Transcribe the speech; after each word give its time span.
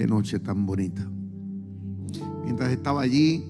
Qué 0.00 0.06
noche 0.06 0.38
tan 0.38 0.64
bonita. 0.64 1.06
Mientras 2.42 2.72
estaba 2.72 3.02
allí 3.02 3.44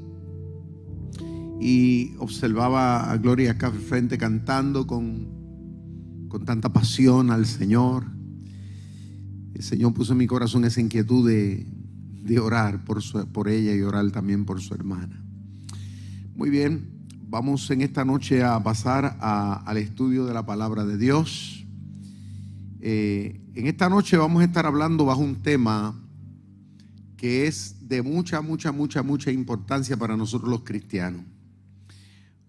y 1.61 2.17
observaba 2.19 3.09
a 3.09 3.17
Gloria 3.19 3.53
acá 3.53 3.71
frente 3.71 4.19
cantando 4.19 4.85
con, 4.85 6.27
con 6.27 6.45
tanta 6.45 6.73
pasión 6.73 7.31
al 7.31 7.47
Señor, 7.47 8.05
el 9.55 9.63
Señor 9.63 9.95
puso 9.95 10.11
en 10.11 10.19
mi 10.19 10.27
corazón 10.27 10.65
esa 10.65 10.81
inquietud 10.81 11.31
de, 11.31 12.41
orar 12.41 12.85
por, 12.85 13.01
su, 13.01 13.25
por 13.29 13.47
ella 13.49 13.73
y 13.73 13.83
orar 13.83 14.11
también 14.11 14.45
por 14.45 14.61
su 14.61 14.75
hermana. 14.75 15.23
Muy 16.35 16.51
bien, 16.51 17.07
vamos 17.29 17.71
en 17.71 17.81
esta 17.81 18.05
noche 18.05 18.43
a 18.43 18.61
pasar 18.61 19.19
al 19.21 19.77
estudio 19.77 20.27
de 20.27 20.35
la 20.35 20.45
palabra 20.45 20.85
de 20.85 20.99
Dios. 20.99 21.65
Eh, 22.81 23.41
en 23.55 23.69
esta 23.69 23.89
noche 23.89 24.17
vamos 24.17 24.43
a 24.43 24.47
estar 24.47 24.67
hablando 24.67 25.05
bajo 25.05 25.21
un 25.21 25.37
tema 25.37 25.95
que 27.21 27.47
es 27.47 27.87
de 27.87 28.01
mucha, 28.01 28.41
mucha, 28.41 28.73
mucha, 28.73 29.03
mucha 29.03 29.31
importancia 29.31 29.95
para 29.95 30.17
nosotros 30.17 30.49
los 30.51 30.63
cristianos. 30.63 31.23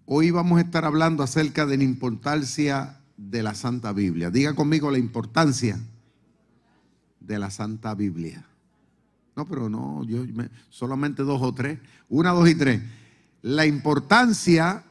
Hoy 0.06 0.30
vamos 0.30 0.56
a 0.56 0.62
estar 0.62 0.86
hablando 0.86 1.22
acerca 1.22 1.66
de 1.66 1.76
la 1.76 1.84
importancia 1.84 2.98
de 3.18 3.42
la 3.42 3.54
Santa 3.54 3.92
Biblia. 3.92 4.30
Diga 4.30 4.54
conmigo 4.54 4.90
la 4.90 4.96
importancia 4.96 5.78
de 7.20 7.38
la 7.38 7.50
Santa 7.50 7.94
Biblia. 7.94 8.46
No, 9.36 9.46
pero 9.46 9.68
no, 9.68 10.04
yo 10.04 10.24
solamente 10.70 11.22
dos 11.22 11.42
o 11.42 11.52
tres. 11.52 11.78
Una, 12.08 12.30
dos 12.30 12.48
y 12.48 12.54
tres. 12.54 12.80
La 13.42 13.66
importancia 13.66 14.84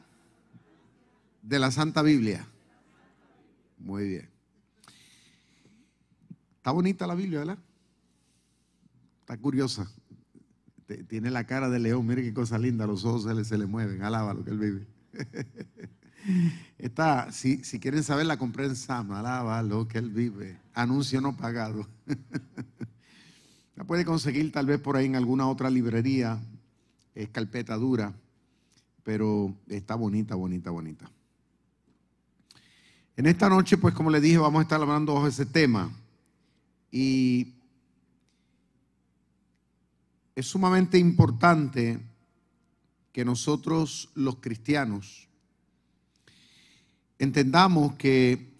de 1.42 1.58
la 1.58 1.72
Santa 1.72 2.02
Biblia. 2.02 2.46
Muy 3.78 4.10
bien. 4.10 4.28
Está 6.58 6.70
bonita 6.70 7.04
la 7.04 7.16
Biblia, 7.16 7.40
¿verdad? 7.40 7.58
Está 9.22 9.36
curiosa. 9.36 9.88
Tiene 11.08 11.30
la 11.30 11.44
cara 11.44 11.70
de 11.70 11.78
león. 11.78 12.04
Mire 12.04 12.24
qué 12.24 12.34
cosa 12.34 12.58
linda. 12.58 12.88
Los 12.88 13.04
ojos 13.04 13.22
se 13.22 13.32
le, 13.32 13.44
se 13.44 13.56
le 13.56 13.66
mueven. 13.66 14.02
Alaba 14.02 14.34
lo 14.34 14.44
que 14.44 14.50
él 14.50 14.58
vive. 14.58 14.86
Está, 16.76 17.30
si, 17.30 17.62
si 17.62 17.78
quieren 17.78 18.02
saber, 18.02 18.26
la 18.26 18.36
compré 18.36 18.66
en 18.66 18.74
Sam. 18.74 19.12
Alaba 19.12 19.62
lo 19.62 19.86
que 19.86 19.98
él 19.98 20.10
vive. 20.10 20.58
Anuncio 20.74 21.20
no 21.20 21.36
pagado. 21.36 21.86
La 23.76 23.84
puede 23.84 24.04
conseguir 24.04 24.52
tal 24.52 24.66
vez 24.66 24.80
por 24.80 24.96
ahí 24.96 25.06
en 25.06 25.16
alguna 25.16 25.48
otra 25.48 25.70
librería. 25.70 26.40
Es 27.14 27.28
carpeta 27.28 27.76
dura. 27.76 28.12
Pero 29.04 29.54
está 29.68 29.94
bonita, 29.94 30.34
bonita, 30.34 30.70
bonita. 30.70 31.08
En 33.16 33.26
esta 33.26 33.48
noche, 33.48 33.76
pues 33.76 33.94
como 33.94 34.10
le 34.10 34.20
dije, 34.20 34.38
vamos 34.38 34.58
a 34.58 34.62
estar 34.62 34.80
hablando 34.80 35.22
de 35.22 35.28
ese 35.30 35.46
tema. 35.46 35.90
Y 36.90 37.54
es 40.34 40.46
sumamente 40.46 40.98
importante 40.98 42.00
que 43.12 43.24
nosotros 43.24 44.10
los 44.14 44.36
cristianos 44.36 45.28
entendamos 47.18 47.94
que 47.94 48.50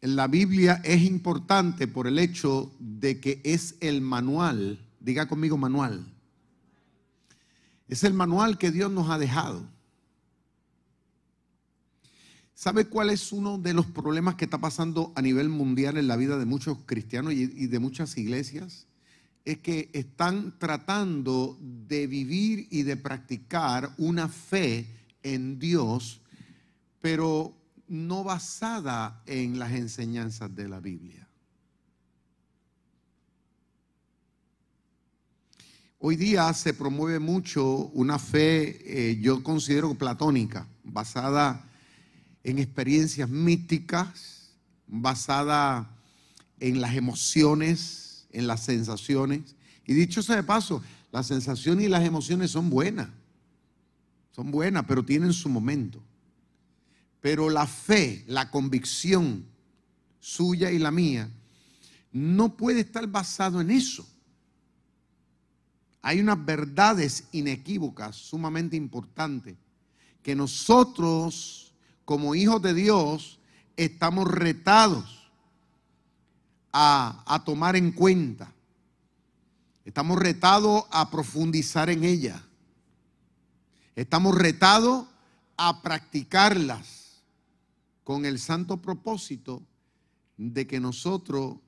la 0.00 0.28
Biblia 0.28 0.80
es 0.84 1.02
importante 1.02 1.88
por 1.88 2.06
el 2.06 2.18
hecho 2.18 2.70
de 2.78 3.20
que 3.20 3.40
es 3.42 3.76
el 3.80 4.02
manual, 4.02 4.86
diga 5.00 5.26
conmigo 5.26 5.56
manual, 5.56 6.06
es 7.88 8.04
el 8.04 8.14
manual 8.14 8.58
que 8.58 8.70
Dios 8.70 8.90
nos 8.92 9.10
ha 9.10 9.18
dejado. 9.18 9.66
¿Sabe 12.54 12.86
cuál 12.86 13.10
es 13.10 13.32
uno 13.32 13.58
de 13.58 13.74
los 13.74 13.86
problemas 13.86 14.36
que 14.36 14.44
está 14.44 14.58
pasando 14.58 15.12
a 15.16 15.22
nivel 15.22 15.48
mundial 15.48 15.96
en 15.96 16.06
la 16.06 16.16
vida 16.16 16.38
de 16.38 16.44
muchos 16.44 16.78
cristianos 16.86 17.32
y 17.32 17.66
de 17.66 17.78
muchas 17.78 18.16
iglesias? 18.16 18.86
Es 19.44 19.58
que 19.58 19.90
están 19.92 20.58
tratando 20.58 21.58
de 21.60 22.06
vivir 22.06 22.66
y 22.70 22.82
de 22.82 22.96
practicar 22.96 23.92
una 23.98 24.28
fe 24.28 24.86
en 25.22 25.58
Dios, 25.58 26.22
pero 27.00 27.54
no 27.86 28.24
basada 28.24 29.22
en 29.26 29.58
las 29.58 29.72
enseñanzas 29.72 30.54
de 30.54 30.68
la 30.68 30.80
Biblia. 30.80 31.28
Hoy 35.98 36.16
día 36.16 36.52
se 36.52 36.74
promueve 36.74 37.18
mucho 37.18 37.64
una 37.94 38.18
fe, 38.18 39.10
eh, 39.10 39.18
yo 39.20 39.42
considero 39.42 39.94
platónica, 39.94 40.66
basada 40.82 41.64
en 42.42 42.58
experiencias 42.58 43.28
místicas, 43.28 44.50
basada 44.86 45.90
en 46.60 46.80
las 46.82 46.94
emociones, 46.94 48.03
en 48.34 48.46
las 48.46 48.64
sensaciones. 48.64 49.54
Y 49.86 49.94
dicho 49.94 50.22
sea 50.22 50.36
de 50.36 50.42
paso, 50.42 50.82
las 51.12 51.26
sensaciones 51.26 51.86
y 51.86 51.88
las 51.88 52.04
emociones 52.04 52.50
son 52.50 52.68
buenas. 52.68 53.08
Son 54.32 54.50
buenas, 54.50 54.84
pero 54.86 55.04
tienen 55.04 55.32
su 55.32 55.48
momento. 55.48 56.02
Pero 57.20 57.48
la 57.48 57.66
fe, 57.66 58.24
la 58.26 58.50
convicción 58.50 59.46
suya 60.20 60.70
y 60.70 60.78
la 60.78 60.90
mía, 60.90 61.30
no 62.12 62.56
puede 62.56 62.80
estar 62.80 63.06
basado 63.06 63.60
en 63.60 63.70
eso. 63.70 64.06
Hay 66.02 66.20
unas 66.20 66.44
verdades 66.44 67.24
inequívocas, 67.32 68.16
sumamente 68.16 68.76
importantes, 68.76 69.56
que 70.22 70.34
nosotros, 70.34 71.72
como 72.04 72.34
hijos 72.34 72.60
de 72.60 72.74
Dios, 72.74 73.38
estamos 73.76 74.28
retados 74.30 75.23
a, 76.76 77.42
tomar 77.44 77.76
en 77.76 77.92
cuenta. 77.92 78.52
Estamos 79.84 80.18
retados 80.18 80.84
a 80.90 81.08
profundizar 81.08 81.88
en 81.88 82.02
ella. 82.02 82.42
Estamos 83.94 84.34
retados 84.34 85.06
a 85.56 85.82
practicarlas 85.82 87.22
con 88.02 88.24
el 88.24 88.40
santo 88.40 88.78
propósito 88.78 89.62
de 90.36 90.66
que 90.66 90.80
nosotros 90.80 91.58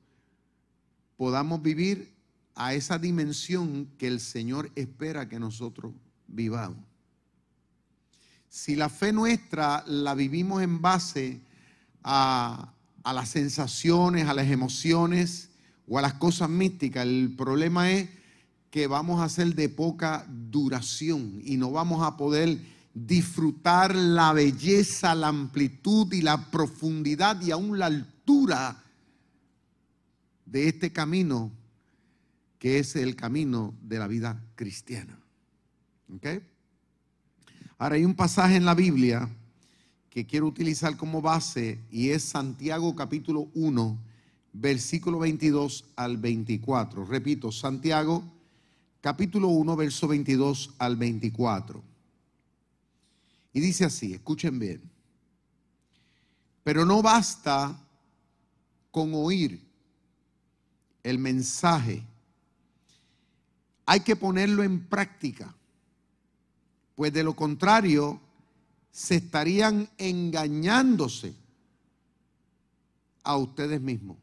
podamos 1.16 1.62
vivir 1.62 2.12
a 2.56 2.74
esa 2.74 2.98
dimensión 2.98 3.88
que 3.98 4.08
el 4.08 4.18
Señor 4.18 4.72
espera 4.74 5.28
que 5.28 5.38
nosotros 5.38 5.94
vivamos. 6.26 6.84
Si 8.48 8.74
la 8.74 8.88
fe 8.88 9.12
nuestra 9.12 9.84
la 9.86 10.14
vivimos 10.14 10.62
en 10.62 10.82
base 10.82 11.40
a, 12.02 12.72
a 13.06 13.12
las 13.12 13.28
sensaciones, 13.28 14.26
a 14.26 14.34
las 14.34 14.48
emociones 14.48 15.50
o 15.86 15.96
a 15.96 16.02
las 16.02 16.14
cosas 16.14 16.50
místicas. 16.50 17.06
El 17.06 17.36
problema 17.36 17.92
es 17.92 18.10
que 18.68 18.88
vamos 18.88 19.20
a 19.20 19.28
ser 19.28 19.54
de 19.54 19.68
poca 19.68 20.26
duración 20.28 21.40
y 21.44 21.56
no 21.56 21.70
vamos 21.70 22.04
a 22.04 22.16
poder 22.16 22.58
disfrutar 22.92 23.94
la 23.94 24.32
belleza, 24.32 25.14
la 25.14 25.28
amplitud 25.28 26.12
y 26.12 26.20
la 26.20 26.50
profundidad 26.50 27.40
y 27.42 27.52
aún 27.52 27.78
la 27.78 27.86
altura 27.86 28.82
de 30.44 30.66
este 30.66 30.92
camino 30.92 31.52
que 32.58 32.80
es 32.80 32.96
el 32.96 33.14
camino 33.14 33.72
de 33.82 34.00
la 34.00 34.08
vida 34.08 34.42
cristiana. 34.56 35.16
Ahora 37.78 37.94
hay 37.94 38.04
un 38.04 38.16
pasaje 38.16 38.56
en 38.56 38.64
la 38.64 38.74
Biblia 38.74 39.30
que 40.16 40.26
quiero 40.26 40.46
utilizar 40.46 40.96
como 40.96 41.20
base 41.20 41.78
y 41.90 42.08
es 42.08 42.22
Santiago 42.22 42.96
capítulo 42.96 43.50
1, 43.52 43.98
versículo 44.54 45.18
22 45.18 45.84
al 45.94 46.16
24. 46.16 47.04
Repito, 47.04 47.52
Santiago 47.52 48.24
capítulo 49.02 49.48
1, 49.48 49.76
verso 49.76 50.08
22 50.08 50.70
al 50.78 50.96
24. 50.96 51.82
Y 53.52 53.60
dice 53.60 53.84
así, 53.84 54.14
escuchen 54.14 54.58
bien, 54.58 54.80
pero 56.64 56.86
no 56.86 57.02
basta 57.02 57.78
con 58.90 59.12
oír 59.12 59.60
el 61.02 61.18
mensaje, 61.18 62.02
hay 63.84 64.00
que 64.00 64.16
ponerlo 64.16 64.62
en 64.62 64.82
práctica. 64.86 65.54
Pues 66.94 67.12
de 67.12 67.22
lo 67.22 67.36
contrario, 67.36 68.18
se 68.96 69.16
estarían 69.16 69.90
engañándose 69.98 71.34
a 73.22 73.36
ustedes 73.36 73.78
mismos. 73.78 74.16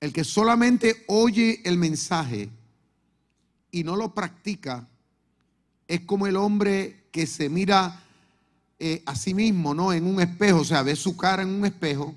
El 0.00 0.12
que 0.12 0.24
solamente 0.24 1.04
oye 1.06 1.62
el 1.64 1.78
mensaje 1.78 2.50
y 3.70 3.84
no 3.84 3.94
lo 3.94 4.12
practica 4.12 4.88
es 5.86 6.00
como 6.00 6.26
el 6.26 6.34
hombre 6.34 7.04
que 7.12 7.28
se 7.28 7.48
mira 7.48 8.02
eh, 8.80 9.04
a 9.06 9.14
sí 9.14 9.34
mismo, 9.34 9.72
¿no? 9.72 9.92
En 9.92 10.04
un 10.04 10.20
espejo, 10.20 10.62
o 10.62 10.64
sea, 10.64 10.82
ve 10.82 10.96
su 10.96 11.16
cara 11.16 11.44
en 11.44 11.50
un 11.50 11.66
espejo, 11.66 12.16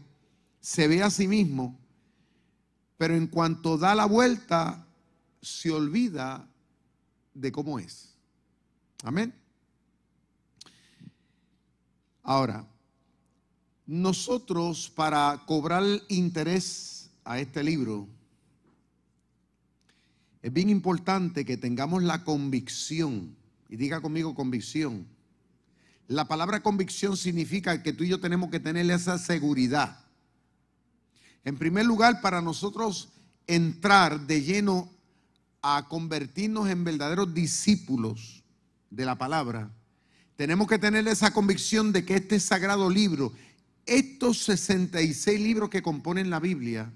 se 0.60 0.88
ve 0.88 1.04
a 1.04 1.12
sí 1.12 1.28
mismo, 1.28 1.78
pero 2.98 3.16
en 3.16 3.28
cuanto 3.28 3.78
da 3.78 3.94
la 3.94 4.06
vuelta, 4.06 4.84
se 5.40 5.70
olvida 5.70 6.50
de 7.36 7.52
cómo 7.52 7.78
es. 7.78 8.16
Amén. 9.04 9.43
Ahora, 12.24 12.66
nosotros 13.86 14.90
para 14.90 15.44
cobrar 15.46 15.84
interés 16.08 17.12
a 17.25 17.38
este 17.40 17.62
libro, 17.64 18.08
es 20.42 20.52
bien 20.52 20.70
importante 20.70 21.44
que 21.46 21.58
tengamos 21.58 22.02
la 22.02 22.24
convicción, 22.24 23.36
y 23.70 23.75
diga 23.75 24.02
conmigo 24.02 24.34
convicción, 24.36 25.06
la 26.08 26.25
palabra 26.25 26.64
convicción 26.64 27.18
significa 27.18 27.84
que 27.84 27.94
tú 27.94 28.06
y 28.06 28.10
yo 28.10 28.20
tenemos 28.20 28.50
que 28.50 28.60
tener 28.60 28.90
esa 28.90 29.18
seguridad. 29.18 30.06
En 31.44 31.58
primer 31.58 31.86
lugar, 31.86 32.22
para 32.22 32.42
nosotros 32.42 33.10
entrar 33.48 34.28
de 34.28 34.42
lleno 34.42 34.90
a 35.62 35.88
convertirnos 35.90 36.70
en 36.70 36.84
verdaderos 36.84 37.34
discípulos 37.34 38.44
de 38.90 39.06
la 39.06 39.18
palabra, 39.18 39.72
tenemos 40.36 40.68
que 40.68 40.80
tener 40.80 41.08
esa 41.08 41.32
convicción 41.32 41.92
de 41.92 42.06
que 42.06 42.16
este 42.16 42.40
sagrado 42.40 42.90
libro, 42.90 43.34
estos 43.86 44.40
66 44.44 45.40
libros 45.40 45.70
que 45.70 45.82
componen 45.82 46.30
la 46.30 46.40
Biblia, 46.40 46.92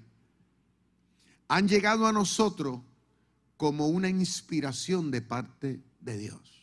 han 1.48 1.68
llegado 1.68 2.06
a 2.06 2.12
nosotros 2.12 2.80
como 3.56 3.88
una 3.88 4.08
inspiración 4.08 5.10
de 5.10 5.22
parte 5.22 5.82
de 6.00 6.18
Dios. 6.18 6.58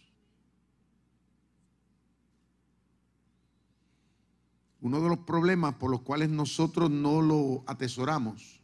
Uno 4.82 5.02
de 5.02 5.10
los 5.10 5.20
problemas 5.20 5.76
por 5.76 5.90
los 5.90 6.02
cuales 6.02 6.30
nosotros 6.30 6.92
no 6.92 7.22
lo 7.22 7.64
atesoramos 7.66 8.62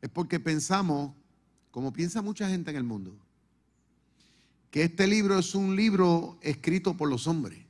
es 0.00 0.10
porque 0.10 0.38
pensamos, 0.38 1.12
como 1.70 1.92
piensa 1.92 2.22
mucha 2.22 2.48
gente 2.48 2.70
en 2.70 2.76
el 2.76 2.84
mundo, 2.84 3.18
que 4.74 4.82
este 4.82 5.06
libro 5.06 5.38
es 5.38 5.54
un 5.54 5.76
libro 5.76 6.36
escrito 6.42 6.96
por 6.96 7.08
los 7.08 7.28
hombres. 7.28 7.64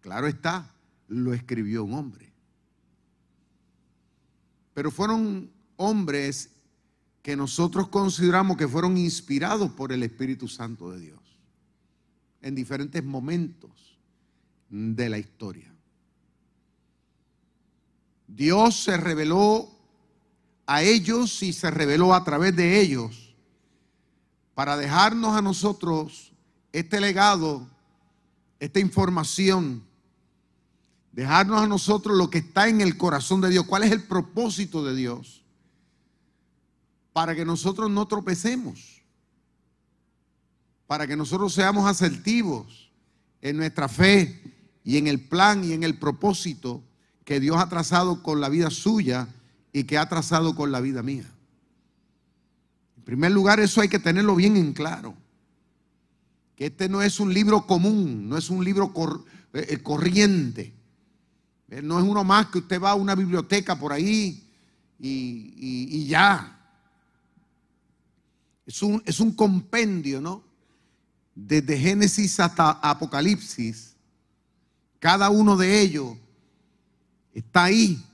Claro 0.00 0.28
está, 0.28 0.72
lo 1.08 1.34
escribió 1.34 1.82
un 1.82 1.94
hombre. 1.94 2.32
Pero 4.72 4.92
fueron 4.92 5.50
hombres 5.74 6.50
que 7.22 7.34
nosotros 7.34 7.88
consideramos 7.88 8.56
que 8.56 8.68
fueron 8.68 8.96
inspirados 8.96 9.72
por 9.72 9.90
el 9.90 10.04
Espíritu 10.04 10.46
Santo 10.46 10.92
de 10.92 11.00
Dios 11.00 11.20
en 12.40 12.54
diferentes 12.54 13.02
momentos 13.02 13.98
de 14.70 15.08
la 15.08 15.18
historia. 15.18 15.74
Dios 18.28 18.76
se 18.76 18.96
reveló 18.96 19.76
a 20.66 20.84
ellos 20.84 21.42
y 21.42 21.52
se 21.52 21.68
reveló 21.68 22.14
a 22.14 22.22
través 22.22 22.54
de 22.54 22.80
ellos 22.80 23.25
para 24.56 24.78
dejarnos 24.78 25.36
a 25.36 25.42
nosotros 25.42 26.32
este 26.72 26.98
legado, 26.98 27.68
esta 28.58 28.80
información, 28.80 29.84
dejarnos 31.12 31.60
a 31.60 31.66
nosotros 31.66 32.16
lo 32.16 32.30
que 32.30 32.38
está 32.38 32.66
en 32.66 32.80
el 32.80 32.96
corazón 32.96 33.42
de 33.42 33.50
Dios, 33.50 33.66
cuál 33.66 33.82
es 33.82 33.92
el 33.92 34.04
propósito 34.04 34.82
de 34.82 34.96
Dios, 34.96 35.44
para 37.12 37.34
que 37.34 37.44
nosotros 37.44 37.90
no 37.90 38.08
tropecemos, 38.08 39.02
para 40.86 41.06
que 41.06 41.18
nosotros 41.18 41.52
seamos 41.52 41.84
asertivos 41.84 42.90
en 43.42 43.58
nuestra 43.58 43.88
fe 43.88 44.54
y 44.84 44.96
en 44.96 45.06
el 45.06 45.20
plan 45.28 45.64
y 45.64 45.74
en 45.74 45.82
el 45.82 45.98
propósito 45.98 46.82
que 47.26 47.40
Dios 47.40 47.58
ha 47.58 47.68
trazado 47.68 48.22
con 48.22 48.40
la 48.40 48.48
vida 48.48 48.70
suya 48.70 49.28
y 49.74 49.84
que 49.84 49.98
ha 49.98 50.08
trazado 50.08 50.54
con 50.54 50.72
la 50.72 50.80
vida 50.80 51.02
mía. 51.02 51.30
Primer 53.06 53.30
lugar, 53.30 53.60
eso 53.60 53.80
hay 53.80 53.88
que 53.88 54.00
tenerlo 54.00 54.34
bien 54.34 54.56
en 54.56 54.72
claro. 54.72 55.14
Que 56.56 56.66
este 56.66 56.88
no 56.88 57.02
es 57.02 57.20
un 57.20 57.32
libro 57.32 57.64
común, 57.64 58.28
no 58.28 58.36
es 58.36 58.50
un 58.50 58.64
libro 58.64 58.92
eh, 59.54 59.66
eh, 59.68 59.78
corriente. 59.78 60.74
Eh, 61.68 61.82
no 61.82 62.00
es 62.00 62.04
uno 62.04 62.24
más 62.24 62.46
que 62.46 62.58
usted 62.58 62.82
va 62.82 62.90
a 62.90 62.94
una 62.96 63.14
biblioteca 63.14 63.78
por 63.78 63.92
ahí 63.92 64.42
y, 64.98 66.04
ya. 66.08 66.52
Es 68.66 68.82
un, 68.82 69.00
es 69.06 69.20
un 69.20 69.30
compendio, 69.36 70.20
¿no? 70.20 70.42
Desde 71.32 71.78
Génesis 71.78 72.40
hasta 72.40 72.72
Apocalipsis. 72.72 73.94
Cada 74.98 75.30
uno 75.30 75.56
de 75.56 75.80
ellos 75.80 76.16
está 77.32 77.64
ahí 77.64 78.04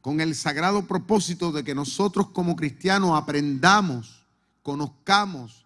con 0.00 0.20
el 0.20 0.34
sagrado 0.34 0.88
propósito 0.88 1.52
de 1.52 1.62
que 1.62 1.72
nosotros 1.72 2.30
como 2.30 2.56
cristianos 2.56 3.16
aprendamos, 3.16 4.23
conozcamos 4.64 5.64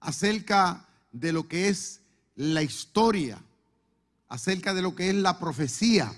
acerca 0.00 0.88
de 1.12 1.32
lo 1.32 1.46
que 1.46 1.68
es 1.68 2.00
la 2.34 2.62
historia, 2.62 3.38
acerca 4.28 4.74
de 4.74 4.82
lo 4.82 4.96
que 4.96 5.10
es 5.10 5.14
la 5.14 5.38
profecía, 5.38 6.12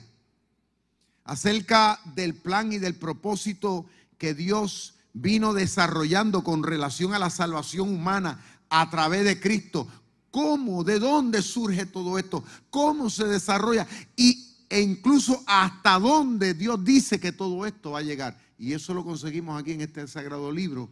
acerca 1.25 2.01
del 2.15 2.35
plan 2.35 2.73
y 2.73 2.79
del 2.79 2.95
propósito 2.95 3.85
que 4.17 4.33
Dios 4.33 4.95
vino 5.13 5.53
desarrollando 5.53 6.45
con 6.45 6.63
relación 6.63 7.13
a 7.13 7.19
la 7.19 7.31
salvación 7.31 7.91
humana 7.91 8.43
a 8.71 8.89
través 8.91 9.25
de 9.25 9.41
Cristo. 9.41 9.89
¿Cómo? 10.31 10.85
¿De 10.85 11.01
dónde 11.01 11.43
surge 11.43 11.85
todo 11.85 12.17
esto? 12.17 12.45
¿Cómo 12.71 13.11
se 13.11 13.25
desarrolla? 13.27 13.87
Y 14.17 14.55
e 14.69 14.81
incluso 14.81 15.43
hasta 15.47 15.99
dónde 15.99 16.55
Dios 16.55 16.85
dice 16.85 17.19
que 17.19 17.33
todo 17.33 17.67
esto 17.67 17.93
va 17.93 17.99
a 17.99 18.03
llegar. 18.03 18.39
Y 18.57 18.73
eso 18.73 18.95
lo 18.95 19.05
conseguimos 19.05 19.61
aquí 19.61 19.73
en 19.73 19.81
este 19.81 20.07
sagrado 20.07 20.53
libro 20.53 20.89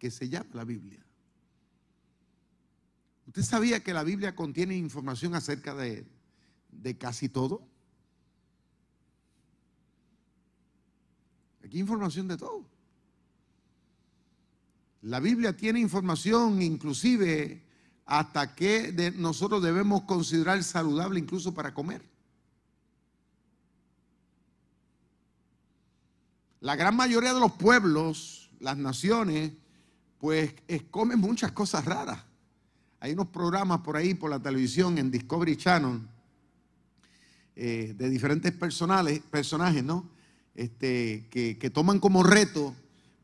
que 0.00 0.10
se 0.10 0.28
llama 0.28 0.48
la 0.54 0.64
Biblia. 0.64 0.98
¿Usted 3.26 3.42
sabía 3.42 3.84
que 3.84 3.92
la 3.92 4.02
Biblia 4.02 4.34
contiene 4.34 4.76
información 4.76 5.36
acerca 5.36 5.74
de, 5.74 6.04
de 6.72 6.98
casi 6.98 7.28
todo? 7.28 7.62
Aquí 11.62 11.76
hay 11.76 11.82
información 11.82 12.26
de 12.26 12.38
todo. 12.38 12.64
La 15.02 15.20
Biblia 15.20 15.56
tiene 15.56 15.78
información 15.78 16.60
inclusive 16.62 17.62
hasta 18.06 18.54
que 18.54 19.12
nosotros 19.16 19.62
debemos 19.62 20.02
considerar 20.02 20.64
saludable 20.64 21.20
incluso 21.20 21.54
para 21.54 21.74
comer. 21.74 22.02
La 26.60 26.74
gran 26.74 26.96
mayoría 26.96 27.32
de 27.32 27.40
los 27.40 27.52
pueblos, 27.52 28.50
las 28.58 28.76
naciones, 28.76 29.52
pues 30.20 30.54
comen 30.90 31.18
muchas 31.18 31.52
cosas 31.52 31.84
raras. 31.84 32.22
Hay 33.00 33.12
unos 33.12 33.28
programas 33.28 33.80
por 33.80 33.96
ahí, 33.96 34.14
por 34.14 34.30
la 34.30 34.38
televisión, 34.38 34.98
en 34.98 35.10
Discovery 35.10 35.56
Channel, 35.56 36.00
eh, 37.56 37.94
de 37.96 38.10
diferentes 38.10 38.52
personajes, 38.52 39.82
¿no? 39.82 40.08
Este, 40.54 41.26
que, 41.30 41.70
toman 41.70 41.98
como 41.98 42.22
reto, 42.22 42.74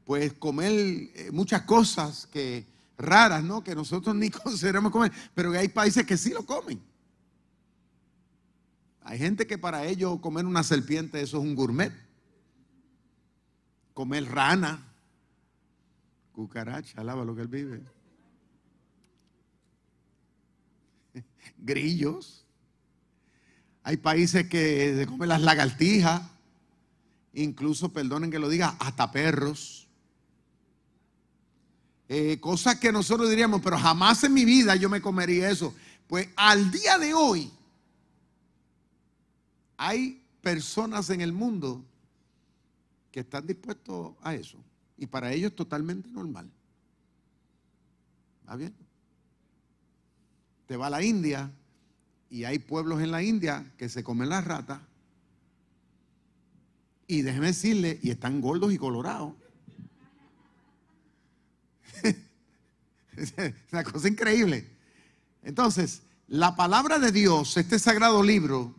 pues, 0.04 0.32
comer 0.32 0.72
eh, 0.72 1.30
muchas 1.32 1.62
cosas 1.62 2.26
que, 2.26 2.64
raras, 2.98 3.44
¿no? 3.44 3.62
Que 3.62 3.74
nosotros 3.74 4.16
ni 4.16 4.30
consideramos 4.44 4.90
comer, 4.90 5.12
pero 5.34 5.52
que 5.52 5.58
hay 5.58 5.68
países 5.68 6.06
que 6.06 6.16
sí 6.16 6.30
lo 6.30 6.44
comen. 6.44 6.80
Hay 9.02 9.18
gente 9.18 9.46
que 9.46 9.58
para 9.58 9.84
ellos 9.86 10.18
comer 10.20 10.46
una 10.46 10.64
serpiente, 10.64 11.20
eso 11.20 11.36
es 11.36 11.44
un 11.44 11.54
gourmet 11.54 11.92
comer 13.96 14.26
rana, 14.26 14.86
cucaracha, 16.37 17.00
alaba 17.00 17.25
lo 17.25 17.35
que 17.35 17.40
él 17.40 17.49
vive. 17.49 17.83
Grillos. 21.57 22.45
Hay 23.83 23.97
países 23.97 24.47
que 24.49 24.95
se 24.97 25.07
comen 25.07 25.31
las 25.31 25.40
lagartijas, 25.40 26.23
incluso, 27.33 27.90
perdonen 27.93 28.31
que 28.31 28.38
lo 28.38 28.50
diga, 28.50 28.76
hasta 28.78 29.11
perros. 29.11 29.88
Eh, 32.09 32.38
cosas 32.38 32.78
que 32.78 32.93
nosotros 32.93 33.31
diríamos, 33.31 33.62
pero 33.62 33.78
jamás 33.78 34.23
en 34.25 34.35
mi 34.35 34.45
vida 34.45 34.76
yo 34.76 34.90
me 34.90 35.00
comería 35.00 35.50
eso. 35.50 35.75
Pues 36.07 36.28
al 36.37 36.71
día 36.71 36.99
de 36.99 37.14
hoy 37.14 37.50
hay 39.78 40.23
personas 40.43 41.09
en 41.11 41.23
el 41.23 41.33
mundo 41.33 41.83
que 43.11 43.21
están 43.21 43.47
dispuestos 43.47 44.14
a 44.21 44.35
eso. 44.35 44.65
Y 44.96 45.06
para 45.06 45.32
ellos 45.32 45.54
totalmente 45.54 46.08
normal. 46.10 46.50
¿Está 48.40 48.56
bien? 48.56 48.74
Te 50.66 50.76
va 50.76 50.86
a 50.86 50.90
la 50.90 51.02
India 51.02 51.50
y 52.30 52.44
hay 52.44 52.58
pueblos 52.58 53.00
en 53.02 53.10
la 53.10 53.22
India 53.22 53.72
que 53.76 53.88
se 53.88 54.02
comen 54.02 54.28
las 54.28 54.44
ratas. 54.44 54.80
Y 57.06 57.22
déjeme 57.22 57.48
decirle, 57.48 58.00
y 58.02 58.10
están 58.10 58.40
gordos 58.40 58.72
y 58.72 58.78
colorados. 58.78 59.34
es 63.16 63.34
una 63.72 63.84
cosa 63.84 64.08
increíble. 64.08 64.66
Entonces, 65.42 66.02
la 66.28 66.56
palabra 66.56 66.98
de 66.98 67.12
Dios, 67.12 67.56
este 67.56 67.78
sagrado 67.78 68.22
libro, 68.22 68.74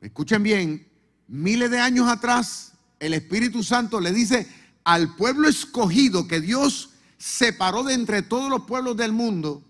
escuchen 0.00 0.42
bien, 0.42 0.86
miles 1.26 1.70
de 1.70 1.80
años 1.80 2.08
atrás, 2.08 2.74
el 3.00 3.14
Espíritu 3.14 3.62
Santo 3.62 4.00
le 4.00 4.12
dice 4.12 4.46
al 4.84 5.16
pueblo 5.16 5.48
escogido 5.48 6.28
que 6.28 6.40
Dios 6.40 6.90
separó 7.18 7.82
de 7.82 7.94
entre 7.94 8.22
todos 8.22 8.50
los 8.50 8.62
pueblos 8.62 8.96
del 8.96 9.12
mundo, 9.12 9.62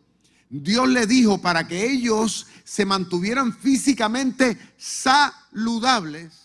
Dios 0.50 0.88
le 0.88 1.06
dijo 1.06 1.40
para 1.40 1.66
que 1.66 1.90
ellos 1.90 2.46
se 2.64 2.84
mantuvieran 2.84 3.56
físicamente 3.56 4.58
saludables 4.76 6.44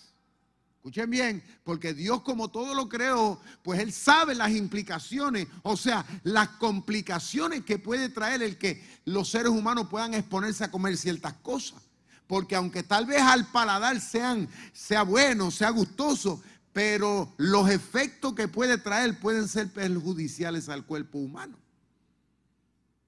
Escuchen 0.79 1.09
bien, 1.09 1.43
porque 1.65 1.93
Dios 1.93 2.21
como 2.21 2.47
todo 2.47 2.73
lo 2.73 2.87
creó, 2.87 3.37
pues 3.63 3.81
Él 3.81 3.91
sabe 3.91 4.33
las 4.33 4.51
implicaciones, 4.51 5.45
o 5.61 5.75
sea, 5.75 6.05
las 6.23 6.47
complicaciones 6.51 7.65
que 7.65 7.77
puede 7.77 8.07
traer 8.07 8.41
el 8.41 8.57
que 8.57 8.81
los 9.03 9.29
seres 9.29 9.49
humanos 9.49 9.87
puedan 9.89 10.13
exponerse 10.13 10.63
a 10.63 10.71
comer 10.71 10.95
ciertas 10.95 11.33
cosas. 11.41 11.81
Porque 12.27 12.55
aunque 12.55 12.81
tal 12.81 13.05
vez 13.05 13.21
al 13.21 13.51
paladar 13.51 13.99
sean, 13.99 14.47
sea 14.71 15.03
bueno, 15.03 15.51
sea 15.51 15.69
gustoso, 15.71 16.41
pero 16.73 17.33
los 17.37 17.69
efectos 17.69 18.35
que 18.35 18.47
puede 18.47 18.77
traer 18.77 19.19
pueden 19.19 19.47
ser 19.47 19.71
perjudiciales 19.71 20.69
al 20.69 20.85
cuerpo 20.85 21.17
humano. 21.17 21.57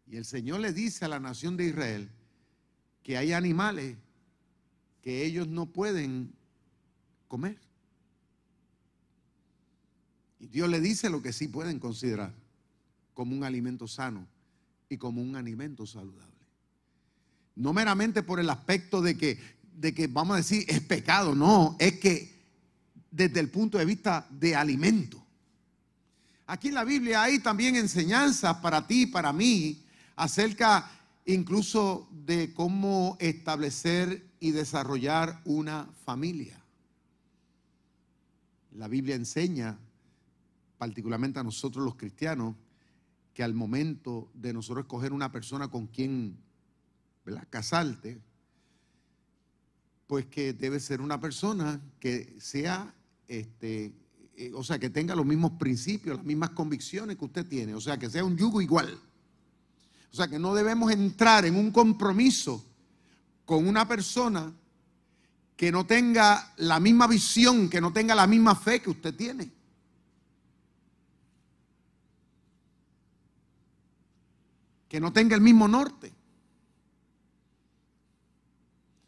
Y 0.08 0.18
el 0.18 0.26
Señor 0.26 0.60
le 0.60 0.74
dice 0.74 1.06
a 1.06 1.08
la 1.08 1.20
nación 1.20 1.56
de 1.58 1.68
Israel 1.68 2.10
que 3.04 3.18
hay 3.18 3.34
animales 3.34 3.98
que 5.02 5.26
ellos 5.26 5.48
no 5.48 5.68
pueden 5.68 6.34
comer. 7.28 7.58
Y 10.40 10.48
Dios 10.48 10.70
le 10.70 10.82
dice 10.82 11.10
lo 11.10 11.22
que 11.22 11.34
sí 11.34 11.48
pueden 11.48 11.80
considerar 11.80 12.34
como 13.14 13.36
un 13.36 13.44
alimento 13.44 13.88
sano 13.88 14.28
y 14.90 14.98
como 14.98 15.22
un 15.22 15.36
alimento 15.36 15.86
saludable. 15.86 16.32
No 17.56 17.74
meramente 17.74 18.24
por 18.24 18.40
el 18.40 18.50
aspecto 18.50 19.02
de 19.02 19.16
que, 19.16 19.40
de 19.76 19.94
que 19.94 20.08
vamos 20.08 20.34
a 20.34 20.38
decir, 20.38 20.66
es 20.68 20.82
pecado, 20.82 21.36
no, 21.36 21.76
es 21.80 22.00
que 22.00 22.31
desde 23.12 23.40
el 23.42 23.50
punto 23.50 23.78
de 23.78 23.86
vista 23.86 24.26
de 24.32 24.56
alimento. 24.56 25.24
Aquí 26.48 26.70
en 26.70 26.74
la 26.74 26.84
Biblia 26.84 27.24
hay 27.24 27.40
también 27.40 27.76
enseñanzas 27.76 28.58
para 28.58 28.88
ti 28.88 29.04
y 29.04 29.08
para 29.08 29.32
mí 29.32 29.86
acerca 30.16 30.90
incluso 31.26 32.08
de 32.12 32.54
cómo 32.54 33.18
establecer 33.20 34.26
y 34.40 34.52
desarrollar 34.52 35.42
una 35.46 35.88
familia. 36.04 36.60
La 38.74 38.88
Biblia 38.88 39.16
enseña, 39.16 39.78
particularmente 40.78 41.40
a 41.40 41.44
nosotros 41.44 41.86
los 41.86 41.96
cristianos, 41.96 42.56
que 43.34 43.44
al 43.44 43.54
momento 43.54 44.30
de 44.34 44.54
nosotros 44.54 44.84
escoger 44.84 45.14
una 45.14 45.32
persona 45.32 45.70
con 45.70 45.88
quien 45.88 46.38
casarte, 47.50 48.20
pues 50.08 50.26
que 50.26 50.54
debe 50.54 50.80
ser 50.80 51.00
una 51.00 51.20
persona 51.22 51.80
que 52.00 52.36
sea, 52.40 52.94
este, 53.32 53.94
eh, 54.36 54.52
o 54.54 54.62
sea, 54.62 54.78
que 54.78 54.90
tenga 54.90 55.16
los 55.16 55.26
mismos 55.26 55.54
principios, 55.54 56.18
las 56.18 56.26
mismas 56.26 56.50
convicciones 56.50 57.16
que 57.16 57.24
usted 57.24 57.46
tiene, 57.48 57.74
o 57.74 57.80
sea, 57.80 57.98
que 57.98 58.10
sea 58.10 58.26
un 58.26 58.36
yugo 58.36 58.62
igual. 58.62 59.00
O 60.12 60.16
sea, 60.16 60.28
que 60.28 60.38
no 60.38 60.54
debemos 60.54 60.92
entrar 60.92 61.46
en 61.46 61.56
un 61.56 61.72
compromiso 61.72 62.66
con 63.46 63.66
una 63.66 63.88
persona 63.88 64.54
que 65.56 65.72
no 65.72 65.86
tenga 65.86 66.54
la 66.58 66.82
misma 66.82 67.08
visión, 67.08 67.70
que 67.70 67.80
no 67.80 67.94
tenga 67.94 68.14
la 68.16 68.28
misma 68.28 68.54
fe 68.54 68.82
que 68.82 68.90
usted 68.90 69.16
tiene. 69.16 69.50
Que 74.90 75.00
no 75.00 75.14
tenga 75.14 75.36
el 75.36 75.42
mismo 75.42 75.70
norte. 75.70 76.12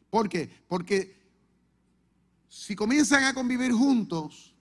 ¿Por 0.10 0.30
qué? 0.30 0.50
Porque 0.70 1.23
si 2.54 2.76
comienzan 2.76 3.24
a 3.24 3.34
convivir 3.34 3.74
juntos, 3.74 4.54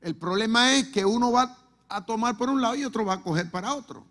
el 0.00 0.16
problema 0.16 0.74
es 0.74 0.88
que 0.88 1.04
uno 1.04 1.30
va 1.30 1.56
a 1.88 2.04
tomar 2.04 2.36
por 2.36 2.50
un 2.50 2.60
lado 2.60 2.74
y 2.74 2.84
otro 2.84 3.04
va 3.04 3.14
a 3.14 3.22
coger 3.22 3.48
para 3.48 3.74
otro. 3.74 4.04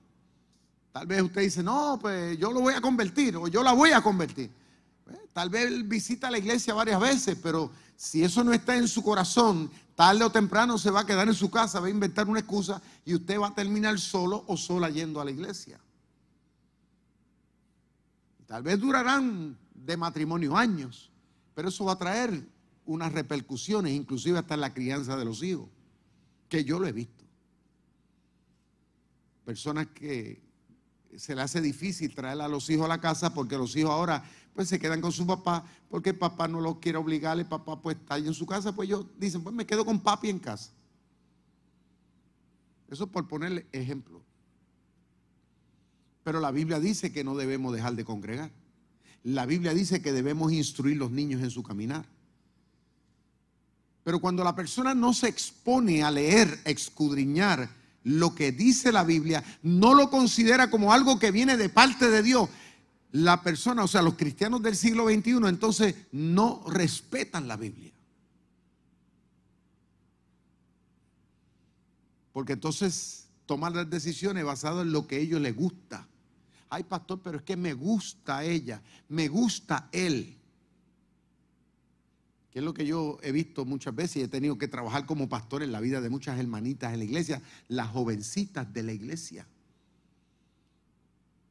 Tal 0.94 1.06
vez 1.06 1.22
usted 1.22 1.42
dice, 1.42 1.62
no, 1.62 2.00
pues 2.00 2.38
yo 2.38 2.54
lo 2.54 2.62
voy 2.62 2.74
a 2.74 2.80
convertir 2.80 3.36
o 3.36 3.50
yo 3.50 3.64
la 3.64 3.74
voy 3.74 3.92
a 3.92 4.02
convertir. 4.02 4.50
Tal 5.34 5.50
vez 5.50 5.86
visita 5.90 6.32
la 6.32 6.38
iglesia 6.38 6.74
varias 6.74 7.02
veces, 7.02 7.38
pero 7.44 7.70
si 7.98 8.24
eso 8.24 8.46
no 8.46 8.54
está 8.54 8.78
en 8.78 8.88
su 8.88 9.04
corazón, 9.04 9.70
tarde 9.94 10.24
o 10.24 10.32
temprano 10.32 10.78
se 10.78 10.90
va 10.90 11.02
a 11.02 11.06
quedar 11.06 11.28
en 11.28 11.36
su 11.36 11.52
casa, 11.52 11.82
va 11.82 11.88
a 11.88 11.92
inventar 11.92 12.30
una 12.30 12.40
excusa 12.40 12.82
y 13.04 13.14
usted 13.14 13.38
va 13.38 13.48
a 13.48 13.56
terminar 13.56 14.00
solo 14.00 14.46
o 14.48 14.56
sola 14.56 14.90
yendo 14.90 15.20
a 15.20 15.26
la 15.26 15.32
iglesia. 15.32 15.82
Tal 18.48 18.64
vez 18.64 18.80
durarán 18.80 19.58
de 19.74 19.98
matrimonio 19.98 20.56
años, 20.56 21.12
pero 21.54 21.68
eso 21.68 21.84
va 21.84 21.92
a 21.92 21.98
traer 21.98 22.58
unas 22.90 23.14
repercusiones, 23.14 23.94
inclusive 23.94 24.40
hasta 24.40 24.56
en 24.56 24.62
la 24.62 24.74
crianza 24.74 25.16
de 25.16 25.24
los 25.24 25.44
hijos, 25.44 25.70
que 26.50 26.64
yo 26.64 26.80
lo 26.80 26.88
he 26.88 26.92
visto. 26.92 27.24
Personas 29.46 29.88
que 29.94 30.42
se 31.16 31.36
le 31.36 31.42
hace 31.42 31.62
difícil 31.62 32.16
traer 32.16 32.42
a 32.42 32.48
los 32.48 32.68
hijos 32.72 32.86
a 32.86 32.88
la 32.88 33.00
casa 33.00 33.32
porque 33.32 33.58
los 33.58 33.76
hijos 33.76 33.92
ahora 33.92 34.24
pues 34.56 34.70
se 34.70 34.80
quedan 34.80 35.02
con 35.02 35.12
su 35.12 35.28
papá 35.28 35.66
porque 35.88 36.16
papá 36.16 36.48
no 36.48 36.60
los 36.62 36.78
quiere 36.80 36.98
obligar, 36.98 37.38
el 37.38 37.46
papá 37.46 37.80
pues 37.80 37.96
está 37.96 38.16
ahí 38.16 38.26
en 38.26 38.34
su 38.34 38.48
casa, 38.48 38.76
pues 38.76 38.90
ellos 38.90 39.06
dicen, 39.20 39.44
pues 39.44 39.56
me 39.56 39.68
quedo 39.68 39.86
con 39.86 40.00
papi 40.00 40.30
en 40.30 40.40
casa. 40.40 40.72
Eso 42.90 43.06
por 43.06 43.28
ponerle 43.28 43.68
ejemplo. 43.72 44.24
Pero 46.24 46.40
la 46.40 46.50
Biblia 46.50 46.80
dice 46.80 47.12
que 47.12 47.24
no 47.24 47.36
debemos 47.36 47.72
dejar 47.72 47.96
de 47.96 48.04
congregar. 48.04 48.52
La 49.24 49.46
Biblia 49.46 49.76
dice 49.76 50.02
que 50.02 50.12
debemos 50.12 50.52
instruir 50.52 50.98
los 50.98 51.12
niños 51.12 51.44
en 51.44 51.52
su 51.52 51.62
caminar. 51.62 52.06
Pero 54.10 54.20
cuando 54.20 54.44
la 54.44 54.56
persona 54.56 54.96
no 54.96 55.14
se 55.14 55.28
expone 55.28 56.02
a 56.02 56.10
leer, 56.10 56.62
escudriñar 56.66 57.70
lo 58.06 58.34
que 58.34 58.52
dice 58.52 58.92
la 58.92 59.04
Biblia, 59.04 59.44
no 59.62 59.94
lo 59.94 60.10
considera 60.10 60.72
como 60.72 60.92
algo 60.92 61.20
que 61.20 61.30
viene 61.30 61.58
de 61.58 61.70
parte 61.70 62.10
de 62.10 62.24
Dios, 62.24 62.50
la 63.12 63.44
persona, 63.44 63.84
o 63.84 63.88
sea, 63.88 64.02
los 64.02 64.16
cristianos 64.16 64.64
del 64.64 64.76
siglo 64.76 65.08
XXI, 65.08 65.48
entonces 65.48 65.94
no 66.12 66.64
respetan 66.66 67.48
la 67.48 67.56
Biblia. 67.56 67.92
Porque 72.34 72.54
entonces 72.54 73.28
toman 73.46 73.76
las 73.76 73.92
decisiones 73.92 74.44
basadas 74.44 74.88
en 74.88 74.92
lo 74.92 75.06
que 75.06 75.18
a 75.18 75.20
ellos 75.20 75.40
les 75.40 75.56
gusta. 75.56 76.08
Ay, 76.68 76.82
pastor, 76.82 77.22
pero 77.24 77.38
es 77.38 77.44
que 77.44 77.56
me 77.56 77.74
gusta 77.74 78.44
ella, 78.44 78.82
me 79.08 79.28
gusta 79.28 79.88
él. 79.92 80.39
Que 82.52 82.60
es 82.60 82.66
lo 82.66 82.74
que 82.74 82.86
yo 82.86 83.20
he 83.22 83.32
visto 83.32 83.66
muchas 83.66 83.96
veces 83.96 84.18
y 84.18 84.22
he 84.22 84.28
tenido 84.28 84.58
que 84.58 84.68
trabajar 84.68 85.06
como 85.06 85.30
pastor 85.30 85.62
en 85.64 85.72
la 85.72 85.80
vida 85.80 86.02
de 86.02 86.10
muchas 86.10 86.40
hermanitas 86.40 86.94
en 86.94 87.00
la 87.00 87.06
iglesia, 87.06 87.42
las 87.68 87.90
jovencitas 87.90 88.74
de 88.74 88.84
la 88.84 88.94
iglesia 88.94 89.46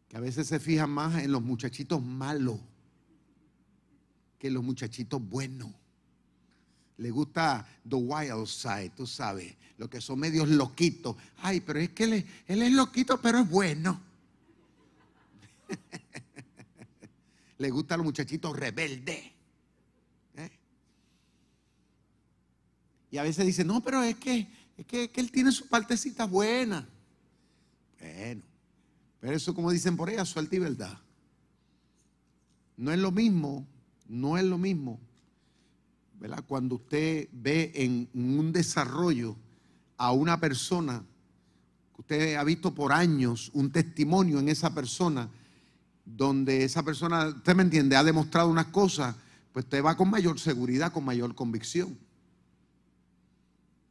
que 0.08 0.16
a 0.16 0.20
veces 0.20 0.46
se 0.46 0.58
fijan 0.58 0.90
más 0.90 1.22
en 1.22 1.30
los 1.30 1.42
muchachitos 1.42 2.02
malos 2.02 2.58
que 4.38 4.48
en 4.48 4.54
los 4.54 4.64
muchachitos 4.64 5.20
buenos. 5.22 5.70
Le 6.96 7.10
gusta 7.10 7.68
the 7.88 7.96
wild 7.96 8.46
side, 8.46 8.90
tú 8.96 9.06
sabes, 9.06 9.54
lo 9.76 9.90
que 9.90 10.00
son 10.00 10.18
medios 10.18 10.48
loquitos. 10.48 11.16
Ay, 11.42 11.60
pero 11.60 11.78
es 11.78 11.90
que 11.90 12.04
él, 12.04 12.26
es 12.46 12.72
loquito, 12.72 13.20
pero 13.20 13.40
es 13.40 13.48
bueno. 13.48 14.00
Le 17.58 17.70
gustan 17.70 17.98
los 17.98 18.06
muchachitos 18.06 18.56
rebeldes. 18.56 19.32
Y 23.10 23.18
a 23.18 23.22
veces 23.22 23.46
dice, 23.46 23.64
no, 23.64 23.82
pero 23.82 24.02
es 24.02 24.16
que, 24.16 24.46
es 24.76 24.86
que, 24.86 25.04
es 25.04 25.10
que 25.10 25.20
él 25.20 25.30
tiene 25.30 25.52
su 25.52 25.66
partecita 25.66 26.26
buena. 26.26 26.86
Bueno, 28.00 28.42
pero 29.20 29.36
eso, 29.36 29.54
como 29.54 29.70
dicen 29.70 29.96
por 29.96 30.10
ella, 30.10 30.24
suerte 30.24 30.56
y 30.56 30.58
verdad. 30.60 30.98
No 32.76 32.92
es 32.92 32.98
lo 32.98 33.10
mismo, 33.10 33.66
no 34.06 34.38
es 34.38 34.44
lo 34.44 34.56
mismo, 34.56 35.00
¿verdad? 36.20 36.44
Cuando 36.46 36.76
usted 36.76 37.28
ve 37.32 37.72
en 37.74 38.08
un 38.14 38.52
desarrollo 38.52 39.36
a 39.96 40.12
una 40.12 40.38
persona, 40.38 41.02
que 41.94 42.00
usted 42.00 42.34
ha 42.36 42.44
visto 42.44 42.72
por 42.72 42.92
años 42.92 43.50
un 43.54 43.72
testimonio 43.72 44.38
en 44.38 44.48
esa 44.48 44.72
persona, 44.72 45.28
donde 46.04 46.64
esa 46.64 46.82
persona, 46.84 47.28
usted 47.28 47.54
me 47.54 47.64
entiende, 47.64 47.96
ha 47.96 48.04
demostrado 48.04 48.48
unas 48.48 48.66
cosas, 48.66 49.16
pues 49.52 49.64
usted 49.64 49.84
va 49.84 49.96
con 49.96 50.08
mayor 50.08 50.38
seguridad, 50.38 50.92
con 50.92 51.04
mayor 51.04 51.34
convicción. 51.34 51.98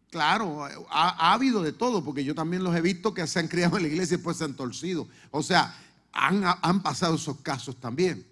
Claro, 0.09 0.65
ha, 0.89 1.33
habido 1.33 1.61
de 1.61 1.73
todo, 1.73 2.03
porque 2.03 2.23
yo 2.23 2.33
también 2.33 2.63
los 2.63 2.75
he 2.75 2.81
visto 2.81 3.13
que 3.13 3.27
se 3.27 3.39
han 3.39 3.47
criado 3.47 3.77
en 3.77 3.83
la 3.83 3.89
iglesia 3.89 4.15
y 4.15 4.17
después 4.17 4.37
se 4.37 4.45
han 4.45 4.55
torcido. 4.55 5.07
O 5.31 5.43
sea, 5.43 5.75
han, 6.13 6.43
han 6.45 6.81
pasado 6.81 7.15
esos 7.15 7.37
casos 7.41 7.75
también. 7.77 8.25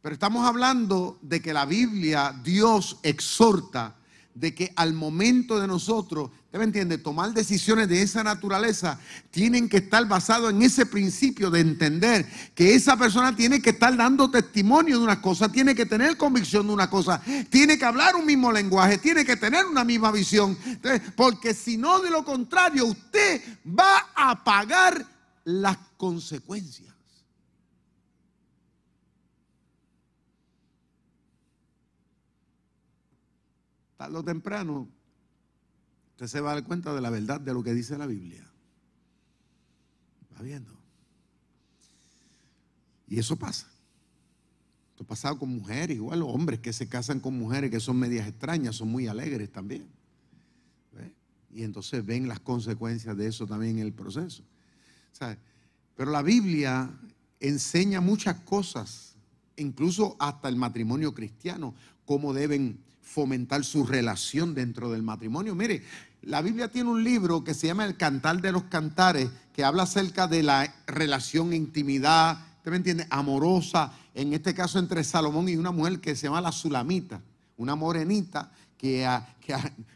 Pero 0.00 0.14
estamos 0.14 0.46
hablando 0.46 1.18
de 1.20 1.42
que 1.42 1.52
la 1.52 1.66
Biblia, 1.66 2.34
Dios 2.42 2.98
exhorta 3.02 3.96
de 4.34 4.54
que 4.54 4.72
al 4.76 4.92
momento 4.92 5.60
de 5.60 5.66
nosotros, 5.66 6.30
¿usted 6.46 6.62
entiende? 6.62 6.98
Tomar 6.98 7.32
decisiones 7.32 7.88
de 7.88 8.02
esa 8.02 8.22
naturaleza 8.22 8.98
tienen 9.30 9.68
que 9.68 9.78
estar 9.78 10.06
basados 10.06 10.50
en 10.50 10.62
ese 10.62 10.86
principio 10.86 11.50
de 11.50 11.60
entender 11.60 12.26
que 12.54 12.74
esa 12.74 12.96
persona 12.96 13.34
tiene 13.34 13.60
que 13.60 13.70
estar 13.70 13.96
dando 13.96 14.30
testimonio 14.30 14.98
de 14.98 15.04
una 15.04 15.20
cosa, 15.20 15.50
tiene 15.50 15.74
que 15.74 15.86
tener 15.86 16.16
convicción 16.16 16.66
de 16.66 16.72
una 16.72 16.88
cosa, 16.88 17.20
tiene 17.50 17.78
que 17.78 17.84
hablar 17.84 18.16
un 18.16 18.26
mismo 18.26 18.52
lenguaje, 18.52 18.98
tiene 18.98 19.24
que 19.24 19.36
tener 19.36 19.66
una 19.66 19.84
misma 19.84 20.12
visión. 20.12 20.56
Porque 21.16 21.54
si 21.54 21.76
no, 21.76 22.00
de 22.00 22.10
lo 22.10 22.24
contrario, 22.24 22.86
usted 22.86 23.42
va 23.66 24.10
a 24.14 24.42
pagar 24.44 25.04
las 25.44 25.76
consecuencias. 25.96 26.89
Tarde 34.00 34.16
o 34.16 34.24
temprano, 34.24 34.88
usted 36.12 36.26
se 36.26 36.40
va 36.40 36.52
a 36.52 36.54
dar 36.54 36.64
cuenta 36.64 36.94
de 36.94 37.02
la 37.02 37.10
verdad 37.10 37.38
de 37.38 37.52
lo 37.52 37.62
que 37.62 37.74
dice 37.74 37.98
la 37.98 38.06
Biblia. 38.06 38.50
¿Va 40.34 40.40
viendo? 40.40 40.72
Y 43.08 43.18
eso 43.18 43.36
pasa. 43.36 43.66
Esto 44.92 45.04
ha 45.04 45.06
pasado 45.06 45.38
con 45.38 45.50
mujeres, 45.50 45.98
igual 45.98 46.22
hombres 46.22 46.60
que 46.60 46.72
se 46.72 46.88
casan 46.88 47.20
con 47.20 47.38
mujeres 47.38 47.70
que 47.70 47.78
son 47.78 47.98
medias 47.98 48.26
extrañas, 48.26 48.76
son 48.76 48.88
muy 48.88 49.06
alegres 49.06 49.52
también. 49.52 49.86
Y 51.52 51.62
entonces 51.62 52.02
ven 52.06 52.26
las 52.26 52.40
consecuencias 52.40 53.14
de 53.18 53.26
eso 53.26 53.46
también 53.46 53.80
en 53.80 53.84
el 53.84 53.92
proceso. 53.92 54.42
Pero 55.94 56.10
la 56.10 56.22
Biblia 56.22 56.90
enseña 57.38 58.00
muchas 58.00 58.36
cosas, 58.44 59.14
incluso 59.56 60.16
hasta 60.18 60.48
el 60.48 60.56
matrimonio 60.56 61.12
cristiano, 61.12 61.74
cómo 62.06 62.32
deben 62.32 62.88
fomentar 63.12 63.64
su 63.64 63.84
relación 63.84 64.54
dentro 64.54 64.90
del 64.90 65.02
matrimonio. 65.02 65.54
Mire, 65.54 65.82
la 66.22 66.42
Biblia 66.42 66.68
tiene 66.68 66.90
un 66.90 67.02
libro 67.02 67.42
que 67.42 67.54
se 67.54 67.66
llama 67.66 67.84
El 67.84 67.96
Cantar 67.96 68.40
de 68.40 68.52
los 68.52 68.64
Cantares, 68.64 69.28
que 69.52 69.64
habla 69.64 69.82
acerca 69.82 70.28
de 70.28 70.44
la 70.44 70.72
relación, 70.86 71.52
intimidad, 71.52 72.38
¿usted 72.58 72.70
me 72.70 72.76
entiende? 72.76 73.06
Amorosa, 73.10 73.92
en 74.14 74.32
este 74.32 74.54
caso 74.54 74.78
entre 74.78 75.02
Salomón 75.02 75.48
y 75.48 75.56
una 75.56 75.72
mujer 75.72 76.00
que 76.00 76.14
se 76.14 76.28
llama 76.28 76.40
la 76.40 76.52
Sulamita, 76.52 77.20
una 77.56 77.74
morenita 77.74 78.52
que, 78.78 79.06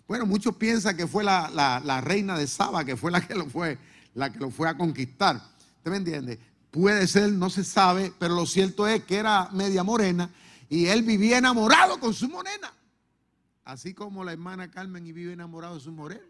bueno, 0.09 0.26
muchos 0.26 0.56
piensan 0.56 0.97
que 0.97 1.06
fue 1.06 1.23
la, 1.23 2.00
reina 2.02 2.37
de 2.37 2.49
Saba, 2.49 2.85
que 2.85 2.97
fue 2.97 3.12
la 3.12 3.25
que 3.25 3.35
lo 3.35 3.47
fue, 3.47 3.78
la 4.14 4.33
que 4.33 4.40
lo 4.40 4.50
fue 4.50 4.68
a 4.68 4.76
conquistar. 4.76 5.40
¿Usted 5.76 5.90
me 5.90 5.99
entiende? 5.99 6.40
Puede 6.73 7.06
ser, 7.06 7.30
no 7.30 7.49
se 7.49 7.62
sabe, 7.62 8.12
pero 8.18 8.35
lo 8.35 8.44
cierto 8.44 8.88
es 8.88 9.04
que 9.04 9.16
era 9.16 9.49
media 9.52 9.85
morena 9.85 10.30
y 10.68 10.87
él 10.87 11.02
vivía 11.02 11.38
enamorado 11.38 12.00
con 12.00 12.12
su 12.12 12.28
morena. 12.28 12.73
Así 13.64 13.94
como 13.94 14.25
la 14.25 14.33
hermana 14.33 14.71
Carmen 14.71 15.06
y 15.06 15.12
vive 15.12 15.33
enamorado 15.33 15.76
de 15.76 15.80
su 15.80 15.90
moreno. 15.90 16.23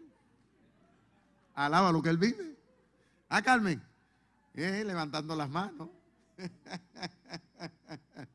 Alaba 1.53 1.91
lo 1.91 2.01
que 2.01 2.09
él 2.09 2.17
vive. 2.17 2.55
Ah, 3.29 3.41
Carmen. 3.41 3.81
Eh, 4.53 4.83
levantando 4.85 5.35
las 5.35 5.49
manos. 5.49 5.89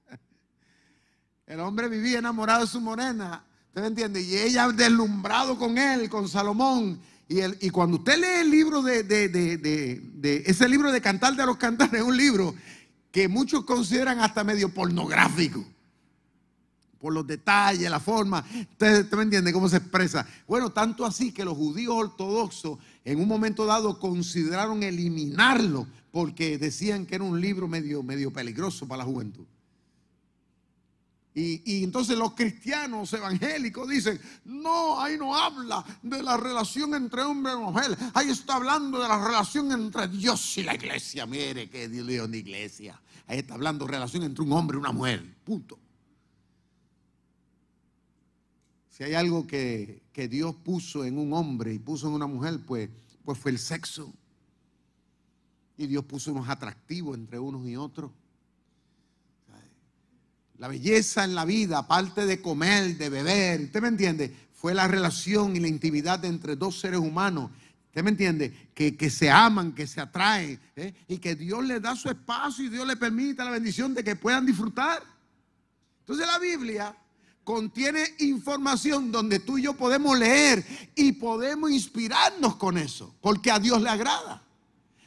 El 1.47 1.61
hombre 1.61 1.89
vivía 1.89 2.19
enamorado 2.19 2.61
de 2.61 2.67
su 2.67 2.81
morena. 2.81 3.45
¿Usted 3.69 3.85
entiende? 3.85 4.21
Y 4.21 4.37
ella 4.37 4.69
deslumbrado 4.69 5.59
con 5.59 5.79
él, 5.79 6.11
con 6.11 6.29
Salomón. 6.29 7.01
Y, 7.27 7.67
y 7.67 7.71
cuando 7.71 7.97
usted 7.97 8.19
lee 8.19 8.41
el 8.41 8.51
libro 8.51 8.83
de, 8.83 9.03
de, 9.03 9.29
de, 9.29 9.57
de, 9.57 10.43
ese 10.47 10.69
libro 10.69 10.93
de 10.93 11.01
Cantar 11.01 11.35
de 11.35 11.47
los 11.47 11.57
Cantares, 11.57 11.95
es 11.95 12.03
un 12.03 12.17
libro 12.17 12.55
que 13.11 13.29
muchos 13.29 13.65
consideran 13.65 14.21
hasta 14.21 14.45
medio 14.45 14.69
pornográfico 14.75 15.65
por 17.01 17.13
los 17.13 17.27
detalles, 17.27 17.91
la 17.91 17.99
forma. 17.99 18.45
¿Usted, 18.73 19.11
me 19.13 19.23
entiende 19.23 19.53
cómo 19.53 19.69
se 19.69 19.79
expresa? 19.79 20.27
Bueno, 20.47 20.71
tanto 20.71 21.07
así 21.07 21.33
que 21.33 21.45
los 21.45 21.57
judíos 21.57 21.95
ortodoxos 21.95 22.79
en 23.05 23.19
un 23.19 23.27
momento 23.27 23.65
dado 23.65 23.99
consideraron 23.99 24.83
eliminarlo 24.83 25.87
porque 26.13 26.59
decían 26.59 27.07
que 27.07 27.15
era 27.15 27.25
un 27.25 27.41
libro 27.41 27.67
medio, 27.67 28.03
medio 28.03 28.33
peligroso 28.33 28.87
para 28.87 28.99
la 28.99 29.05
juventud. 29.05 29.47
Y, 31.33 31.63
y, 31.65 31.85
entonces 31.85 32.19
los 32.19 32.35
cristianos 32.35 33.13
evangélicos 33.13 33.89
dicen, 33.89 34.21
no, 34.45 35.01
ahí 35.01 35.17
no 35.17 35.35
habla 35.35 35.85
de 36.03 36.23
la 36.25 36.37
relación 36.37 36.93
entre 36.93 37.23
hombre 37.23 37.53
y 37.53 37.57
mujer, 37.57 37.97
ahí 38.15 38.31
está 38.31 38.57
hablando 38.57 39.01
de 39.01 39.09
la 39.09 39.25
relación 39.25 39.71
entre 39.71 40.09
Dios 40.09 40.59
y 40.59 40.65
la 40.65 40.75
iglesia. 40.75 41.27
Mire 41.27 41.71
que 41.71 41.89
Dios 41.89 42.31
de 42.31 42.37
iglesia. 42.37 43.01
Ahí 43.29 43.39
está 43.39 43.55
hablando 43.55 43.87
de 43.87 43.93
relación 43.93 44.25
entre 44.25 44.45
un 44.45 44.53
hombre 44.53 44.77
y 44.77 44.81
una 44.81 44.91
mujer. 44.91 45.25
Punto. 45.45 45.79
Si 49.01 49.05
hay 49.05 49.15
algo 49.15 49.47
que, 49.47 50.03
Dios 50.29 50.55
puso 50.57 51.07
en 51.07 51.17
un 51.17 51.33
hombre 51.33 51.73
y 51.73 51.79
puso 51.79 52.09
en 52.09 52.13
una 52.13 52.27
mujer, 52.27 52.61
pues, 52.67 52.91
pues 53.25 53.39
fue 53.39 53.51
el 53.51 53.59
sexo. 53.59 54.13
Y 55.79 55.87
Dios 55.87 56.05
puso 56.05 56.33
unos 56.33 56.51
atractivos 56.51 57.17
entre 57.17 57.39
unos 57.39 57.67
y 57.67 57.77
otros. 57.77 58.11
La 60.59 60.69
belleza 60.69 61.25
en 61.25 61.35
la 61.35 61.47
vida, 61.47 61.79
aparte 61.79 62.27
de 62.27 62.43
comer, 62.43 62.99
de 62.99 63.09
beber, 63.09 63.63
¿usted 63.63 63.81
me 63.81 63.89
entiende? 63.89 64.37
Fue 64.53 64.75
la 64.75 64.87
relación 64.87 65.57
y 65.57 65.61
la 65.61 65.69
intimidad 65.69 66.23
entre 66.27 66.55
dos 66.55 66.79
seres 66.79 67.01
humanos. 67.01 67.51
¿Usted 67.87 68.05
me 68.05 68.11
entiende? 68.11 68.69
Que, 68.75 69.09
se 69.09 69.31
aman, 69.31 69.73
que 69.73 69.87
se 69.87 70.03
atraen. 70.03 70.61
¿eh? 70.77 70.93
Y 71.09 71.17
que 71.17 71.37
Dios 71.37 71.65
les 71.65 71.81
da 71.81 71.97
su 71.97 72.11
espacio 72.11 72.67
y 72.67 72.69
Dios 72.69 72.87
le 72.87 72.97
permite 72.97 73.43
la 73.43 73.51
bendición 73.51 73.95
de 73.95 74.05
que 74.05 74.15
puedan 74.15 74.45
disfrutar. 74.45 75.03
Entonces 76.01 76.27
la 76.27 76.39
Biblia 76.39 76.95
contiene 77.51 78.05
información 78.21 79.11
donde 79.11 79.41
tú 79.41 79.59
y 79.59 79.63
yo 79.63 79.75
podemos 79.75 80.17
leer 80.17 80.65
y 80.95 81.11
podemos 81.11 81.69
inspirarnos 81.73 82.55
con 82.55 82.79
eso, 82.79 83.13
porque 83.21 83.51
a 83.51 83.59
Dios 83.59 83.83
le 83.83 83.91
agrada. 83.91 84.41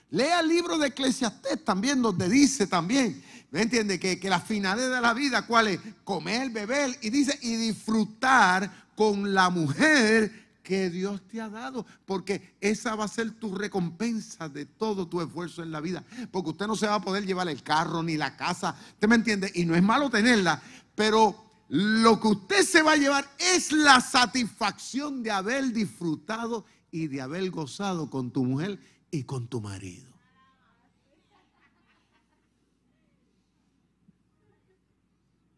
Lea 0.10 0.42
el 0.42 0.50
libro 0.50 0.78
de 0.78 0.90
Eclesiastés 0.90 1.64
también, 1.64 2.02
donde 2.02 2.28
dice 2.28 2.68
también, 2.68 3.24
¿me 3.50 3.62
entiende? 3.62 3.98
Que, 3.98 4.20
que 4.20 4.30
las 4.30 4.44
finales 4.44 4.90
de 4.90 5.00
la 5.00 5.14
vida, 5.14 5.48
¿cuál 5.48 5.70
es? 5.70 5.80
Comer, 6.04 6.50
beber, 6.50 7.00
y 7.02 7.12
dice, 7.12 7.40
y 7.42 7.56
disfrutar 7.56 8.90
con 8.94 9.34
la 9.34 9.50
mujer 9.50 10.58
que 10.64 10.90
Dios 10.90 11.22
te 11.30 11.40
ha 11.40 11.48
dado, 11.48 11.86
porque 12.06 12.56
esa 12.60 12.94
va 12.96 13.06
a 13.06 13.08
ser 13.08 13.32
tu 13.32 13.56
recompensa 13.56 14.50
de 14.50 14.66
todo 14.66 15.08
tu 15.08 15.22
esfuerzo 15.22 15.64
en 15.64 15.72
la 15.72 15.80
vida, 15.80 16.04
porque 16.30 16.50
usted 16.50 16.68
no 16.68 16.76
se 16.76 16.88
va 16.88 16.96
a 16.96 17.02
poder 17.02 17.26
llevar 17.26 17.48
el 17.48 17.64
carro 17.64 18.04
ni 18.04 18.18
la 18.18 18.36
casa, 18.36 18.76
¿usted 18.96 19.08
me 19.08 19.16
entiende? 19.16 19.50
Y 19.56 19.64
no 19.64 19.78
es 19.78 19.82
malo 19.82 20.10
tenerla, 20.10 20.62
pero 20.94 21.53
lo 21.70 22.20
que 22.20 22.28
usted 22.28 22.64
se 22.64 22.82
va 22.82 22.94
a 22.94 22.98
llevar 22.98 23.26
es 23.40 23.72
la 23.72 24.00
satisfacción 24.02 25.24
de 25.24 25.32
haber 25.32 25.72
disfrutado 25.72 26.66
y 26.92 27.08
de 27.08 27.22
haber 27.22 27.50
gozado 27.50 28.10
con 28.10 28.32
tu 28.32 28.44
mujer 28.44 28.80
y 29.10 29.24
con 29.24 29.48
tu 29.48 29.62
marido. 29.62 30.12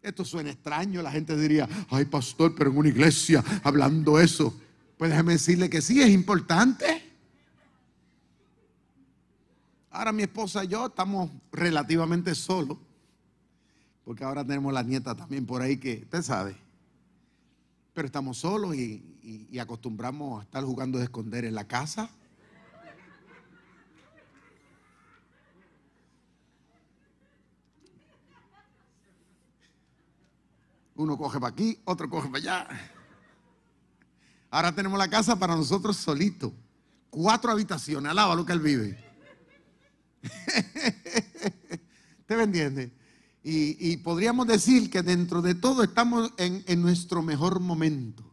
Esto 0.01 0.23
suena 0.23 0.51
extraño, 0.51 1.01
la 1.01 1.11
gente 1.11 1.35
diría, 1.35 1.67
ay 1.89 2.05
pastor, 2.05 2.53
pero 2.55 2.69
en 2.69 2.77
una 2.77 2.89
iglesia 2.89 3.43
hablando 3.63 4.19
eso. 4.19 4.53
Pues 4.97 5.09
déjeme 5.09 5.33
decirle 5.33 5.69
que 5.69 5.81
sí, 5.81 6.01
es 6.01 6.09
importante. 6.09 7.11
Ahora 9.89 10.11
mi 10.11 10.23
esposa 10.23 10.63
y 10.63 10.67
yo 10.67 10.85
estamos 10.85 11.31
relativamente 11.51 12.35
solos 12.35 12.77
porque 14.05 14.23
ahora 14.23 14.45
tenemos 14.45 14.71
la 14.71 14.83
nieta 14.83 15.15
también 15.15 15.45
por 15.47 15.63
ahí 15.63 15.77
que 15.77 16.01
usted 16.03 16.21
sabe. 16.21 16.55
Pero 17.93 18.05
estamos 18.05 18.37
solos 18.37 18.75
y, 18.75 19.01
acostumbramos 19.59 20.39
a 20.39 20.43
estar 20.43 20.63
jugando 20.63 20.99
de 20.99 21.05
esconder 21.05 21.43
en 21.45 21.55
la 21.55 21.65
casa. 21.65 22.07
Uno 30.93 31.17
coge 31.17 31.39
para 31.39 31.51
aquí, 31.51 31.81
otro 31.83 32.07
coge 32.09 32.29
para 32.29 32.37
allá. 32.37 32.67
Ahora 34.51 34.73
tenemos 34.73 34.99
la 34.99 35.09
casa 35.09 35.37
para 35.37 35.55
nosotros 35.55 35.97
solitos. 35.97 36.53
Cuatro 37.09 37.51
habitaciones, 37.51 38.11
alaba 38.11 38.35
lo 38.35 38.45
que 38.45 38.53
él 38.53 38.59
vive. 38.59 39.03
¿Usted 42.19 42.37
me 42.37 42.43
entiende? 42.43 43.04
Y, 43.47 43.97
podríamos 43.97 44.47
decir 44.47 44.89
que 44.89 45.03
dentro 45.03 45.39
de 45.39 45.53
todo 45.53 45.83
estamos 45.83 46.33
en, 46.37 46.81
nuestro 46.81 47.21
mejor 47.21 47.59
momento. 47.59 48.23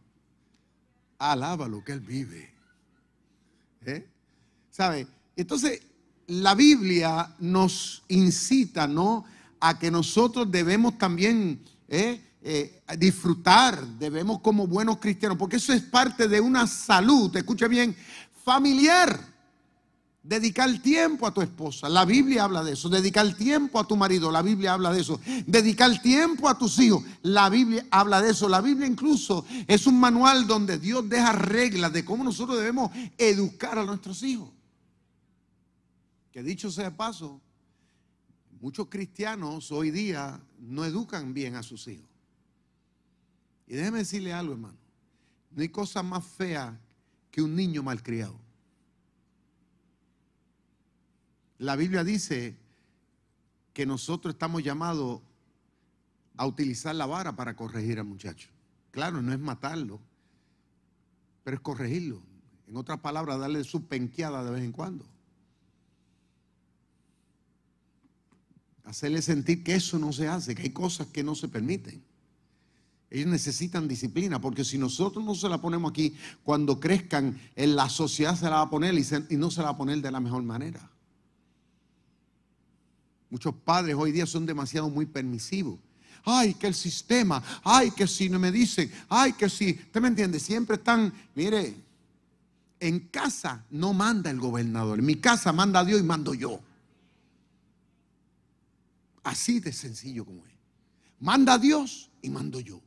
Alaba 1.19 1.67
lo 1.67 1.83
que 1.83 1.91
Él 1.91 1.99
vive. 1.99 2.51
¿Eh? 3.85 4.09
¿Sabe? 4.71 5.05
Entonces, 5.35 5.83
la 6.25 6.55
Biblia 6.55 7.35
nos 7.37 8.01
incita, 8.07 8.87
¿no? 8.87 9.23
A 9.59 9.77
que 9.77 9.91
nosotros 9.91 10.49
debemos 10.49 10.97
también 10.97 11.63
¿eh? 11.89 12.19
Eh, 12.41 12.81
disfrutar, 12.97 13.85
debemos 13.99 14.39
como 14.39 14.65
buenos 14.65 14.97
cristianos, 14.97 15.37
porque 15.37 15.57
eso 15.57 15.73
es 15.73 15.83
parte 15.83 16.27
de 16.27 16.41
una 16.41 16.65
salud, 16.65 17.35
escucha 17.37 17.67
bien, 17.67 17.95
familiar. 18.43 19.32
Dedicar 20.23 20.81
tiempo 20.81 21.27
a 21.27 21.33
tu 21.33 21.41
esposa, 21.41 21.89
la 21.89 22.05
Biblia 22.05 22.45
habla 22.45 22.63
de 22.63 22.71
eso. 22.71 22.87
Dedicar 22.87 23.35
tiempo 23.35 23.77
a 23.77 23.85
tu 23.85 23.97
marido, 23.97 24.31
la 24.31 24.41
Biblia 24.41 24.71
habla 24.71 24.93
de 24.93 25.01
eso. 25.01 25.19
Dedicar 25.45 26.01
tiempo 26.01 26.47
a 26.47 26.57
tus 26.57 26.79
hijos, 26.79 27.03
la 27.23 27.49
Biblia 27.49 27.85
habla 27.91 28.21
de 28.21 28.31
eso. 28.31 28.47
La 28.47 28.61
Biblia 28.61 28.87
incluso 28.87 29.45
es 29.67 29.85
un 29.85 29.99
manual 29.99 30.47
donde 30.47 30.79
Dios 30.79 31.09
deja 31.09 31.33
reglas 31.33 31.91
de 31.91 32.05
cómo 32.05 32.23
nosotros 32.23 32.57
debemos 32.57 32.89
educar 33.17 33.77
a 33.77 33.83
nuestros 33.83 34.23
hijos. 34.23 34.49
Que 36.31 36.41
dicho 36.41 36.71
sea 36.71 36.85
de 36.85 36.91
paso, 36.91 37.41
muchos 38.61 38.87
cristianos 38.87 39.73
hoy 39.73 39.91
día 39.91 40.39
no 40.57 40.85
educan 40.85 41.33
bien 41.33 41.55
a 41.55 41.63
sus 41.63 41.85
hijos. 41.89 42.07
Y 43.67 43.75
déjeme 43.75 43.97
decirle 43.99 44.31
algo, 44.31 44.53
hermano. 44.53 44.77
No 45.51 45.61
hay 45.61 45.69
cosa 45.69 46.01
más 46.01 46.25
fea 46.25 46.79
que 47.29 47.41
un 47.41 47.57
niño 47.57 47.83
malcriado. 47.83 48.42
La 51.59 51.75
Biblia 51.75 52.03
dice 52.03 52.57
que 53.73 53.85
nosotros 53.85 54.33
estamos 54.33 54.63
llamados 54.63 55.21
a 56.37 56.45
utilizar 56.45 56.95
la 56.95 57.05
vara 57.05 57.35
para 57.35 57.55
corregir 57.55 57.99
al 57.99 58.05
muchacho. 58.05 58.49
Claro, 58.91 59.21
no 59.21 59.33
es 59.33 59.39
matarlo, 59.39 59.99
pero 61.43 61.55
es 61.55 61.61
corregirlo. 61.61 62.21
En 62.67 62.77
otras 62.77 62.99
palabras, 62.99 63.39
darle 63.39 63.63
su 63.63 63.85
penqueada 63.87 64.43
de 64.43 64.51
vez 64.51 64.63
en 64.63 64.71
cuando. 64.71 65.05
Hacerle 68.83 69.21
sentir 69.21 69.63
que 69.63 69.75
eso 69.75 69.97
no 69.97 70.11
se 70.11 70.27
hace, 70.27 70.55
que 70.55 70.63
hay 70.63 70.71
cosas 70.71 71.07
que 71.07 71.23
no 71.23 71.35
se 71.35 71.47
permiten. 71.47 72.03
Ellos 73.09 73.27
necesitan 73.27 73.87
disciplina, 73.87 74.41
porque 74.41 74.65
si 74.65 74.79
nosotros 74.79 75.23
no 75.23 75.35
se 75.35 75.47
la 75.47 75.61
ponemos 75.61 75.91
aquí, 75.91 76.15
cuando 76.43 76.79
crezcan, 76.79 77.39
en 77.55 77.75
la 77.75 77.87
sociedad 77.87 78.35
se 78.35 78.45
la 78.45 78.55
va 78.55 78.61
a 78.61 78.69
poner 78.71 78.95
y, 78.95 79.37
no 79.37 79.51
se 79.51 79.59
la 79.59 79.65
va 79.65 79.69
a 79.71 79.77
poner 79.77 80.01
de 80.01 80.11
la 80.11 80.19
mejor 80.19 80.41
manera. 80.41 80.89
Muchos 83.33 83.55
padres 83.55 83.95
hoy 83.97 84.11
día 84.11 84.27
son 84.27 84.45
demasiado 84.45 84.91
muy 84.91 85.07
permisivos. 85.07 85.79
Ay, 86.23 86.53
que 86.53 86.67
el 86.67 86.75
sistema, 86.75 87.41
ay, 87.63 87.89
que 87.89 88.05
si 88.05 88.29
no 88.29 88.37
me 88.37 88.51
dicen, 88.51 88.91
ay, 89.09 89.33
que 89.33 89.49
si, 89.49 89.71
¿usted 89.71 89.99
me 89.99 90.09
entiende? 90.09 90.39
Siempre 90.39 90.75
están, 90.75 91.11
mire, 91.33 91.75
en 92.79 92.99
casa 92.99 93.65
no 93.71 93.91
manda 93.91 94.29
el 94.29 94.39
gobernador, 94.39 94.99
en 94.99 95.05
mi 95.07 95.15
casa 95.15 95.51
manda 95.51 95.83
Dios 95.83 95.99
y 95.99 96.03
mando 96.03 96.35
yo. 96.35 96.59
Así 99.23 99.59
de 99.59 99.73
sencillo 99.73 100.25
como 100.25 100.45
es. 100.45 100.53
Manda 101.19 101.57
Dios 101.57 102.11
y 102.21 102.29
mando 102.29 102.59
yo. 102.59 102.81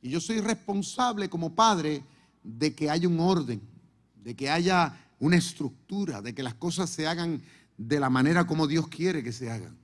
Y 0.00 0.10
yo 0.10 0.20
soy 0.20 0.40
responsable 0.40 1.28
como 1.28 1.56
padre 1.56 2.04
de 2.44 2.72
que 2.72 2.88
haya 2.88 3.08
un 3.08 3.18
orden, 3.18 3.60
de 4.22 4.36
que 4.36 4.48
haya 4.48 4.96
una 5.18 5.36
estructura, 5.36 6.22
de 6.22 6.32
que 6.32 6.44
las 6.44 6.54
cosas 6.54 6.88
se 6.88 7.08
hagan 7.08 7.42
de 7.80 7.98
la 7.98 8.10
manera 8.10 8.46
como 8.46 8.66
Dios 8.66 8.88
quiere 8.88 9.22
que 9.24 9.32
se 9.32 9.50
hagan. 9.50 9.74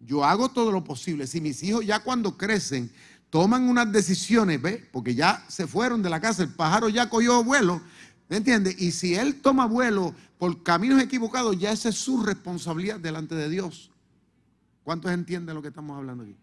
Yo 0.00 0.24
hago 0.24 0.48
todo 0.48 0.72
lo 0.72 0.84
posible. 0.84 1.26
Si 1.26 1.40
mis 1.40 1.62
hijos 1.62 1.84
ya 1.84 2.00
cuando 2.00 2.38
crecen 2.38 2.90
toman 3.28 3.68
unas 3.68 3.92
decisiones, 3.92 4.62
¿ve? 4.62 4.88
Porque 4.90 5.14
ya 5.14 5.44
se 5.48 5.66
fueron 5.66 6.02
de 6.02 6.08
la 6.08 6.18
casa, 6.18 6.42
el 6.42 6.48
pájaro 6.48 6.88
ya 6.88 7.10
cogió 7.10 7.44
vuelo, 7.44 7.82
¿me 8.30 8.38
entiende? 8.38 8.74
Y 8.78 8.92
si 8.92 9.14
él 9.14 9.42
toma 9.42 9.66
vuelo 9.66 10.14
por 10.38 10.62
caminos 10.62 11.02
equivocados, 11.02 11.58
ya 11.58 11.72
esa 11.72 11.90
es 11.90 11.96
su 11.96 12.22
responsabilidad 12.22 12.98
delante 12.98 13.34
de 13.34 13.50
Dios. 13.50 13.90
¿Cuántos 14.82 15.10
entienden 15.12 15.54
lo 15.54 15.60
que 15.60 15.68
estamos 15.68 15.94
hablando 15.94 16.24
aquí? 16.24 16.36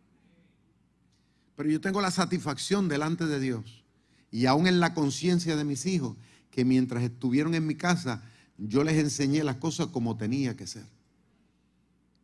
Pero 1.56 1.70
yo 1.70 1.82
tengo 1.82 2.02
la 2.02 2.12
satisfacción 2.12 2.88
delante 2.88 3.26
de 3.26 3.40
Dios 3.40 3.84
y 4.30 4.46
aún 4.46 4.68
en 4.68 4.80
la 4.80 4.94
conciencia 4.94 5.56
de 5.56 5.64
mis 5.64 5.88
hijos, 5.88 6.16
que 6.52 6.66
mientras 6.66 7.02
estuvieron 7.02 7.56
en 7.56 7.66
mi 7.66 7.74
casa, 7.74 8.22
yo 8.58 8.84
les 8.84 8.98
enseñé 8.98 9.44
las 9.44 9.58
cosas 9.58 9.88
como 9.88 10.16
tenía 10.18 10.56
que 10.56 10.68
ser, 10.68 10.86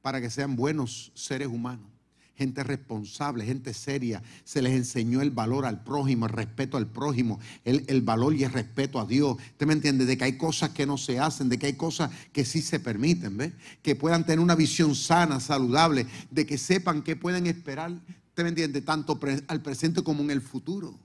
para 0.02 0.22
que 0.22 0.30
sean 0.30 0.56
buenos 0.56 1.12
seres 1.14 1.48
humanos, 1.48 1.88
gente 2.36 2.64
responsable, 2.64 3.46
gente 3.46 3.74
seria. 3.74 4.24
Se 4.44 4.62
les 4.62 4.74
enseñó 4.74 5.22
el 5.22 5.30
valor 5.30 5.66
al 5.66 5.84
prójimo, 5.84 6.26
el 6.26 6.32
respeto 6.32 6.78
al 6.78 6.88
prójimo, 6.88 7.40
el, 7.66 8.02
valor 8.02 8.34
y 8.34 8.44
el 8.44 8.52
respeto 8.52 9.00
a 9.00 9.06
Dios. 9.06 9.38
¿Usted 9.38 9.68
me 9.68 9.74
entiende? 9.74 10.06
De 10.06 10.18
que 10.18 10.24
hay 10.24 10.38
cosas 10.38 10.72
que 10.72 10.86
no 10.86 10.98
se 10.98 11.20
hacen, 11.20 11.50
de 11.50 11.60
que 11.60 11.68
hay 11.68 11.74
cosas 11.74 12.10
que 12.32 12.46
sí 12.46 12.62
se 12.62 12.80
permiten, 12.80 13.38
¿ve? 13.38 13.54
Que 13.84 13.96
puedan 13.96 14.26
tener 14.26 14.40
una 14.40 14.56
visión 14.56 14.96
sana, 14.96 15.40
saludable, 15.40 16.08
de 16.32 16.46
que 16.46 16.58
sepan 16.58 17.04
que 17.04 17.16
pueden 17.16 17.46
esperar, 17.46 17.92
¿usted 17.92 18.44
me 18.44 18.50
entiende? 18.50 18.82
Tanto 18.82 19.20
al 19.48 19.62
presente 19.62 20.02
como 20.02 20.24
en 20.24 20.32
el 20.32 20.42
futuro. 20.42 20.98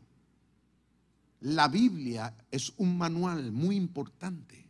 La 1.41 1.69
Biblia 1.69 2.35
es 2.51 2.73
un 2.79 2.97
manual 2.97 3.53
muy 3.53 3.77
importante 3.77 4.66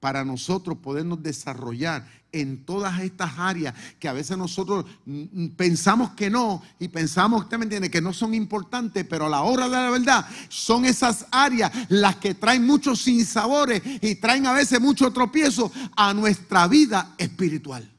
para 0.00 0.24
nosotros 0.24 0.78
podernos 0.78 1.22
desarrollar 1.22 2.06
en 2.32 2.64
todas 2.64 3.00
estas 3.00 3.38
áreas 3.38 3.74
que 3.98 4.08
a 4.08 4.12
veces 4.12 4.36
nosotros 4.36 4.84
pensamos 5.56 6.10
que 6.10 6.28
no 6.28 6.62
y 6.78 6.88
pensamos, 6.88 7.44
usted 7.44 7.58
me 7.58 7.64
entiende, 7.64 7.90
que 7.90 8.00
no 8.00 8.12
son 8.12 8.34
importantes, 8.34 9.06
pero 9.08 9.26
a 9.26 9.30
la 9.30 9.42
hora 9.42 9.64
de 9.64 9.76
la 9.76 9.90
verdad 9.90 10.26
son 10.48 10.84
esas 10.84 11.26
áreas 11.30 11.72
las 11.88 12.16
que 12.16 12.34
traen 12.34 12.66
muchos 12.66 13.00
sinsabores 13.00 13.82
y 14.02 14.16
traen 14.16 14.46
a 14.46 14.52
veces 14.52 14.80
mucho 14.80 15.12
tropiezo 15.12 15.72
a 15.96 16.12
nuestra 16.12 16.68
vida 16.68 17.14
espiritual. 17.16 17.90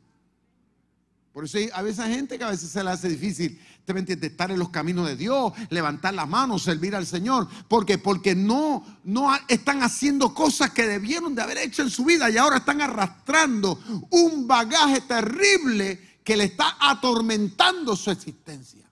Por 1.33 1.45
eso 1.45 1.57
hay 1.57 1.69
a 1.73 1.81
veces 1.81 2.05
gente 2.05 2.37
que 2.37 2.43
a 2.43 2.49
veces 2.49 2.69
se 2.69 2.83
le 2.83 2.89
hace 2.89 3.09
difícil 3.09 3.59
Usted 3.87 3.95
me 3.95 4.01
entiende, 4.01 4.27
estar 4.27 4.51
en 4.51 4.59
los 4.59 4.67
caminos 4.67 5.07
de 5.07 5.15
Dios, 5.15 5.53
levantar 5.69 6.13
las 6.13 6.27
manos, 6.27 6.61
servir 6.61 6.93
al 6.93 7.05
Señor. 7.05 7.47
porque 7.69 7.97
Porque 7.97 8.35
no, 8.35 8.85
no 9.05 9.33
están 9.47 9.81
haciendo 9.81 10.33
cosas 10.33 10.71
que 10.71 10.85
debieron 10.85 11.33
de 11.33 11.41
haber 11.41 11.59
hecho 11.59 11.83
en 11.83 11.89
su 11.89 12.03
vida 12.03 12.29
y 12.29 12.35
ahora 12.35 12.57
están 12.57 12.81
arrastrando 12.81 13.79
un 14.09 14.45
bagaje 14.45 14.99
terrible 14.99 16.17
que 16.21 16.35
le 16.35 16.43
está 16.43 16.75
atormentando 16.81 17.95
su 17.95 18.11
existencia. 18.11 18.91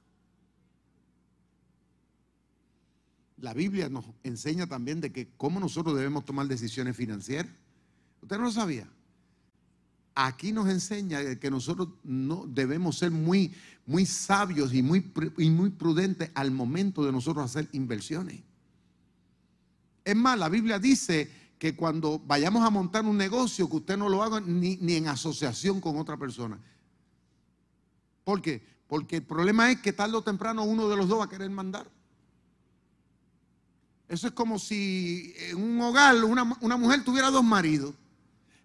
La 3.40 3.54
Biblia 3.54 3.90
nos 3.90 4.06
enseña 4.24 4.66
también 4.66 5.02
de 5.02 5.12
que 5.12 5.28
cómo 5.36 5.60
nosotros 5.60 5.94
debemos 5.98 6.24
tomar 6.24 6.48
decisiones 6.48 6.96
financieras. 6.96 7.52
¿Usted 8.22 8.38
no 8.38 8.44
lo 8.44 8.52
sabía? 8.52 8.88
Aquí 10.16 10.54
nos 10.54 10.70
enseña 10.70 11.36
que 11.36 11.52
nosotros 11.52 11.90
no 12.04 12.46
debemos 12.48 12.98
ser 12.98 13.12
muy, 13.12 13.54
muy 13.86 14.06
sabios 14.06 14.74
y 14.74 14.82
muy, 14.82 15.12
y 15.38 15.50
muy 15.50 15.70
prudentes 15.70 16.32
al 16.34 16.52
momento 16.52 17.04
de 17.06 17.12
nosotros 17.12 17.46
hacer 17.46 17.68
inversiones. 17.74 18.42
Es 20.06 20.16
más, 20.16 20.40
la 20.40 20.50
Biblia 20.50 20.80
dice 20.80 21.30
que 21.60 21.76
cuando 21.76 22.20
vayamos 22.20 22.66
a 22.66 22.70
montar 22.70 23.06
un 23.06 23.18
negocio, 23.18 23.70
que 23.70 23.76
usted 23.78 23.98
no 23.98 24.08
lo 24.08 24.24
haga 24.24 24.40
ni, 24.40 24.78
ni 24.78 24.94
en 24.94 25.08
asociación 25.08 25.82
con 25.82 25.98
otra 25.98 26.16
persona. 26.18 26.60
¿Por 28.24 28.42
qué? 28.42 28.66
Porque 28.88 29.18
el 29.18 29.24
problema 29.24 29.70
es 29.72 29.82
que 29.82 29.94
tarde 29.94 30.16
o 30.16 30.22
temprano 30.22 30.64
uno 30.64 30.88
de 30.88 30.96
los 30.96 31.08
dos 31.08 31.20
va 31.20 31.26
a 31.26 31.30
querer 31.30 31.50
mandar. 31.50 31.90
Eso 34.08 34.28
es 34.28 34.34
como 34.34 34.60
si 34.60 35.34
en 35.38 35.58
un 35.58 35.82
hogar 35.82 36.24
una, 36.24 36.58
una 36.62 36.78
mujer 36.78 37.04
tuviera 37.04 37.32
dos 37.32 37.44
maridos. 37.44 37.96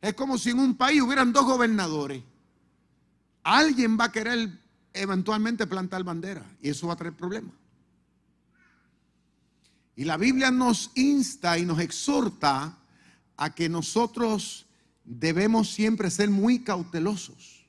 Es 0.00 0.14
como 0.14 0.38
si 0.38 0.50
en 0.50 0.58
un 0.58 0.74
país 0.74 1.02
hubieran 1.02 1.32
dos 1.32 1.44
gobernadores. 1.44 2.22
Alguien 3.42 3.98
va 3.98 4.04
a 4.04 4.12
querer 4.12 4.50
eventualmente 4.92 5.66
plantar 5.66 6.04
bandera 6.04 6.44
y 6.60 6.70
eso 6.70 6.86
va 6.86 6.94
a 6.94 6.96
traer 6.96 7.14
problemas. 7.14 7.54
Y 9.96 10.04
la 10.04 10.16
Biblia 10.16 10.50
nos 10.50 10.90
insta 10.94 11.58
y 11.58 11.66
nos 11.66 11.78
exhorta 11.80 12.78
a 13.36 13.54
que 13.54 13.68
nosotros 13.68 14.66
debemos 15.04 15.70
siempre 15.70 16.10
ser 16.10 16.30
muy 16.30 16.60
cautelosos. 16.60 17.66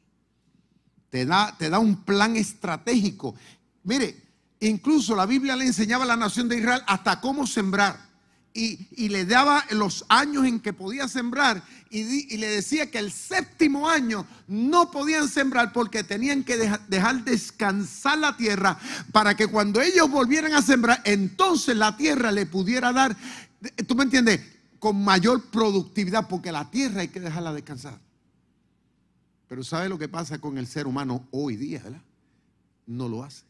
Te 1.09 1.25
da, 1.25 1.55
te 1.57 1.69
da 1.69 1.79
un 1.79 2.03
plan 2.03 2.37
estratégico. 2.37 3.35
Mire, 3.83 4.15
incluso 4.61 5.15
la 5.15 5.25
Biblia 5.25 5.57
le 5.57 5.65
enseñaba 5.65 6.05
a 6.05 6.07
la 6.07 6.15
nación 6.15 6.47
de 6.47 6.57
Israel 6.59 6.81
hasta 6.87 7.19
cómo 7.19 7.45
sembrar 7.45 8.10
y, 8.53 9.09
le 9.09 9.25
daba 9.25 9.63
los 9.71 10.05
años 10.09 10.45
en 10.45 10.59
que 10.59 10.73
podía 10.73 11.07
sembrar 11.07 11.63
y, 11.89 12.37
le 12.37 12.47
decía 12.47 12.91
que 12.91 12.99
el 12.99 13.11
séptimo 13.11 13.89
año 13.89 14.25
no 14.47 14.91
podían 14.91 15.29
sembrar 15.29 15.71
porque 15.71 16.03
tenían 16.03 16.43
que 16.43 16.57
dejar 16.57 17.23
descansar 17.23 18.17
la 18.17 18.35
tierra 18.35 18.77
para 19.11 19.35
que 19.35 19.47
cuando 19.47 19.81
ellos 19.81 20.09
volvieran 20.09 20.53
a 20.53 20.61
sembrar, 20.61 21.01
entonces 21.05 21.75
la 21.77 21.95
tierra 21.95 22.31
le 22.31 22.45
pudiera 22.45 22.91
dar, 22.91 23.15
¿tú 23.87 23.95
me 23.95 24.03
entiendes? 24.03 24.41
Con 24.79 25.01
mayor 25.03 25.49
productividad 25.49 26.27
porque 26.27 26.51
la 26.51 26.69
tierra 26.69 27.01
hay 27.01 27.09
que 27.09 27.19
dejarla 27.19 27.53
descansar. 27.53 27.99
Pero 29.47 29.63
¿sabe 29.63 29.89
lo 29.89 29.97
que 29.97 30.07
pasa 30.07 30.39
con 30.39 30.57
el 30.57 30.67
ser 30.67 30.87
humano 30.87 31.27
hoy 31.31 31.55
día? 31.55 31.81
¿verdad? 31.83 32.01
No 32.85 33.07
lo 33.07 33.23
hace. 33.23 33.43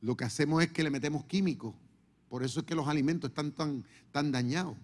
Lo 0.00 0.16
que 0.16 0.24
hacemos 0.24 0.62
es 0.62 0.72
que 0.72 0.82
le 0.82 0.90
metemos 0.90 1.24
químicos 1.26 1.74
por 2.30 2.44
eso 2.44 2.60
es 2.60 2.66
que 2.66 2.76
los 2.76 2.86
alimentos 2.86 3.30
están 3.30 3.50
tan, 3.50 3.84
tan 4.12 4.30
dañados. 4.30 4.76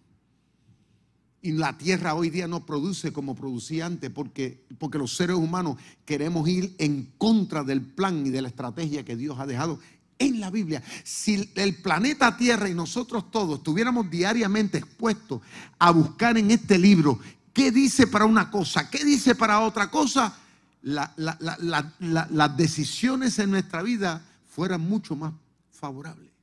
Y 1.40 1.52
la 1.52 1.78
tierra 1.78 2.14
hoy 2.14 2.28
día 2.28 2.48
no 2.48 2.66
produce 2.66 3.12
como 3.12 3.36
producía 3.36 3.86
antes 3.86 4.10
porque, 4.10 4.66
porque 4.78 4.98
los 4.98 5.16
seres 5.16 5.36
humanos 5.36 5.76
queremos 6.04 6.48
ir 6.48 6.74
en 6.78 7.12
contra 7.16 7.62
del 7.62 7.82
plan 7.82 8.26
y 8.26 8.30
de 8.30 8.42
la 8.42 8.48
estrategia 8.48 9.04
que 9.04 9.14
Dios 9.14 9.38
ha 9.38 9.46
dejado 9.46 9.78
en 10.18 10.40
la 10.40 10.50
Biblia. 10.50 10.82
Si 11.04 11.48
el 11.54 11.76
planeta 11.76 12.36
Tierra 12.36 12.68
y 12.68 12.74
nosotros 12.74 13.30
todos 13.30 13.58
estuviéramos 13.58 14.10
diariamente 14.10 14.78
expuestos 14.78 15.40
a 15.78 15.92
buscar 15.92 16.36
en 16.36 16.50
este 16.50 16.80
libro 16.80 17.20
qué 17.52 17.70
dice 17.70 18.08
para 18.08 18.24
una 18.24 18.50
cosa, 18.50 18.90
qué 18.90 19.04
dice 19.04 19.36
para 19.36 19.60
otra 19.60 19.88
cosa, 19.88 20.36
las 20.82 22.56
decisiones 22.56 23.38
en 23.38 23.52
nuestra 23.52 23.84
vida 23.84 24.20
fueran 24.48 24.80
mucho 24.80 25.14
más 25.14 25.32
favorables. 25.70 26.35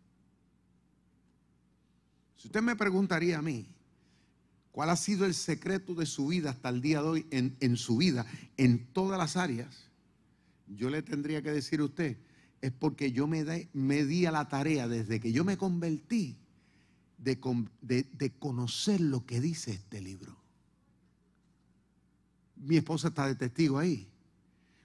Si 2.43 2.49
usted 2.49 2.61
me 2.61 2.75
preguntaría 2.75 3.39
a 3.39 3.41
mí, 3.41 3.65
¿cuál 4.73 4.89
ha 4.89 4.97
sido 4.97 5.25
el 5.25 5.33
secreto 5.33 5.95
de 5.95 6.05
su 6.05 6.27
vida 6.27 6.49
hasta 6.49 6.67
el 6.67 6.81
día 6.81 7.01
de 7.01 7.07
hoy 7.07 7.27
en, 7.31 7.55
en 7.61 7.77
su 7.77 7.95
vida, 7.95 8.25
en 8.57 8.85
todas 8.87 9.17
las 9.17 9.37
áreas? 9.37 9.89
Yo 10.67 10.89
le 10.89 11.01
tendría 11.01 11.41
que 11.41 11.53
decir 11.53 11.79
a 11.79 11.85
usted, 11.85 12.17
es 12.59 12.73
porque 12.73 13.13
yo 13.13 13.27
me, 13.27 13.45
di 14.03 14.25
a 14.25 14.31
la 14.31 14.49
tarea 14.49 14.89
desde 14.89 15.21
que 15.21 15.31
yo 15.31 15.45
me 15.45 15.55
convertí 15.55 16.35
de, 17.17 17.39
de 18.11 18.31
conocer 18.31 18.99
lo 18.99 19.25
que 19.25 19.39
dice 19.39 19.71
este 19.71 20.01
libro. 20.01 20.35
Mi 22.57 22.75
esposa 22.75 23.07
está 23.07 23.25
de 23.25 23.35
testigo 23.35 23.79
ahí. 23.79 24.05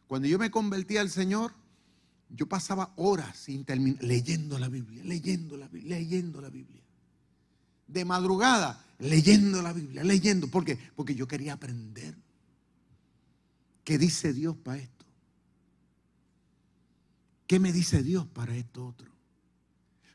Cuando 0.06 0.28
yo 0.28 0.38
me 0.38 0.52
convertí 0.52 0.96
al 0.96 1.10
Señor, 1.10 1.52
yo 2.28 2.46
pasaba 2.46 2.92
horas 2.94 3.36
sin 3.36 3.64
terminar 3.64 4.00
leyendo 4.04 4.60
la 4.60 4.68
Biblia, 4.68 5.02
leyendo 5.02 5.56
la 5.56 5.66
Biblia, 5.66 5.98
leyendo 5.98 6.40
la 6.40 6.50
Biblia. 6.50 6.84
De 7.88 8.04
madrugada, 8.04 8.84
leyendo 8.98 9.60
la 9.62 9.72
Biblia, 9.72 10.04
leyendo. 10.04 10.48
¿Por 10.48 10.64
qué? 10.64 10.78
Porque 10.94 11.14
yo 11.14 11.26
quería 11.26 11.54
aprender. 11.54 12.14
¿Qué 13.82 13.98
dice 13.98 14.32
Dios 14.32 14.54
para 14.56 14.78
esto? 14.78 15.06
¿Qué 17.46 17.58
me 17.58 17.72
dice 17.72 18.02
Dios 18.02 18.26
para 18.26 18.54
esto 18.54 18.86
otro? 18.86 19.10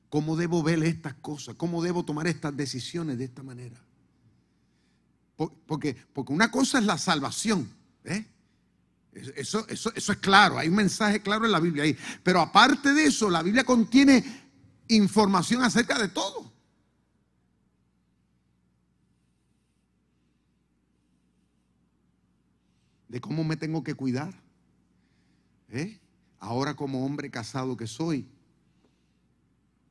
¿Cómo 0.09 0.35
debo 0.35 0.61
ver 0.61 0.83
estas 0.83 1.15
cosas? 1.15 1.55
¿Cómo 1.55 1.81
debo 1.81 2.05
tomar 2.05 2.27
estas 2.27 2.55
decisiones 2.55 3.17
de 3.17 3.25
esta 3.25 3.41
manera? 3.41 3.83
Porque, 5.35 5.97
porque 6.13 6.31
una 6.31 6.51
cosa 6.51 6.77
es 6.77 6.85
la 6.85 6.99
salvación. 6.99 7.67
¿eh? 8.03 8.23
Eso, 9.35 9.67
eso, 9.67 9.91
eso 9.95 10.11
es 10.11 10.17
claro, 10.19 10.59
hay 10.59 10.67
un 10.67 10.75
mensaje 10.75 11.23
claro 11.23 11.45
en 11.45 11.51
la 11.51 11.59
Biblia 11.59 11.83
ahí. 11.83 11.97
Pero 12.21 12.41
aparte 12.41 12.93
de 12.93 13.05
eso, 13.05 13.27
la 13.27 13.41
Biblia 13.41 13.63
contiene 13.63 14.23
información 14.89 15.63
acerca 15.63 15.97
de 15.97 16.09
todo. 16.09 16.52
De 23.13 23.21
cómo 23.21 23.43
me 23.43 23.55
tengo 23.55 23.83
que 23.83 23.93
cuidar. 23.93 24.33
¿Eh? 25.69 25.99
ahora 26.43 26.75
como 26.75 27.05
hombre 27.05 27.31
casado 27.31 27.77
que 27.77 27.87
soy, 27.87 28.27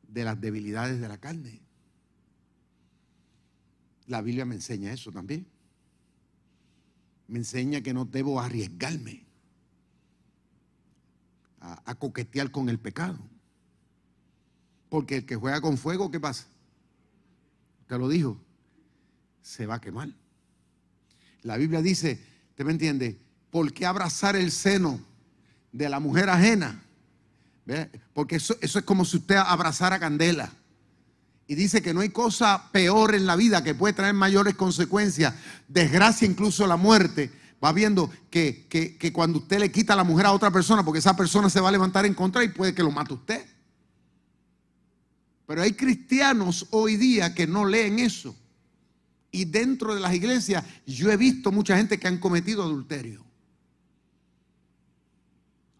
de 0.07 0.23
las 0.23 0.39
debilidades 0.39 1.01
de 1.01 1.09
la 1.09 1.17
carne. 1.17 1.63
La 4.07 4.21
Biblia 4.21 4.45
me 4.45 4.57
enseña 4.57 4.93
eso 4.93 5.11
también. 5.11 5.47
Me 7.27 7.39
enseña 7.39 7.81
que 7.81 7.95
no 7.95 8.05
debo 8.05 8.39
arriesgarme 8.39 9.25
a, 11.61 11.95
coquetear 11.95 12.51
con 12.51 12.69
el 12.69 12.79
pecado. 12.79 13.19
Porque 14.91 15.17
el 15.17 15.25
que 15.25 15.37
juega 15.37 15.63
con 15.63 15.79
fuego, 15.79 16.11
¿qué 16.11 16.21
pasa? 16.21 16.47
Te 17.87 17.97
lo 17.97 18.11
dijo, 18.11 18.39
se 19.41 19.65
va 19.65 19.77
a 19.77 19.81
quemar. 19.81 20.11
La 21.41 21.57
Biblia 21.57 21.81
dice, 21.81 22.23
¿te 22.55 22.65
me 22.65 22.73
entiende? 22.73 23.19
¿Por 23.51 23.73
qué 23.73 23.87
abrazar 23.87 24.37
el 24.37 24.51
seno 24.51 25.01
de 25.73 25.89
la 25.89 25.99
mujer 25.99 26.29
ajena. 26.31 26.81
Porque 28.13 28.37
eso, 28.37 28.57
eso 28.61 28.79
es 28.79 28.85
como 28.85 29.05
si 29.05 29.17
usted 29.17 29.37
abrazara 29.37 29.99
candela. 29.99 30.53
Y 31.47 31.55
dice 31.55 31.83
que 31.83 31.93
no 31.93 32.01
hay 32.01 32.11
cosa 32.11 32.71
peor 32.71 33.15
en 33.15 33.27
la 33.27 33.37
vida 33.37 33.65
que 33.65 33.75
puede 33.75 33.95
traer 33.95 34.15
mayores 34.15 34.55
consecuencias, 34.55 35.35
desgracia, 35.67 36.29
incluso 36.29 36.67
la 36.67 36.77
muerte. 36.77 37.33
Va 37.63 37.73
viendo 37.73 38.11
que, 38.31 38.67
que, 38.69 39.13
cuando 39.13 39.39
usted 39.39 39.61
le 39.61 39.71
quita 39.71 39.97
la 39.97 40.05
mujer 40.05 40.27
a 40.27 40.33
otra 40.33 40.51
persona, 40.51 40.85
porque 40.85 40.99
esa 40.99 41.17
persona 41.17 41.49
se 41.49 41.61
va 41.61 41.69
a 41.69 41.73
levantar 41.73 42.05
en 42.07 42.15
contra 42.15 42.43
y 42.45 42.49
puede 42.49 42.75
que 42.75 42.83
lo 42.83 42.91
mate 42.91 43.15
usted. 43.15 43.47
Pero 45.47 45.63
hay 45.63 45.73
cristianos 45.73 46.67
hoy 46.71 46.97
día 46.97 47.35
que 47.35 47.47
no 47.47 47.65
leen 47.65 47.99
eso. 47.99 48.35
Y 49.33 49.47
dentro 49.47 49.95
de 49.95 50.01
las 50.01 50.15
iglesias 50.15 50.65
yo 50.87 51.11
he 51.11 51.17
visto 51.17 51.51
mucha 51.51 51.77
gente 51.77 51.99
que 51.99 52.07
han 52.07 52.19
cometido 52.19 52.63
adulterio 52.63 53.25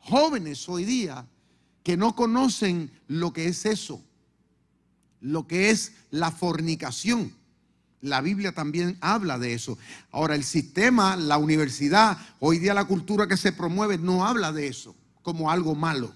jóvenes 0.03 0.69
hoy 0.69 0.85
día 0.85 1.27
que 1.83 1.97
no 1.97 2.15
conocen 2.15 2.91
lo 3.09 3.33
que 3.33 3.47
es 3.47 3.67
eso, 3.67 4.05
lo 5.21 5.47
que 5.47 5.71
es 5.71 5.93
la 6.11 6.31
fornicación. 6.31 7.33
La 8.01 8.21
Biblia 8.21 8.53
también 8.53 8.99
habla 9.01 9.39
de 9.39 9.55
eso. 9.55 9.79
Ahora, 10.11 10.35
el 10.35 10.43
sistema, 10.43 11.17
la 11.17 11.39
universidad, 11.39 12.19
hoy 12.41 12.59
día 12.59 12.75
la 12.75 12.85
cultura 12.85 13.29
que 13.29 13.37
se 13.37 13.53
promueve 13.53 13.97
no 13.97 14.27
habla 14.27 14.53
de 14.53 14.67
eso 14.67 14.95
como 15.23 15.51
algo 15.51 15.77
malo. 15.77 16.13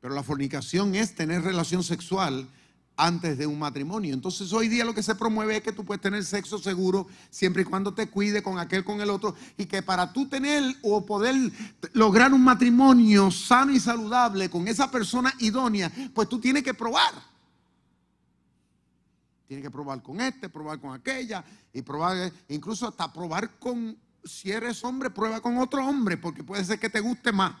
Pero 0.00 0.14
la 0.14 0.22
fornicación 0.22 0.94
es 0.94 1.16
tener 1.16 1.42
relación 1.42 1.82
sexual 1.82 2.48
antes 2.96 3.36
de 3.36 3.46
un 3.46 3.58
matrimonio. 3.58 4.14
Entonces 4.14 4.52
hoy 4.52 4.68
día 4.68 4.84
lo 4.84 4.94
que 4.94 5.02
se 5.02 5.14
promueve 5.14 5.56
es 5.56 5.62
que 5.62 5.72
tú 5.72 5.84
puedes 5.84 6.00
tener 6.00 6.24
sexo 6.24 6.58
seguro 6.58 7.06
siempre 7.30 7.62
y 7.62 7.64
cuando 7.64 7.92
te 7.92 8.08
cuide 8.08 8.42
con 8.42 8.58
aquel, 8.58 8.84
con 8.84 9.00
el 9.00 9.10
otro, 9.10 9.34
y 9.56 9.66
que 9.66 9.82
para 9.82 10.12
tú 10.12 10.28
tener 10.28 10.62
o 10.82 11.04
poder 11.04 11.34
lograr 11.92 12.32
un 12.32 12.42
matrimonio 12.42 13.30
sano 13.30 13.72
y 13.72 13.80
saludable 13.80 14.48
con 14.48 14.66
esa 14.66 14.90
persona 14.90 15.32
idónea, 15.38 15.92
pues 16.14 16.28
tú 16.28 16.40
tienes 16.40 16.62
que 16.62 16.74
probar. 16.74 17.12
Tienes 19.46 19.64
que 19.64 19.70
probar 19.70 20.02
con 20.02 20.20
este, 20.20 20.48
probar 20.48 20.80
con 20.80 20.92
aquella, 20.92 21.44
y 21.72 21.82
probar, 21.82 22.32
incluso 22.48 22.88
hasta 22.88 23.12
probar 23.12 23.58
con, 23.58 23.96
si 24.24 24.50
eres 24.50 24.82
hombre, 24.82 25.10
prueba 25.10 25.40
con 25.40 25.58
otro 25.58 25.86
hombre, 25.86 26.16
porque 26.16 26.42
puede 26.42 26.64
ser 26.64 26.80
que 26.80 26.90
te 26.90 27.00
guste 27.00 27.30
más. 27.30 27.54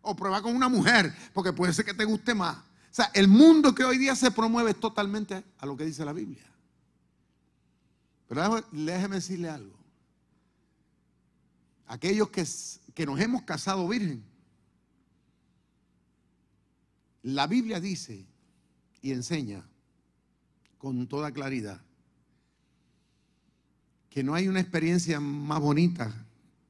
O 0.00 0.16
prueba 0.16 0.42
con 0.42 0.54
una 0.54 0.68
mujer, 0.68 1.14
porque 1.32 1.52
puede 1.52 1.72
ser 1.72 1.84
que 1.84 1.94
te 1.94 2.04
guste 2.04 2.34
más. 2.34 2.56
O 2.94 2.96
sea, 2.96 3.10
el 3.12 3.26
mundo 3.26 3.74
que 3.74 3.82
hoy 3.82 3.98
día 3.98 4.14
se 4.14 4.30
promueve 4.30 4.72
totalmente 4.72 5.42
a 5.58 5.66
lo 5.66 5.76
que 5.76 5.84
dice 5.84 6.04
la 6.04 6.12
Biblia. 6.12 6.44
Pero 8.28 8.64
déjeme 8.70 9.16
decirle 9.16 9.50
algo. 9.50 9.76
Aquellos 11.88 12.30
que, 12.30 12.46
que 12.94 13.04
nos 13.04 13.18
hemos 13.18 13.42
casado 13.42 13.88
virgen, 13.88 14.22
la 17.24 17.48
Biblia 17.48 17.80
dice 17.80 18.24
y 19.02 19.10
enseña 19.10 19.66
con 20.78 21.08
toda 21.08 21.32
claridad 21.32 21.80
que 24.08 24.22
no 24.22 24.36
hay 24.36 24.46
una 24.46 24.60
experiencia 24.60 25.18
más 25.18 25.58
bonita 25.58 26.14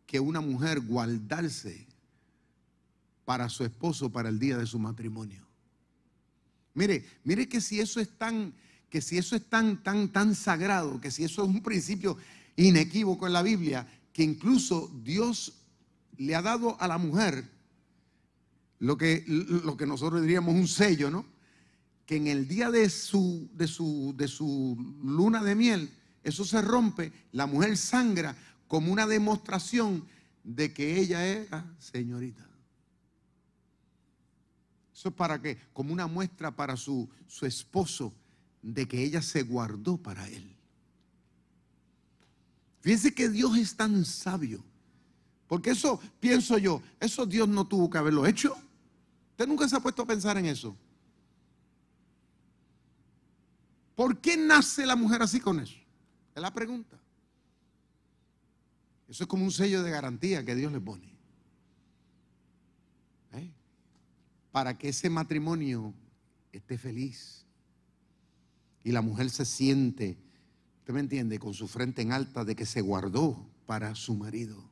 que 0.07 0.21
una 0.21 0.41
mujer 0.41 0.81
guardarse 0.81 1.87
para 3.27 3.51
su 3.51 3.63
esposo 3.63 4.09
para 4.09 4.31
el 4.31 4.39
día 4.39 4.57
de 4.57 4.65
su 4.65 4.79
matrimonio. 4.79 5.44
Mire, 6.75 7.05
mire 7.25 7.49
que 7.49 7.61
si 7.61 7.81
eso 7.81 8.01
es 8.01 8.09
tan, 8.19 8.53
que 8.91 9.01
si 9.01 9.17
eso 9.17 9.37
es 9.37 9.45
tan, 9.45 9.83
tan, 9.83 10.09
tan 10.09 10.35
sagrado, 10.35 11.01
que 11.01 11.11
si 11.11 11.25
eso 11.25 11.43
es 11.43 11.49
un 11.49 11.63
principio 11.63 12.17
inequívoco 12.57 13.27
en 13.27 13.33
la 13.33 13.43
Biblia, 13.43 13.87
que 14.13 14.23
incluso 14.23 14.91
Dios 15.03 15.53
le 16.17 16.35
ha 16.35 16.43
dado 16.43 16.81
a 16.81 16.89
la 16.89 16.99
mujer 16.99 17.49
lo 18.79 18.97
que, 18.97 19.25
lo 19.27 19.77
que 19.77 19.87
nosotros 19.87 20.21
diríamos 20.23 20.55
un 20.55 20.69
sello, 20.69 21.11
¿no? 21.11 21.25
Que 22.07 22.17
en 22.17 22.27
el 22.27 22.47
día 22.47 22.71
de 22.71 22.91
su, 22.91 23.49
de 23.55 23.67
su, 23.67 24.15
de 24.17 24.29
su 24.29 24.77
luna 25.03 25.43
de 25.43 25.55
miel, 25.55 25.91
eso 26.23 26.45
se 26.45 26.61
rompe, 26.61 27.13
la 27.33 27.47
mujer 27.47 27.77
sangra 27.77 28.37
como 28.69 28.93
una 28.93 29.07
demostración 29.07 30.05
de 30.43 30.73
que 30.73 30.99
ella 30.99 31.25
era 31.25 31.65
señorita. 31.79 32.47
Eso 34.95 35.09
es 35.09 35.15
para 35.15 35.43
que, 35.43 35.59
como 35.73 35.93
una 35.93 36.07
muestra 36.07 36.55
para 36.55 36.77
su, 36.77 37.09
su 37.27 37.47
esposo 37.47 38.15
de 38.63 38.87
que 38.87 39.03
ella 39.03 39.21
se 39.21 39.43
guardó 39.43 39.97
para 39.97 40.27
él. 40.29 40.57
Fíjense 42.81 43.13
que 43.13 43.29
Dios 43.29 43.57
es 43.59 43.77
tan 43.77 44.05
sabio. 44.05 44.63
Porque 45.49 45.71
eso, 45.71 46.01
pienso 46.21 46.59
yo, 46.59 46.81
eso 47.01 47.27
Dios 47.27 47.49
no 47.49 47.67
tuvo 47.67 47.91
que 47.91 47.99
haberlo 47.99 48.25
hecho. 48.25 48.57
Usted 49.31 49.49
nunca 49.49 49.69
se 49.69 49.77
ha 49.77 49.81
puesto 49.81 50.03
a 50.03 50.07
pensar 50.07 50.39
en 50.39 50.47
eso. 50.47 50.77
¿Por 53.95 54.19
qué 54.19 54.37
nace 54.37 54.87
la 54.87 54.97
mujer 54.97 55.23
así 55.23 55.41
con 55.41 55.61
eso? 55.61 55.77
Es 56.35 56.43
la 56.43 56.53
pregunta. 56.53 56.99
Eso 59.09 59.25
es 59.25 59.29
como 59.29 59.45
un 59.45 59.53
sello 59.53 59.83
de 59.83 59.91
garantía 59.91 60.45
que 60.45 60.55
Dios 60.55 60.73
le 60.73 60.81
pone. 60.81 61.14
Para 64.55 64.79
que 64.79 64.91
ese 64.91 65.11
matrimonio 65.11 65.93
esté 66.53 66.79
feliz. 66.79 67.45
Y 68.85 68.93
la 68.93 69.03
mujer 69.03 69.29
se 69.31 69.45
siente, 69.45 70.17
usted 70.79 70.95
me 70.95 71.01
entiende, 71.01 71.41
con 71.41 71.53
su 71.55 71.67
frente 71.67 72.03
en 72.03 72.13
alta 72.13 72.45
de 72.45 72.55
que 72.55 72.65
se 72.65 72.81
guardó 72.81 73.51
para 73.67 73.97
su 73.97 74.15
marido. 74.15 74.71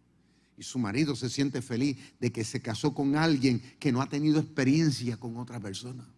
Y 0.56 0.62
su 0.62 0.78
marido 0.78 1.16
se 1.16 1.28
siente 1.28 1.62
feliz 1.62 1.98
de 2.20 2.30
que 2.30 2.44
se 2.44 2.62
casó 2.62 2.94
con 2.94 3.16
alguien 3.16 3.60
que 3.80 3.90
no 3.90 4.00
ha 4.00 4.08
tenido 4.08 4.38
experiencia 4.38 5.16
con 5.16 5.36
otra 5.36 5.58
persona. 5.58 6.08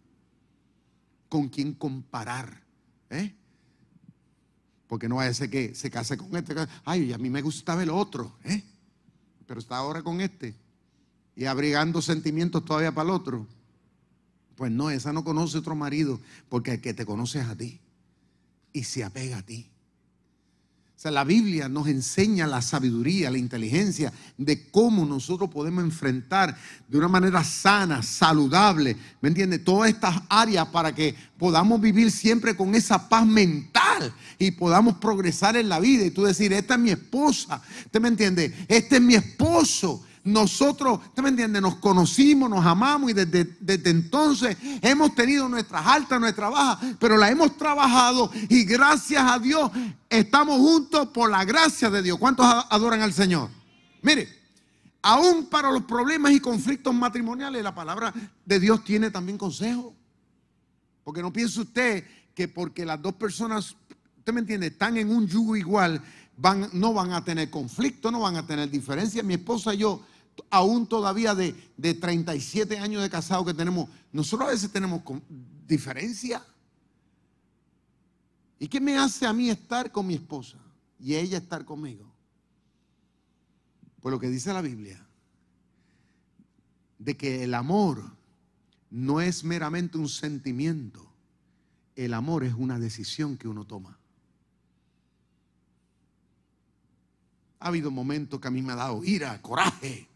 Con 1.27 1.49
quien 1.49 1.73
comparar. 1.73 2.61
¿eh? 3.09 3.33
Porque 4.85 5.09
no 5.09 5.15
va 5.15 5.25
a 5.25 5.33
ser 5.33 5.49
que 5.49 5.73
se 5.73 5.89
case 5.89 6.17
con 6.17 6.35
este. 6.35 6.53
Ay, 6.83 7.13
a 7.13 7.17
mí 7.17 7.31
me 7.31 7.41
gustaba 7.41 7.81
el 7.81 7.89
otro. 7.89 8.37
¿eh? 8.43 8.63
Pero 9.47 9.59
está 9.59 9.77
ahora 9.77 10.03
con 10.03 10.21
este. 10.21 10.53
Y 11.35 11.45
abrigando 11.45 11.99
sentimientos 11.99 12.63
todavía 12.63 12.93
para 12.93 13.09
el 13.09 13.15
otro. 13.15 13.54
Pues 14.55 14.71
no, 14.71 14.89
esa 14.89 15.13
no 15.13 15.23
conoce 15.23 15.57
otro 15.57 15.75
marido. 15.75 16.19
Porque 16.49 16.73
el 16.73 16.81
que 16.81 16.93
te 16.93 17.05
conoce 17.05 17.39
es 17.39 17.47
a 17.47 17.55
ti. 17.55 17.79
Y 18.73 18.83
se 18.83 19.03
apega 19.03 19.37
a 19.37 19.41
ti. 19.41 19.69
O 20.95 20.97
sea, 20.97 21.11
la 21.11 21.25
Biblia 21.25 21.67
nos 21.67 21.89
enseña 21.89 22.47
la 22.47 22.61
sabiduría, 22.61 23.29
la 23.29 23.37
inteligencia 23.37 24.13
de 24.37 24.69
cómo 24.69 25.05
nosotros 25.05 25.49
podemos 25.49 25.83
enfrentar 25.83 26.57
de 26.87 26.97
una 26.97 27.09
manera 27.09 27.43
sana, 27.43 28.01
saludable, 28.01 28.95
¿me 29.19 29.27
entiende? 29.27 29.59
Todas 29.59 29.89
estas 29.89 30.21
áreas 30.29 30.69
para 30.69 30.95
que 30.95 31.13
podamos 31.37 31.81
vivir 31.81 32.09
siempre 32.11 32.55
con 32.55 32.73
esa 32.75 33.09
paz 33.09 33.27
mental 33.27 34.13
y 34.39 34.51
podamos 34.51 34.95
progresar 34.95 35.57
en 35.57 35.67
la 35.67 35.81
vida. 35.81 36.05
Y 36.05 36.11
tú 36.11 36.23
decir, 36.23 36.53
esta 36.53 36.75
es 36.75 36.79
mi 36.79 36.91
esposa, 36.91 37.61
¿usted 37.85 37.99
me 37.99 38.07
entiende? 38.07 38.53
Este 38.69 38.95
es 38.95 39.01
mi 39.01 39.15
esposo 39.15 40.01
nosotros, 40.25 40.99
¿usted 41.05 41.21
me 41.21 41.29
entiende? 41.29 41.61
Nos 41.61 41.75
conocimos, 41.75 42.49
nos 42.49 42.65
amamos 42.65 43.11
y 43.11 43.13
desde, 43.13 43.47
entonces 43.89 44.57
hemos 44.81 45.13
tenido 45.13 45.47
nuestras 45.47 45.85
altas, 45.85 46.19
nuestras 46.19 46.51
bajas, 46.51 46.95
pero 46.99 47.15
la 47.15 47.29
hemos 47.29 47.55
trabajado 47.55 48.31
y 48.49 48.63
gracias 48.65 49.23
a 49.23 49.37
Dios 49.37 49.69
estamos 50.09 50.57
juntos 50.57 51.09
por 51.09 51.29
la 51.29 51.45
gracia 51.45 51.91
de 51.91 52.01
Dios. 52.01 52.17
¿Cuántos 52.17 52.43
adoran 52.43 53.01
al 53.01 53.13
Señor? 53.13 53.51
Mire, 54.01 54.27
aún 55.03 55.45
para 55.45 55.71
los 55.71 55.83
problemas 55.83 56.31
y 56.31 56.39
conflictos 56.39 56.93
matrimoniales, 56.93 57.61
la 57.61 57.75
palabra 57.75 58.11
de 58.43 58.59
Dios 58.59 58.83
tiene 58.83 59.11
también 59.11 59.37
consejo. 59.37 59.93
Porque 61.03 61.21
no 61.21 61.31
piense 61.31 61.61
usted 61.61 62.03
que 62.33 62.47
porque 62.47 62.83
las 62.83 62.99
dos 62.99 63.13
personas, 63.13 63.75
usted 64.17 64.33
me 64.33 64.39
entiende, 64.39 64.67
están 64.67 64.97
en 64.97 65.11
un 65.11 65.27
yugo 65.27 65.55
igual, 65.55 66.01
no 66.73 66.93
van 66.93 67.13
a 67.13 67.23
tener 67.23 67.51
conflicto, 67.51 68.09
no 68.09 68.21
van 68.21 68.37
a 68.37 68.47
tener 68.47 68.71
diferencia. 68.71 69.21
Mi 69.21 69.35
esposa 69.35 69.75
y 69.75 69.77
yo 69.77 70.01
aún 70.49 70.87
todavía 70.87 71.35
de, 71.35 71.55
de 71.77 71.93
37 71.93 72.77
años 72.79 73.01
de 73.01 73.09
casado 73.09 73.45
que 73.45 73.53
tenemos, 73.53 73.89
nosotros 74.11 74.49
a 74.49 74.51
veces 74.51 74.71
tenemos 74.71 75.01
diferencia. 75.67 76.43
¿Y 78.59 78.67
qué 78.67 78.79
me 78.79 78.97
hace 78.97 79.25
a 79.25 79.33
mí 79.33 79.49
estar 79.49 79.91
con 79.91 80.07
mi 80.07 80.15
esposa 80.15 80.57
y 80.99 81.15
ella 81.15 81.37
estar 81.37 81.65
conmigo? 81.65 82.11
Pues 83.99 84.11
lo 84.11 84.19
que 84.19 84.29
dice 84.29 84.53
la 84.53 84.61
Biblia, 84.61 85.05
de 86.99 87.17
que 87.17 87.43
el 87.43 87.53
amor 87.53 88.15
no 88.89 89.19
es 89.19 89.43
meramente 89.43 89.97
un 89.97 90.07
sentimiento, 90.07 91.11
el 91.95 92.13
amor 92.13 92.43
es 92.43 92.53
una 92.53 92.79
decisión 92.79 93.37
que 93.37 93.47
uno 93.47 93.65
toma. 93.65 93.97
Ha 97.59 97.67
habido 97.67 97.89
momentos 97.89 98.39
que 98.39 98.47
a 98.47 98.51
mí 98.51 98.61
me 98.61 98.73
ha 98.73 98.77
dado 98.77 99.03
ira, 99.03 99.41
coraje, 99.41 100.07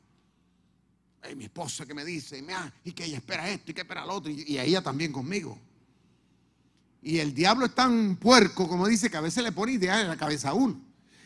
mi 1.35 1.45
esposa 1.45 1.85
que 1.85 1.93
me 1.93 2.05
dice, 2.05 2.43
y 2.83 2.91
que 2.91 3.05
ella 3.05 3.17
espera 3.17 3.49
esto 3.49 3.71
y 3.71 3.73
que 3.73 3.81
espera 3.81 4.05
lo 4.05 4.15
otro, 4.15 4.31
y, 4.31 4.57
a 4.57 4.63
ella 4.63 4.81
también 4.81 5.11
conmigo. 5.11 5.57
Y 7.01 7.19
el 7.19 7.33
diablo 7.33 7.65
es 7.65 7.75
tan 7.75 8.15
puerco, 8.17 8.67
como 8.67 8.87
dice, 8.87 9.09
que 9.09 9.17
a 9.17 9.21
veces 9.21 9.43
le 9.43 9.51
pone 9.51 9.73
ideas 9.73 10.01
en 10.01 10.07
la 10.07 10.17
cabeza 10.17 10.49
a 10.49 10.53
uno. 10.53 10.81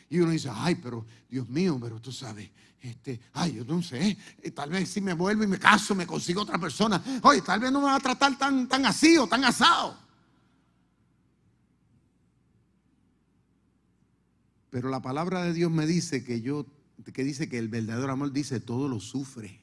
Y 0.09 0.19
uno 0.19 0.31
dice, 0.31 0.49
ay, 0.53 0.75
pero 0.75 1.05
Dios 1.29 1.47
mío, 1.49 1.79
pero 1.81 1.99
tú 1.99 2.11
sabes, 2.11 2.49
este, 2.81 3.19
ay, 3.33 3.53
yo 3.53 3.65
no 3.65 3.81
sé, 3.81 4.17
eh, 4.41 4.51
tal 4.51 4.69
vez 4.69 4.89
si 4.89 5.01
me 5.01 5.13
vuelvo 5.13 5.43
y 5.43 5.47
me 5.47 5.57
caso, 5.57 5.95
me 5.95 6.05
consigo 6.05 6.41
otra 6.41 6.59
persona. 6.59 7.01
Oye, 7.23 7.41
tal 7.41 7.59
vez 7.59 7.71
no 7.71 7.79
me 7.79 7.85
va 7.85 7.95
a 7.95 7.99
tratar 7.99 8.37
tan, 8.37 8.67
tan 8.67 8.85
así 8.85 9.17
o 9.17 9.27
tan 9.27 9.43
asado. 9.45 9.97
Pero 14.69 14.89
la 14.89 15.01
palabra 15.01 15.43
de 15.43 15.53
Dios 15.53 15.71
me 15.71 15.85
dice 15.85 16.23
que 16.23 16.41
yo, 16.41 16.65
que 17.13 17.23
dice 17.23 17.47
que 17.47 17.57
el 17.57 17.67
verdadero 17.67 18.11
amor 18.11 18.31
dice 18.31 18.59
todo 18.59 18.87
lo 18.87 18.99
sufre 18.99 19.62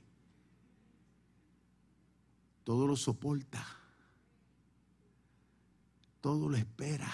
todo 2.71 2.87
lo 2.87 2.95
soporta, 2.95 3.67
todo 6.21 6.49
lo 6.49 6.57
espera, 6.57 7.13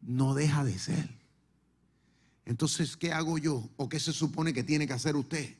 no 0.00 0.32
deja 0.32 0.64
de 0.64 0.78
ser. 0.78 1.10
Entonces, 2.46 2.96
¿qué 2.96 3.12
hago 3.12 3.36
yo? 3.36 3.68
¿O 3.76 3.90
qué 3.90 4.00
se 4.00 4.14
supone 4.14 4.54
que 4.54 4.64
tiene 4.64 4.86
que 4.86 4.94
hacer 4.94 5.16
usted? 5.16 5.54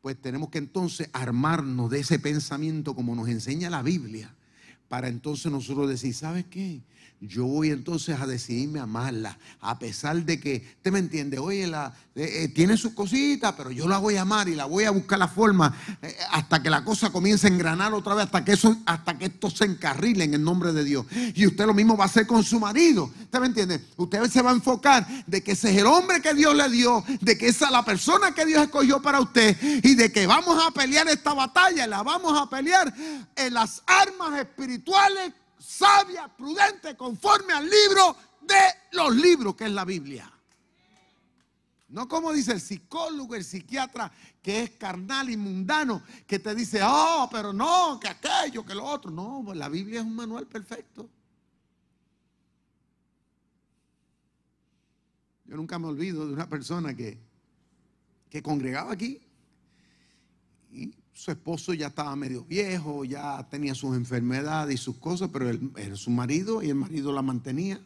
Pues 0.00 0.18
tenemos 0.18 0.48
que 0.48 0.56
entonces 0.56 1.10
armarnos 1.12 1.90
de 1.90 2.00
ese 2.00 2.18
pensamiento 2.18 2.94
como 2.94 3.14
nos 3.14 3.28
enseña 3.28 3.68
la 3.68 3.82
Biblia, 3.82 4.34
para 4.90 5.06
entonces 5.06 5.52
nosotros 5.52 5.88
decir, 5.88 6.12
¿sabes 6.12 6.46
qué? 6.50 6.82
yo 7.20 7.44
voy 7.44 7.70
entonces 7.70 8.18
a 8.18 8.26
decidirme 8.26 8.80
a 8.80 8.84
amarla, 8.84 9.38
a 9.60 9.78
pesar 9.78 10.24
de 10.24 10.40
que, 10.40 10.66
¿usted 10.76 10.90
me 10.90 11.00
entiende? 11.00 11.38
Oye, 11.38 11.66
la, 11.66 11.92
eh, 12.14 12.44
eh, 12.44 12.48
tiene 12.48 12.78
sus 12.78 12.92
cositas, 12.94 13.52
pero 13.56 13.70
yo 13.70 13.86
la 13.86 13.98
voy 13.98 14.16
a 14.16 14.22
amar 14.22 14.48
y 14.48 14.54
la 14.54 14.64
voy 14.64 14.84
a 14.84 14.90
buscar 14.90 15.18
la 15.18 15.28
forma 15.28 15.76
eh, 16.00 16.16
hasta 16.30 16.62
que 16.62 16.70
la 16.70 16.82
cosa 16.82 17.10
comience 17.10 17.46
a 17.46 17.50
engranar 17.50 17.92
otra 17.92 18.14
vez, 18.14 18.24
hasta 18.24 18.42
que, 18.42 18.52
eso, 18.52 18.74
hasta 18.86 19.18
que 19.18 19.26
esto 19.26 19.50
se 19.50 19.66
encarrile 19.66 20.24
en 20.24 20.32
el 20.32 20.42
nombre 20.42 20.72
de 20.72 20.82
Dios. 20.82 21.04
Y 21.34 21.46
usted 21.46 21.66
lo 21.66 21.74
mismo 21.74 21.94
va 21.94 22.04
a 22.04 22.06
hacer 22.06 22.26
con 22.26 22.42
su 22.42 22.58
marido, 22.58 23.10
¿usted 23.20 23.38
me 23.38 23.46
entiende? 23.46 23.84
Usted 23.98 24.24
se 24.30 24.40
va 24.40 24.50
a 24.50 24.54
enfocar 24.54 25.06
de 25.26 25.42
que 25.42 25.52
ese 25.52 25.70
es 25.72 25.76
el 25.76 25.86
hombre 25.86 26.22
que 26.22 26.32
Dios 26.32 26.56
le 26.56 26.70
dio, 26.70 27.04
de 27.20 27.36
que 27.36 27.48
esa 27.48 27.66
es 27.66 27.70
la 27.70 27.84
persona 27.84 28.32
que 28.32 28.46
Dios 28.46 28.62
escogió 28.62 29.02
para 29.02 29.20
usted 29.20 29.58
y 29.82 29.94
de 29.94 30.10
que 30.10 30.26
vamos 30.26 30.58
a 30.66 30.70
pelear 30.70 31.06
esta 31.08 31.34
batalla, 31.34 31.86
la 31.86 32.02
vamos 32.02 32.40
a 32.40 32.48
pelear 32.48 32.94
en 33.36 33.52
las 33.52 33.82
armas 33.86 34.40
espirituales 34.40 34.79
sabia, 35.58 36.28
prudente, 36.28 36.96
conforme 36.96 37.52
al 37.52 37.68
libro 37.68 38.16
de 38.40 38.60
los 38.92 39.14
libros 39.14 39.54
que 39.54 39.64
es 39.64 39.72
la 39.72 39.84
Biblia. 39.84 40.30
No 41.88 42.08
como 42.08 42.32
dice 42.32 42.52
el 42.52 42.60
psicólogo, 42.60 43.34
el 43.34 43.44
psiquiatra, 43.44 44.12
que 44.40 44.62
es 44.62 44.70
carnal 44.70 45.28
y 45.28 45.36
mundano, 45.36 46.02
que 46.26 46.38
te 46.38 46.54
dice, 46.54 46.80
oh, 46.84 47.28
pero 47.30 47.52
no, 47.52 47.98
que 47.98 48.08
aquello, 48.08 48.64
que 48.64 48.74
lo 48.74 48.84
otro. 48.84 49.10
No, 49.10 49.42
pues 49.44 49.58
la 49.58 49.68
Biblia 49.68 50.00
es 50.00 50.06
un 50.06 50.14
manual 50.14 50.46
perfecto. 50.46 51.08
Yo 55.44 55.56
nunca 55.56 55.80
me 55.80 55.88
olvido 55.88 56.28
de 56.28 56.32
una 56.32 56.48
persona 56.48 56.94
que, 56.94 57.18
que 58.30 58.40
congregaba 58.40 58.92
aquí 58.92 59.20
y 60.70 60.94
su 61.20 61.30
esposo 61.30 61.74
ya 61.74 61.88
estaba 61.88 62.16
medio 62.16 62.44
viejo, 62.44 63.04
ya 63.04 63.46
tenía 63.50 63.74
sus 63.74 63.94
enfermedades 63.94 64.74
y 64.74 64.78
sus 64.78 64.96
cosas, 64.96 65.28
pero 65.30 65.50
él 65.50 65.70
era 65.76 65.94
su 65.94 66.10
marido 66.10 66.62
y 66.62 66.70
el 66.70 66.76
marido 66.76 67.12
la 67.12 67.20
mantenía. 67.20 67.78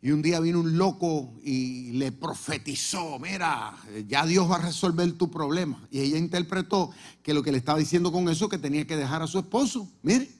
Y 0.00 0.10
un 0.10 0.22
día 0.22 0.40
vino 0.40 0.60
un 0.60 0.78
loco 0.78 1.34
y 1.42 1.92
le 1.92 2.10
profetizó, 2.10 3.18
mira, 3.18 3.76
ya 4.08 4.24
Dios 4.24 4.50
va 4.50 4.56
a 4.56 4.62
resolver 4.62 5.12
tu 5.12 5.30
problema. 5.30 5.86
Y 5.90 6.00
ella 6.00 6.16
interpretó 6.16 6.90
que 7.22 7.34
lo 7.34 7.42
que 7.42 7.52
le 7.52 7.58
estaba 7.58 7.78
diciendo 7.78 8.10
con 8.10 8.30
eso 8.30 8.48
que 8.48 8.56
tenía 8.56 8.86
que 8.86 8.96
dejar 8.96 9.20
a 9.20 9.26
su 9.26 9.38
esposo, 9.38 9.86
mire. 10.02 10.30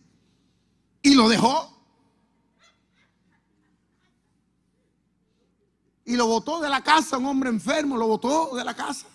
Y 1.02 1.14
lo 1.14 1.28
dejó. 1.28 1.78
Y 6.06 6.16
lo 6.16 6.26
botó 6.26 6.58
de 6.60 6.70
la 6.70 6.82
casa, 6.82 7.18
un 7.18 7.26
hombre 7.26 7.50
enfermo, 7.50 7.98
lo 7.98 8.06
botó 8.06 8.56
de 8.56 8.64
la 8.64 8.74
casa. 8.74 9.06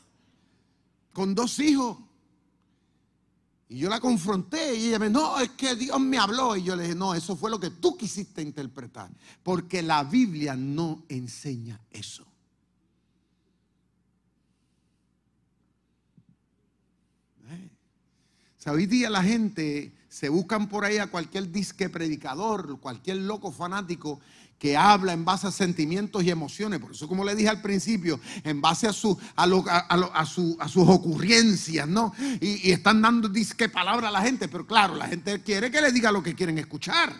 Con 1.11 1.33
dos 1.33 1.57
hijos. 1.57 1.97
Y 3.71 3.77
yo 3.77 3.89
la 3.89 3.99
confronté 3.99 4.75
y 4.75 4.87
ella 4.87 4.97
me 4.97 5.09
dijo, 5.09 5.19
no, 5.19 5.39
es 5.39 5.49
que 5.49 5.75
Dios 5.75 5.99
me 5.99 6.17
habló. 6.17 6.57
Y 6.57 6.63
yo 6.63 6.75
le 6.75 6.83
dije, 6.83 6.95
no, 6.95 7.13
eso 7.13 7.35
fue 7.35 7.51
lo 7.51 7.59
que 7.59 7.69
tú 7.69 7.95
quisiste 7.95 8.41
interpretar. 8.41 9.11
Porque 9.43 9.83
la 9.83 10.03
Biblia 10.03 10.55
no 10.55 11.03
enseña 11.07 11.79
eso. 11.91 12.25
¿Eh? 17.47 17.69
hoy 18.71 18.87
día 18.87 19.09
la 19.09 19.21
gente 19.23 19.93
se 20.09 20.29
buscan 20.29 20.67
por 20.67 20.83
ahí 20.83 20.97
a 20.97 21.07
cualquier 21.07 21.51
disque 21.51 21.89
predicador, 21.89 22.79
cualquier 22.79 23.17
loco 23.17 23.51
fanático 23.51 24.19
que 24.59 24.75
habla 24.75 25.13
en 25.13 25.23
base 25.23 25.47
a 25.47 25.51
sentimientos 25.51 26.21
y 26.23 26.29
emociones. 26.29 26.79
Por 26.79 26.91
eso, 26.91 27.07
como 27.07 27.23
le 27.23 27.33
dije 27.33 27.47
al 27.47 27.61
principio, 27.61 28.19
en 28.43 28.59
base 28.59 28.87
a, 28.87 28.93
su, 28.93 29.17
a, 29.35 29.43
a, 29.43 30.25
sus 30.25 30.89
ocurrencias, 30.89 31.87
¿no? 31.87 32.13
Y, 32.41 32.69
están 32.69 33.01
dando 33.01 33.29
disque 33.29 33.69
palabra 33.69 34.09
a 34.09 34.11
la 34.11 34.21
gente, 34.21 34.49
pero 34.49 34.67
claro, 34.67 34.95
la 34.95 35.07
gente 35.07 35.41
quiere 35.41 35.71
que 35.71 35.81
le 35.81 35.93
diga 35.93 36.11
lo 36.11 36.21
que 36.21 36.35
quieren 36.35 36.57
escuchar. 36.57 37.13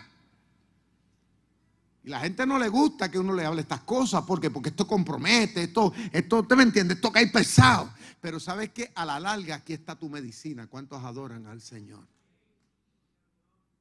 Y 2.04 2.10
la 2.10 2.20
gente 2.20 2.46
no 2.46 2.58
le 2.58 2.68
gusta 2.68 3.10
que 3.10 3.18
uno 3.18 3.32
le 3.32 3.44
hable 3.44 3.62
estas 3.62 3.80
cosas, 3.80 4.22
¿por 4.22 4.38
qué? 4.38 4.50
Porque 4.50 4.68
esto 4.68 4.86
compromete, 4.86 5.64
esto, 5.64 5.92
esto, 6.12 6.40
¿usted 6.40 6.56
me 6.56 6.62
entiende? 6.62 6.94
Esto 6.94 7.10
cae 7.10 7.26
pesado. 7.28 7.90
Pero 8.20 8.38
¿sabes 8.38 8.70
qué? 8.70 8.92
A 8.94 9.06
la 9.06 9.18
larga 9.18 9.56
aquí 9.56 9.72
está 9.72 9.96
tu 9.96 10.10
medicina. 10.10 10.66
¿Cuántos 10.66 11.02
adoran 11.02 11.46
al 11.46 11.62
Señor? 11.62 12.06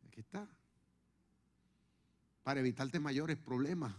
Aquí 0.08 0.22
está 0.22 0.48
para 2.44 2.60
evitarte 2.60 3.00
mayores 3.00 3.38
problemas. 3.38 3.94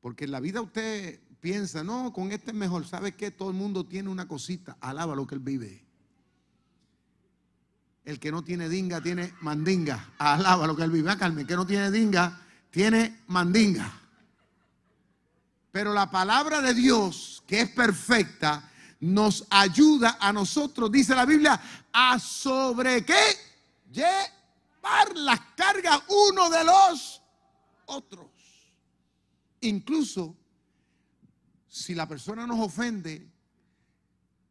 Porque 0.00 0.24
en 0.24 0.30
la 0.30 0.40
vida 0.40 0.60
usted 0.60 1.20
piensa, 1.40 1.82
no, 1.82 2.12
con 2.12 2.32
este 2.32 2.50
es 2.50 2.56
mejor. 2.56 2.86
¿Sabe 2.86 3.12
qué? 3.12 3.30
Todo 3.30 3.50
el 3.50 3.56
mundo 3.56 3.84
tiene 3.86 4.08
una 4.08 4.28
cosita. 4.28 4.76
Alaba 4.80 5.16
lo 5.16 5.26
que 5.26 5.34
él 5.34 5.40
vive. 5.40 5.84
El 8.04 8.20
que 8.20 8.30
no 8.30 8.44
tiene 8.44 8.68
dinga 8.68 9.00
tiene 9.00 9.32
mandinga. 9.40 10.12
Alaba 10.18 10.66
lo 10.66 10.76
que 10.76 10.84
él 10.84 10.90
vive. 10.90 11.10
El 11.10 11.46
que 11.46 11.56
no 11.56 11.66
tiene 11.66 11.90
dinga 11.90 12.40
tiene 12.70 13.22
mandinga. 13.26 14.00
Pero 15.72 15.92
la 15.92 16.10
palabra 16.10 16.62
de 16.62 16.72
Dios, 16.72 17.42
que 17.46 17.62
es 17.62 17.70
perfecta, 17.70 18.70
nos 19.00 19.46
ayuda 19.50 20.18
a 20.20 20.32
nosotros, 20.32 20.90
dice 20.90 21.14
la 21.14 21.26
Biblia, 21.26 21.60
a 21.92 22.18
sobre 22.18 23.04
qué? 23.04 23.14
Las 25.14 25.40
cargas 25.56 26.02
uno 26.08 26.50
de 26.50 26.64
los 26.64 27.22
otros. 27.86 28.30
Incluso 29.60 30.36
si 31.66 31.94
la 31.94 32.06
persona 32.06 32.46
nos 32.46 32.60
ofende, 32.60 33.30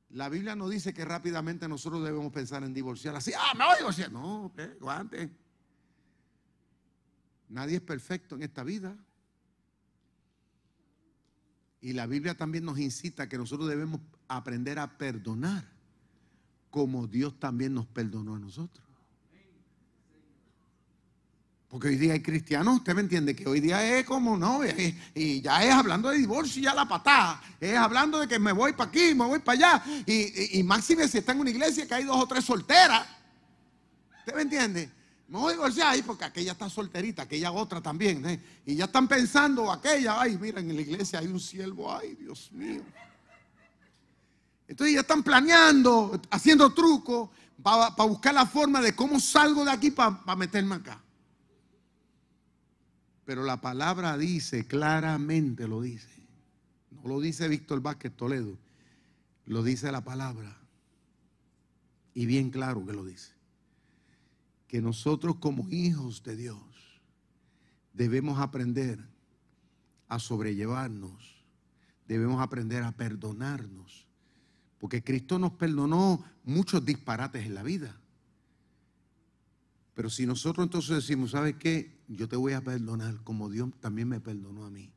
la 0.10 0.30
Biblia 0.30 0.56
nos 0.56 0.70
dice 0.70 0.94
que 0.94 1.06
rápidamente 1.06 1.68
nosotros 1.68 2.04
debemos 2.04 2.32
pensar 2.32 2.64
en 2.64 2.74
divorciar. 2.74 3.16
Así, 3.16 3.32
ah, 3.38 3.54
me 3.56 3.66
voy 3.66 3.74
a 3.74 3.78
divorciar. 3.78 4.12
No, 4.12 4.52
¿qué? 4.56 4.64
aguante. 4.64 5.32
Nadie 7.50 7.76
es 7.76 7.82
perfecto 7.82 8.36
en 8.36 8.44
esta 8.44 8.64
vida. 8.64 8.98
Y 11.82 11.94
la 11.94 12.08
Biblia 12.08 12.36
también 12.36 12.66
nos 12.66 12.80
incita 12.80 13.30
que 13.30 13.38
nosotros 13.38 13.70
debemos 13.70 14.02
aprender 14.28 14.80
a 14.80 14.98
perdonar 14.98 15.76
como 16.70 17.08
Dios 17.08 17.40
también 17.40 17.74
nos 17.74 17.86
perdonó 17.86 18.36
a 18.36 18.40
nosotros. 18.40 18.85
Porque 21.70 21.88
hoy 21.88 21.98
día 21.98 22.14
hay 22.14 22.22
cristianos, 22.22 22.78
usted 22.78 22.94
me 22.94 23.02
entiende, 23.02 23.36
que 23.36 23.48
hoy 23.48 23.60
día 23.60 23.98
es 23.98 24.06
como, 24.06 24.38
no, 24.38 24.62
y 25.14 25.42
ya 25.42 25.64
es 25.64 25.74
hablando 25.74 26.10
de 26.10 26.18
divorcio, 26.20 26.62
ya 26.62 26.74
la 26.74 26.88
patada, 26.88 27.42
es 27.60 27.76
hablando 27.76 28.20
de 28.20 28.28
que 28.28 28.40
me 28.40 28.52
voy 28.52 28.74
para 28.74 28.90
aquí, 28.90 29.16
me 29.16 29.26
voy 29.26 29.40
para 29.40 29.58
allá, 29.58 29.84
y, 30.06 30.60
y, 30.60 30.64
máxime 30.64 31.08
si 31.08 31.18
está 31.18 31.32
en 31.32 31.40
una 31.40 31.50
iglesia 31.50 31.88
que 31.88 31.96
hay 31.96 32.04
dos 32.04 32.18
o 32.18 32.28
tres 32.28 32.46
solteras, 32.46 33.06
¿usted 34.20 34.36
me 34.36 34.44
entiende? 34.44 34.92
Me 35.28 35.40
voy 35.40 35.50
a 35.50 35.56
divorciar 35.56 35.88
ahí 35.88 36.04
porque 36.04 36.24
aquella 36.24 36.52
está 36.52 36.70
solterita, 36.70 37.24
aquella 37.24 37.52
otra 37.52 37.82
también, 37.82 38.24
¿eh? 38.26 38.40
y 38.66 38.76
ya 38.76 38.86
están 38.86 39.08
pensando 39.08 39.72
aquella, 39.72 40.22
ay, 40.22 40.38
mira, 40.40 40.60
en 40.60 40.74
la 40.76 40.82
iglesia 40.82 41.20
hay 41.20 41.28
un 41.28 41.40
siervo, 41.40 41.92
ay, 41.92 42.16
Dios 42.16 42.52
mío. 42.52 42.84
Entonces 44.68 44.94
ya 44.94 45.02
están 45.02 45.24
planeando, 45.24 46.22
haciendo 46.30 46.74
trucos 46.74 47.30
para 47.62 47.90
buscar 48.04 48.34
la 48.34 48.46
forma 48.46 48.82
de 48.82 48.96
cómo 48.96 49.20
salgo 49.20 49.66
de 49.66 49.72
aquí 49.72 49.92
para 49.92 50.36
meterme 50.36 50.76
acá. 50.76 51.02
Pero 53.26 53.44
la 53.44 53.60
palabra 53.60 54.18
dice, 54.18 54.66
claramente 54.68 55.68
lo 55.68 55.82
dice. 55.82 56.28
No 56.92 57.10
lo 57.10 57.20
dice 57.20 57.48
Víctor 57.48 57.82
Vázquez 57.82 58.16
Toledo, 58.16 58.58
lo 59.46 59.64
dice 59.64 59.92
la 59.92 60.04
palabra. 60.04 60.58
Y 62.14 62.26
bien 62.28 62.52
claro 62.52 62.86
que 62.86 62.94
lo 62.94 63.04
dice. 63.04 63.34
Que 64.68 64.82
nosotros 64.82 65.38
como 65.38 65.68
hijos 65.70 66.24
de 66.24 66.36
Dios 66.36 67.02
debemos 67.94 68.40
aprender 68.40 69.00
a 70.08 70.20
sobrellevarnos, 70.20 71.44
debemos 72.08 72.42
aprender 72.42 72.84
a 72.84 72.92
perdonarnos, 72.92 74.06
porque 74.78 75.04
Cristo 75.04 75.40
nos 75.40 75.54
perdonó 75.54 76.24
muchos 76.44 76.86
disparates 76.86 77.46
en 77.46 77.56
la 77.56 77.64
vida. 77.64 78.00
Pero 79.96 80.10
si 80.10 80.26
nosotros 80.26 80.66
entonces 80.66 80.98
decimos, 80.98 81.32
¿sabes 81.32 81.56
qué? 81.58 81.98
Yo 82.08 82.28
te 82.28 82.36
voy 82.36 82.54
a 82.54 82.62
perdonar 82.62 83.16
como 83.24 83.50
Dios 83.50 83.70
también 83.80 84.10
me 84.10 84.20
perdonó 84.20 84.66
a 84.66 84.70
mí. 84.70 84.92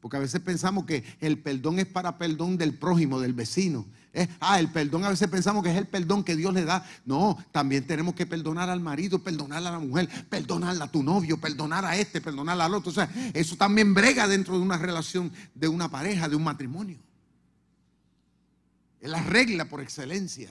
Porque 0.00 0.16
a 0.16 0.20
veces 0.20 0.40
pensamos 0.40 0.84
que 0.84 1.04
el 1.20 1.38
perdón 1.38 1.78
es 1.78 1.86
para 1.86 2.18
perdón 2.18 2.56
del 2.56 2.74
prójimo, 2.74 3.20
del 3.20 3.34
vecino. 3.34 3.86
ah, 4.40 4.58
el 4.58 4.68
perdón 4.68 5.04
a 5.04 5.10
veces 5.10 5.28
pensamos 5.28 5.62
que 5.62 5.70
es 5.70 5.76
el 5.76 5.86
perdón 5.86 6.24
que 6.24 6.34
Dios 6.34 6.52
le 6.52 6.64
da. 6.64 6.84
No, 7.04 7.38
también 7.52 7.86
tenemos 7.86 8.14
que 8.14 8.26
perdonar 8.26 8.68
al 8.70 8.80
marido, 8.80 9.22
perdonar 9.22 9.58
a 9.58 9.70
la 9.70 9.78
mujer, 9.78 10.08
perdonar 10.28 10.80
a 10.82 10.90
tu 10.90 11.02
novio, 11.04 11.38
perdonar 11.38 11.84
a 11.84 11.96
este, 11.96 12.20
perdonar 12.20 12.60
al 12.60 12.74
otro. 12.74 12.90
O 12.90 12.94
sea, 12.94 13.08
eso 13.34 13.54
también 13.56 13.94
brega 13.94 14.26
dentro 14.26 14.56
de 14.56 14.60
una 14.60 14.78
relación 14.78 15.30
de 15.54 15.68
una 15.68 15.88
pareja, 15.90 16.28
de 16.28 16.36
un 16.36 16.42
matrimonio. 16.42 16.98
Es 18.98 19.10
la 19.10 19.22
regla 19.22 19.66
por 19.66 19.82
excelencia 19.82 20.50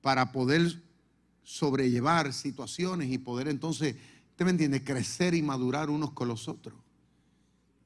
para 0.00 0.32
poder 0.32 0.85
sobrellevar 1.46 2.32
situaciones 2.32 3.08
y 3.08 3.18
poder 3.18 3.46
entonces, 3.46 3.94
¿usted 4.30 4.44
me 4.44 4.50
entiende? 4.50 4.82
Crecer 4.82 5.32
y 5.32 5.42
madurar 5.42 5.90
unos 5.90 6.10
con 6.10 6.26
los 6.26 6.48
otros. 6.48 6.74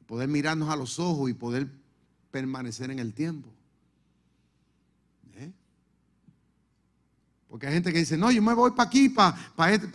Poder 0.06 0.28
mirarnos 0.28 0.70
a 0.70 0.76
los 0.76 0.98
ojos 0.98 1.28
y 1.28 1.34
poder 1.34 1.70
permanecer 2.30 2.90
en 2.90 2.98
el 2.98 3.12
tiempo. 3.12 3.50
¿Eh? 5.34 5.52
Porque 7.48 7.66
hay 7.66 7.74
gente 7.74 7.92
que 7.92 7.98
dice, 7.98 8.16
no, 8.16 8.30
yo 8.30 8.40
me 8.40 8.54
voy 8.54 8.70
para 8.70 8.88
aquí, 8.88 9.10
para, 9.10 9.36
para, 9.54 9.74
este, 9.74 9.88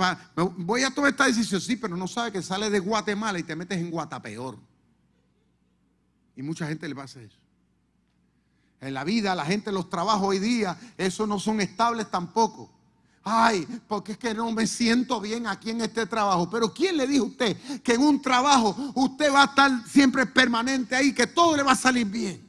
voy 0.58 0.84
a 0.84 0.92
tomar 0.92 1.10
esta 1.10 1.26
decisión, 1.26 1.60
sí, 1.60 1.76
pero 1.76 1.98
no 1.98 2.08
sabe 2.08 2.32
que 2.32 2.44
sale 2.44 2.70
de 2.70 2.78
Guatemala 2.78 3.40
y 3.40 3.44
te 3.44 3.56
metes 3.56 3.80
en 3.80 3.90
Guatapeor. 3.90 4.60
Y 6.36 6.44
mucha 6.44 6.68
gente 6.68 6.88
le 6.88 6.94
pasa 6.94 7.20
eso. 7.20 7.40
En 8.80 8.94
la 8.94 9.04
vida, 9.04 9.34
la 9.34 9.46
gente, 9.46 9.72
los 9.72 9.90
trabajos 9.90 10.28
hoy 10.28 10.38
día, 10.38 10.78
esos 10.98 11.28
no 11.28 11.40
son 11.40 11.62
estables 11.62 12.12
tampoco. 12.12 12.75
Ay, 13.28 13.68
porque 13.88 14.12
es 14.12 14.20
que 14.20 14.36
no 14.36 14.52
me 14.52 14.68
siento 14.68 15.20
bien 15.20 15.48
aquí 15.48 15.72
en 15.72 15.82
este 15.82 16.06
trabajo. 16.06 16.48
Pero 16.48 16.72
¿quién 16.72 16.96
le 16.96 17.08
dijo 17.08 17.26
a 17.26 17.28
usted 17.30 17.58
que 17.82 17.94
en 17.94 18.02
un 18.02 18.22
trabajo 18.22 18.76
usted 18.94 19.34
va 19.34 19.42
a 19.42 19.46
estar 19.46 19.72
siempre 19.88 20.28
permanente 20.28 20.96
ahí, 20.96 21.12
que 21.12 21.26
todo 21.26 21.58
le 21.58 21.64
va 21.64 21.72
a 21.72 21.76
salir 21.76 22.06
bien? 22.06 22.48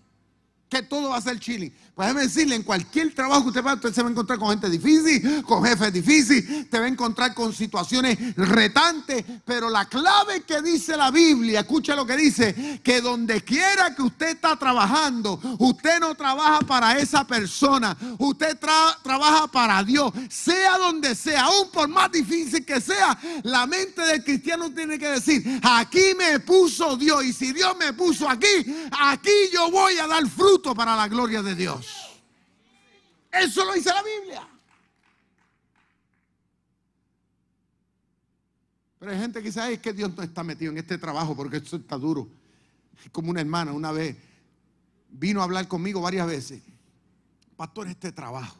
Que 0.69 0.83
todo 0.83 1.09
va 1.09 1.17
a 1.17 1.23
ser 1.23 1.41
chilling. 1.41 1.73
Pues 1.97 2.15
decirle, 2.15 2.57
en 2.57 2.63
cualquier 2.63 3.15
trabajo 3.15 3.45
que 3.45 3.49
usted 3.49 3.65
va, 3.65 3.73
usted 3.73 3.91
se 3.91 4.03
va 4.03 4.09
a 4.09 4.11
encontrar 4.11 4.39
con 4.39 4.51
gente 4.51 4.69
difícil, 4.69 5.43
con 5.43 5.65
jefes 5.65 5.91
difíciles, 5.91 6.69
te 6.69 6.79
va 6.79 6.85
a 6.85 6.89
encontrar 6.89 7.33
con 7.33 7.55
situaciones 7.55 8.19
retantes, 8.37 9.25
pero 9.47 9.71
la 9.71 9.87
clave 9.87 10.43
que 10.43 10.61
dice 10.61 10.95
la 10.95 11.11
Biblia, 11.11 11.61
escucha 11.61 11.97
lo 11.97 12.05
que 12.05 12.19
dice, 12.19 12.83
que 12.85 13.01
donde 13.01 13.41
quiera 13.41 13.95
que 13.95 14.03
usted 14.03 14.29
está 14.29 14.57
trabajando, 14.57 15.41
usted 15.59 15.99
no 15.99 16.15
trabaja 16.15 16.59
para 16.67 16.99
esa 16.99 17.27
persona, 17.27 17.97
usted 18.19 18.59
trabaja 18.59 19.47
para 19.47 19.83
Dios, 19.83 20.13
sea 20.29 20.77
donde 20.77 21.15
sea, 21.15 21.45
aún 21.45 21.71
por 21.71 21.89
más 21.89 22.13
difícil 22.13 22.63
que 22.63 22.79
sea, 22.79 23.19
la 23.43 23.67
mente 23.67 24.03
del 24.03 24.23
cristiano 24.23 24.71
tiene 24.71 24.99
que 24.99 25.13
decir, 25.13 25.43
aquí 25.63 26.13
me 26.19 26.41
puso 26.41 26.95
Dios 26.99 27.25
y 27.25 27.33
si 27.33 27.55
Dios 27.55 27.75
me 27.79 27.95
puso 27.95 28.29
aquí, 28.29 28.47
aquí 29.01 29.33
yo 29.51 29.71
voy 29.71 29.97
a 29.97 30.07
dar 30.07 30.29
fruto 30.29 30.75
para 30.75 30.95
la 30.95 31.09
gloria 31.09 31.43
de 31.43 31.55
Dios. 31.55 31.86
Eso 33.41 33.65
lo 33.65 33.75
dice 33.75 33.91
la 33.91 34.03
Biblia. 34.03 34.49
Pero 38.99 39.13
hay 39.13 39.19
gente 39.19 39.41
que 39.41 39.47
dice, 39.49 39.73
es 39.73 39.79
que 39.79 39.93
Dios 39.93 40.15
no 40.17 40.23
está 40.23 40.43
metido 40.43 40.73
en 40.73 40.79
este 40.79 40.99
trabajo 40.99 41.37
porque 41.37 41.59
esto 41.59 41.77
está 41.77 41.97
duro. 41.97 42.29
Como 43.13 43.31
una 43.31 43.41
hermana 43.41 43.73
una 43.73 43.93
vez 43.93 44.17
vino 45.11 45.41
a 45.41 45.45
hablar 45.45 45.69
conmigo 45.69 46.01
varias 46.01 46.27
veces. 46.27 46.63
Pastor, 47.57 47.89
este 47.89 48.13
trabajo, 48.13 48.59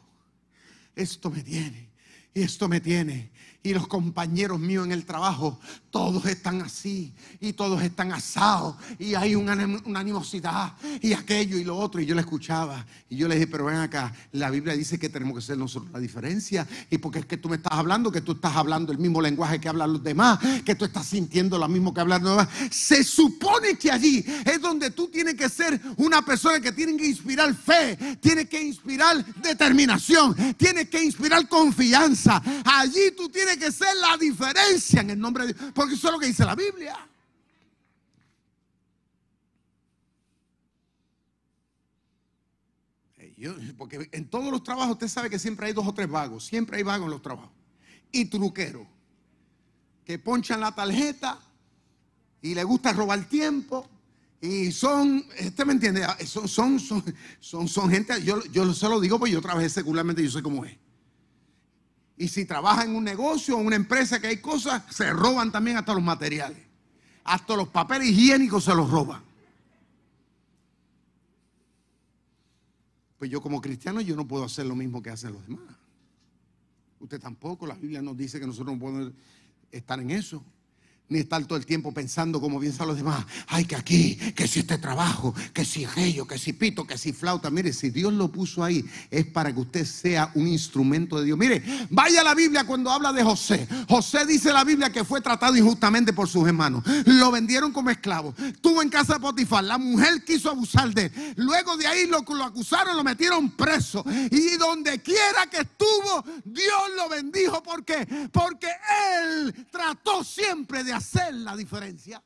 esto 0.95 1.29
me 1.29 1.43
tiene, 1.43 1.89
y 2.33 2.41
esto 2.41 2.67
me 2.67 2.79
tiene, 2.79 3.31
y 3.61 3.73
los 3.73 3.87
compañeros 3.87 4.59
míos 4.59 4.85
en 4.85 4.91
el 4.91 5.05
trabajo, 5.05 5.59
todos 5.97 6.27
están 6.27 6.61
así 6.61 7.11
y 7.39 7.53
todos 7.53 7.81
están 7.81 8.11
asados 8.11 8.75
y 8.99 9.15
hay 9.15 9.33
una, 9.33 9.53
animosidad 9.95 10.73
y 11.01 11.13
aquello 11.13 11.57
y 11.57 11.63
lo 11.63 11.75
otro. 11.75 11.99
Y 11.99 12.05
yo 12.05 12.13
le 12.13 12.21
escuchaba 12.21 12.85
y 13.09 13.17
yo 13.17 13.27
le 13.27 13.33
dije, 13.33 13.47
pero 13.47 13.65
ven 13.65 13.77
acá, 13.77 14.13
la 14.33 14.51
Biblia 14.51 14.75
dice 14.75 14.99
que 14.99 15.09
tenemos 15.09 15.35
que 15.35 15.41
ser 15.41 15.57
nosotros 15.57 15.91
la 15.91 15.99
diferencia 15.99 16.67
y 16.91 16.99
porque 16.99 17.17
es 17.17 17.25
que 17.25 17.37
tú 17.37 17.49
me 17.49 17.55
estás 17.55 17.73
hablando, 17.73 18.11
que 18.11 18.21
tú 18.21 18.33
estás 18.33 18.55
hablando 18.55 18.91
el 18.91 18.99
mismo 18.99 19.23
lenguaje 19.23 19.59
que 19.59 19.69
hablan 19.69 19.93
los 19.93 20.03
demás, 20.03 20.37
que 20.63 20.75
tú 20.75 20.85
estás 20.85 21.07
sintiendo 21.07 21.57
lo 21.57 21.67
mismo 21.67 21.91
que 21.91 22.01
hablan 22.01 22.21
los 22.21 22.37
demás. 22.37 22.49
Se 22.69 23.03
supone 23.03 23.75
que 23.75 23.89
allí 23.89 24.23
es 24.45 24.61
donde 24.61 24.91
tú 24.91 25.07
tienes 25.07 25.33
que 25.33 25.49
ser 25.49 25.81
una 25.95 26.21
persona 26.23 26.59
que 26.59 26.73
tiene 26.73 26.95
que 26.95 27.07
inspirar 27.07 27.55
fe, 27.55 27.97
tiene 28.21 28.47
que 28.47 28.61
inspirar 28.61 29.25
determinación, 29.37 30.35
tiene 30.57 30.87
que 30.87 31.03
inspirar 31.03 31.47
confianza. 31.47 32.39
Allí 32.65 33.13
tú 33.17 33.29
tienes 33.29 33.57
que 33.57 33.71
ser 33.71 33.95
la 33.95 34.15
diferencia 34.15 35.01
en 35.01 35.09
el 35.09 35.19
nombre 35.19 35.47
de 35.47 35.53
Dios. 35.53 35.86
Porque 35.87 35.95
eso 35.95 36.07
es 36.07 36.13
lo 36.13 36.19
que 36.19 36.27
dice 36.27 36.43
la 36.43 36.53
Biblia. 36.53 36.97
porque 43.77 44.09
en 44.11 44.29
todos 44.29 44.51
los 44.51 44.63
trabajos 44.63 44.93
usted 44.93 45.07
sabe 45.07 45.29
que 45.29 45.39
siempre 45.39 45.67
hay 45.67 45.73
dos 45.73 45.87
o 45.87 45.93
tres 45.93 46.09
vagos. 46.09 46.43
Siempre 46.43 46.75
hay 46.75 46.83
vagos 46.83 47.05
en 47.05 47.11
los 47.11 47.21
trabajos. 47.21 47.51
Y 48.11 48.25
truqueros. 48.25 48.85
Que 50.03 50.19
ponchan 50.19 50.59
la 50.59 50.75
tarjeta 50.75 51.39
y 52.41 52.53
le 52.53 52.65
gusta 52.65 52.91
robar 52.91 53.23
tiempo. 53.29 53.87
Y 54.41 54.73
son, 54.73 55.23
usted 55.39 55.65
me 55.65 55.71
entiende, 55.71 56.05
son, 56.25 56.49
son, 56.49 56.81
son, 56.81 57.67
son, 57.69 57.89
gente, 57.89 58.21
yo, 58.25 58.43
yo 58.47 58.73
se 58.73 58.89
lo 58.89 58.99
digo 58.99 59.17
porque 59.17 59.33
yo 59.33 59.41
trabajé 59.41 59.69
secularmente, 59.69 60.21
yo 60.21 60.31
sé 60.31 60.43
cómo 60.43 60.65
es. 60.65 60.77
Y 62.17 62.27
si 62.27 62.45
trabaja 62.45 62.83
en 62.83 62.95
un 62.95 63.03
negocio 63.03 63.55
o 63.55 63.59
una 63.59 63.75
empresa 63.75 64.19
que 64.19 64.27
hay 64.27 64.37
cosas, 64.37 64.83
se 64.89 65.11
roban 65.11 65.51
también 65.51 65.77
hasta 65.77 65.93
los 65.93 66.03
materiales. 66.03 66.57
Hasta 67.23 67.55
los 67.55 67.67
papeles 67.67 68.07
higiénicos 68.09 68.63
se 68.63 68.73
los 68.73 68.89
roban. 68.89 69.21
Pues 73.19 73.29
yo 73.29 73.41
como 73.41 73.61
cristiano 73.61 74.01
yo 74.01 74.15
no 74.15 74.27
puedo 74.27 74.43
hacer 74.43 74.65
lo 74.65 74.75
mismo 74.75 75.01
que 75.01 75.09
hacen 75.09 75.33
los 75.33 75.45
demás. 75.47 75.75
Usted 76.99 77.19
tampoco, 77.19 77.67
la 77.67 77.75
Biblia 77.75 78.01
nos 78.01 78.17
dice 78.17 78.39
que 78.39 78.47
nosotros 78.47 78.75
no 78.75 78.79
podemos 78.79 79.11
estar 79.71 79.99
en 79.99 80.11
eso 80.11 80.43
ni 81.09 81.19
estar 81.19 81.43
todo 81.45 81.57
el 81.57 81.65
tiempo 81.65 81.93
pensando 81.93 82.41
como 82.41 82.59
piensan 82.59 82.87
los 82.87 82.97
demás. 82.97 83.25
Ay, 83.47 83.65
que 83.65 83.75
aquí, 83.75 84.15
que 84.35 84.47
si 84.47 84.59
este 84.59 84.77
trabajo, 84.77 85.33
que 85.53 85.63
si 85.63 85.85
aquello, 85.85 86.27
que 86.27 86.37
si 86.37 86.53
pito, 86.53 86.85
que 86.85 86.97
si 86.97 87.13
flauta. 87.13 87.49
Mire, 87.49 87.71
si 87.71 87.89
Dios 87.89 88.11
lo 88.13 88.29
puso 88.31 88.63
ahí, 88.63 88.83
es 89.09 89.25
para 89.25 89.53
que 89.53 89.59
usted 89.59 89.85
sea 89.85 90.31
un 90.35 90.47
instrumento 90.47 91.19
de 91.19 91.25
Dios. 91.25 91.37
Mire, 91.37 91.63
vaya 91.89 92.23
la 92.23 92.35
Biblia 92.35 92.65
cuando 92.65 92.91
habla 92.91 93.13
de 93.13 93.23
José. 93.23 93.67
José 93.87 94.25
dice 94.25 94.51
la 94.51 94.63
Biblia 94.63 94.91
que 94.91 95.05
fue 95.05 95.21
tratado 95.21 95.55
injustamente 95.55 96.11
por 96.11 96.27
sus 96.27 96.45
hermanos. 96.47 96.83
Lo 97.05 97.31
vendieron 97.31 97.71
como 97.71 97.89
esclavo. 97.89 98.33
Estuvo 98.37 98.81
en 98.81 98.89
casa 98.89 99.13
de 99.13 99.19
Potifar. 99.21 99.63
La 99.63 99.77
mujer 99.77 100.23
quiso 100.25 100.49
abusar 100.49 100.93
de 100.93 101.05
él. 101.05 101.33
Luego 101.37 101.77
de 101.77 101.87
ahí 101.87 102.07
lo, 102.07 102.21
lo 102.21 102.43
acusaron, 102.43 102.97
lo 102.97 103.03
metieron 103.03 103.51
preso. 103.51 104.03
Y 104.31 104.57
donde 104.57 105.01
quiera 105.01 105.47
que 105.49 105.61
estuvo, 105.61 106.25
Dios 106.43 106.81
lo 106.97 107.07
bendijo. 107.07 107.63
¿Por 107.63 107.85
qué? 107.85 108.05
Porque 108.31 108.67
él 109.21 109.67
trató 109.71 110.23
siempre 110.23 110.83
de 110.83 110.96
hacer 110.97 111.33
la 111.33 111.55
diferencia. 111.55 112.21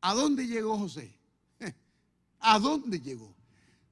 ¿A 0.00 0.14
dónde 0.14 0.46
llegó 0.46 0.78
José? 0.78 1.12
¿A 2.40 2.58
dónde 2.58 3.00
llegó? 3.00 3.34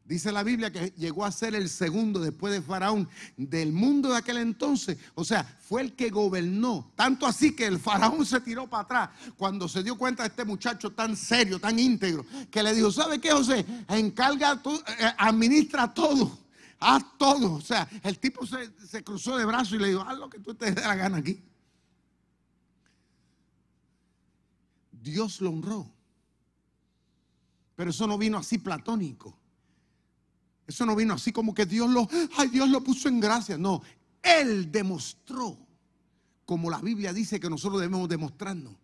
Dice 0.05 0.31
la 0.31 0.43
Biblia 0.43 0.71
que 0.71 0.93
llegó 0.99 1.25
a 1.25 1.33
ser 1.33 1.55
el 1.55 1.71
segundo 1.71 2.21
después 2.21 2.53
de 2.53 2.61
Faraón 2.61 3.09
del 3.39 3.73
mundo 3.73 4.11
de 4.11 4.19
aquel 4.19 4.37
entonces. 4.37 4.99
O 5.15 5.25
sea, 5.25 5.43
fue 5.43 5.81
el 5.81 5.95
que 5.95 6.11
gobernó. 6.11 6.93
Tanto 6.95 7.27
así 7.27 7.57
que 7.57 7.65
el 7.65 7.81
Faraón 7.81 8.27
se 8.27 8.41
tiró 8.43 8.69
para 8.69 8.83
atrás 8.83 9.11
cuando 9.39 9.67
se 9.67 9.83
dio 9.83 9.97
cuenta 9.97 10.23
de 10.23 10.29
este 10.29 10.45
muchacho 10.45 10.91
tan 10.91 11.17
serio, 11.17 11.59
tan 11.59 11.79
íntegro, 11.79 12.27
que 12.51 12.63
le 12.63 12.75
dijo, 12.75 12.93
¿sabe 12.93 13.19
qué, 13.19 13.31
José? 13.31 13.65
Encarga, 13.89 14.61
eh, 14.99 15.13
administra 15.17 15.93
todo 15.93 16.44
haz 16.81 17.05
todo. 17.19 17.55
O 17.55 17.61
sea, 17.61 17.89
el 18.03 18.19
tipo 18.19 18.47
se, 18.47 19.05
cruzó 19.05 19.37
de 19.37 19.45
brazos 19.45 19.75
y 19.75 19.79
le 19.79 19.89
dijo, 19.89 20.03
haz 20.03 20.19
lo 20.19 20.29
que 20.29 20.41
tú 20.41 20.55
te 20.55 20.73
dé 20.73 20.81
la 20.81 20.95
gana 20.95 21.19
aquí. 21.19 21.43
Dios 24.91 25.41
lo 25.41 25.51
honró. 25.51 25.91
Pero 27.77 27.91
eso 27.91 28.07
no 28.07 28.17
vino 28.17 28.39
así 28.39 28.59
platónico. 28.59 29.37
Eso 30.67 30.87
no 30.87 30.97
vino 30.97 31.15
así 31.15 31.33
como 31.33 31.55
que 31.55 31.67
Dios 31.67 31.91
lo, 31.91 32.09
ay, 32.39 32.49
Dios 32.49 32.69
lo 32.71 32.83
puso 32.83 33.09
en 33.09 33.21
gracia. 33.21 33.59
No, 33.59 33.83
Él 34.23 34.71
demostró, 34.73 35.59
como 36.47 36.71
la 36.71 36.81
Biblia 36.81 37.13
dice 37.13 37.39
que 37.39 37.51
nosotros 37.51 37.81
debemos 37.81 38.09
demostrarnos. 38.09 38.75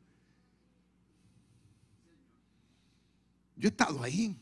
Yo 3.56 3.68
he 3.68 3.70
estado 3.70 4.02
ahí, 4.02 4.36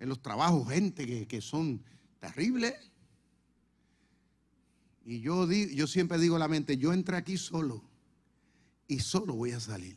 en 0.00 0.08
los 0.08 0.20
trabajos, 0.20 0.68
gente 0.68 1.06
que, 1.06 1.26
que 1.26 1.40
son 1.40 1.82
Terrible. 2.22 2.76
Y 5.04 5.20
yo, 5.20 5.50
yo 5.50 5.88
siempre 5.88 6.18
digo 6.18 6.36
a 6.36 6.38
la 6.38 6.46
mente, 6.46 6.76
yo 6.76 6.92
entré 6.92 7.16
aquí 7.16 7.36
solo 7.36 7.82
y 8.86 9.00
solo 9.00 9.34
voy 9.34 9.50
a 9.50 9.58
salir. 9.58 9.96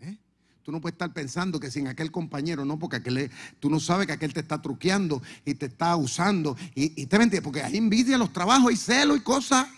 ¿Eh? 0.00 0.16
Tú 0.62 0.72
no 0.72 0.80
puedes 0.80 0.94
estar 0.94 1.12
pensando 1.12 1.60
que 1.60 1.70
sin 1.70 1.88
aquel 1.88 2.10
compañero, 2.10 2.64
no, 2.64 2.78
porque 2.78 2.96
aquel, 2.96 3.30
tú 3.60 3.68
no 3.68 3.80
sabes 3.80 4.06
que 4.06 4.14
aquel 4.14 4.32
te 4.32 4.40
está 4.40 4.62
truqueando 4.62 5.22
y 5.44 5.54
te 5.56 5.66
está 5.66 5.94
usando. 5.94 6.56
Y, 6.74 7.04
te 7.04 7.16
entiendes, 7.16 7.42
porque 7.42 7.62
hay 7.62 7.76
envidia 7.76 8.14
en 8.14 8.20
los 8.20 8.32
trabajos, 8.32 8.70
hay 8.70 8.76
celo 8.76 9.14
y 9.14 9.20
cosas. 9.20 9.68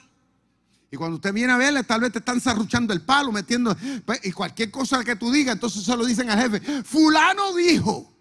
Y 0.92 0.96
cuando 0.96 1.16
usted 1.16 1.32
viene 1.32 1.52
a 1.52 1.56
verle, 1.56 1.82
tal 1.82 2.02
vez 2.02 2.12
te 2.12 2.20
están 2.20 2.40
zarruchando 2.40 2.92
el 2.92 3.02
palo, 3.02 3.32
metiendo. 3.32 3.76
Pues, 4.04 4.24
y 4.24 4.30
cualquier 4.30 4.70
cosa 4.70 5.02
que 5.02 5.16
tú 5.16 5.32
digas, 5.32 5.54
entonces 5.54 5.82
se 5.82 5.96
lo 5.96 6.06
dicen 6.06 6.30
al 6.30 6.40
jefe. 6.40 6.84
Fulano 6.84 7.52
dijo. 7.56 8.19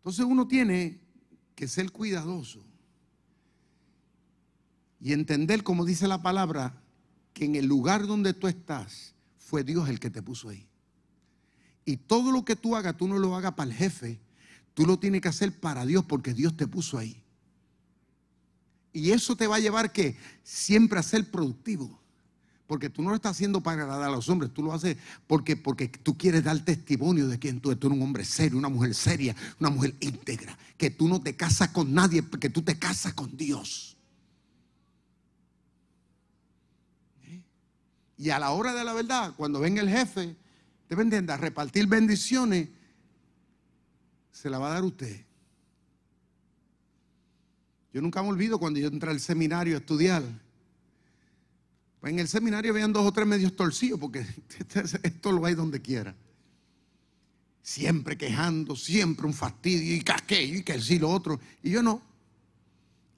Entonces 0.00 0.24
uno 0.24 0.48
tiene 0.48 0.98
que 1.54 1.68
ser 1.68 1.92
cuidadoso 1.92 2.64
y 4.98 5.12
entender, 5.12 5.62
como 5.62 5.84
dice 5.84 6.08
la 6.08 6.22
palabra, 6.22 6.82
que 7.34 7.44
en 7.44 7.54
el 7.54 7.66
lugar 7.66 8.06
donde 8.06 8.32
tú 8.32 8.48
estás 8.48 9.14
fue 9.36 9.62
Dios 9.62 9.88
el 9.88 10.00
que 10.00 10.10
te 10.10 10.22
puso 10.22 10.48
ahí. 10.48 10.66
Y 11.84 11.98
todo 11.98 12.32
lo 12.32 12.44
que 12.44 12.56
tú 12.56 12.76
hagas, 12.76 12.96
tú 12.96 13.08
no 13.08 13.18
lo 13.18 13.36
hagas 13.36 13.52
para 13.52 13.70
el 13.70 13.76
jefe, 13.76 14.20
tú 14.72 14.86
lo 14.86 14.98
tienes 14.98 15.20
que 15.20 15.28
hacer 15.28 15.60
para 15.60 15.84
Dios 15.84 16.04
porque 16.06 16.32
Dios 16.32 16.56
te 16.56 16.66
puso 16.66 16.96
ahí. 16.96 17.22
Y 18.92 19.10
eso 19.10 19.36
te 19.36 19.46
va 19.46 19.56
a 19.56 19.60
llevar 19.60 19.92
que 19.92 20.16
siempre 20.42 20.98
a 20.98 21.02
ser 21.02 21.30
productivo. 21.30 21.99
Porque 22.70 22.88
tú 22.88 23.02
no 23.02 23.10
lo 23.10 23.16
estás 23.16 23.32
haciendo 23.32 23.60
para 23.60 23.82
agradar 23.82 24.10
a 24.10 24.12
los 24.12 24.28
hombres, 24.28 24.54
tú 24.54 24.62
lo 24.62 24.72
haces 24.72 24.96
porque, 25.26 25.56
porque 25.56 25.88
tú 25.88 26.16
quieres 26.16 26.44
dar 26.44 26.56
testimonio 26.64 27.26
de 27.26 27.36
quién 27.36 27.58
tú 27.58 27.72
eres. 27.72 27.80
Tú 27.80 27.88
eres 27.88 27.96
un 27.98 28.04
hombre 28.04 28.24
serio, 28.24 28.56
una 28.56 28.68
mujer 28.68 28.94
seria, 28.94 29.34
una 29.58 29.70
mujer 29.70 29.96
íntegra. 29.98 30.56
Que 30.76 30.88
tú 30.88 31.08
no 31.08 31.20
te 31.20 31.34
casas 31.34 31.70
con 31.70 31.92
nadie, 31.92 32.22
porque 32.22 32.48
tú 32.48 32.62
te 32.62 32.78
casas 32.78 33.12
con 33.14 33.36
Dios. 33.36 33.96
¿Eh? 37.24 37.42
Y 38.18 38.30
a 38.30 38.38
la 38.38 38.52
hora 38.52 38.72
de 38.72 38.84
la 38.84 38.92
verdad, 38.92 39.34
cuando 39.36 39.58
venga 39.58 39.82
el 39.82 39.88
jefe, 39.88 40.36
deben 40.88 41.28
a 41.28 41.36
repartir 41.38 41.88
bendiciones, 41.88 42.68
se 44.30 44.48
la 44.48 44.60
va 44.60 44.68
a 44.70 44.74
dar 44.74 44.84
usted. 44.84 45.26
Yo 47.92 48.00
nunca 48.00 48.22
me 48.22 48.28
olvido 48.28 48.60
cuando 48.60 48.78
yo 48.78 48.86
entré 48.86 49.10
al 49.10 49.18
seminario 49.18 49.74
a 49.74 49.80
estudiar 49.80 50.22
pues 52.00 52.12
en 52.12 52.18
el 52.18 52.28
seminario 52.28 52.72
habían 52.72 52.92
dos 52.92 53.06
o 53.06 53.12
tres 53.12 53.26
medios 53.26 53.54
torcidos, 53.54 54.00
porque 54.00 54.26
esto 55.02 55.32
lo 55.32 55.44
hay 55.44 55.54
donde 55.54 55.82
quiera. 55.82 56.14
Siempre 57.62 58.16
quejando, 58.16 58.74
siempre 58.74 59.26
un 59.26 59.34
fastidio, 59.34 59.94
y 59.94 60.00
que 60.26 60.42
y 60.42 60.62
que 60.62 60.80
sí, 60.80 60.98
lo 60.98 61.10
otro. 61.10 61.38
Y 61.62 61.70
yo 61.70 61.82
no. 61.82 62.00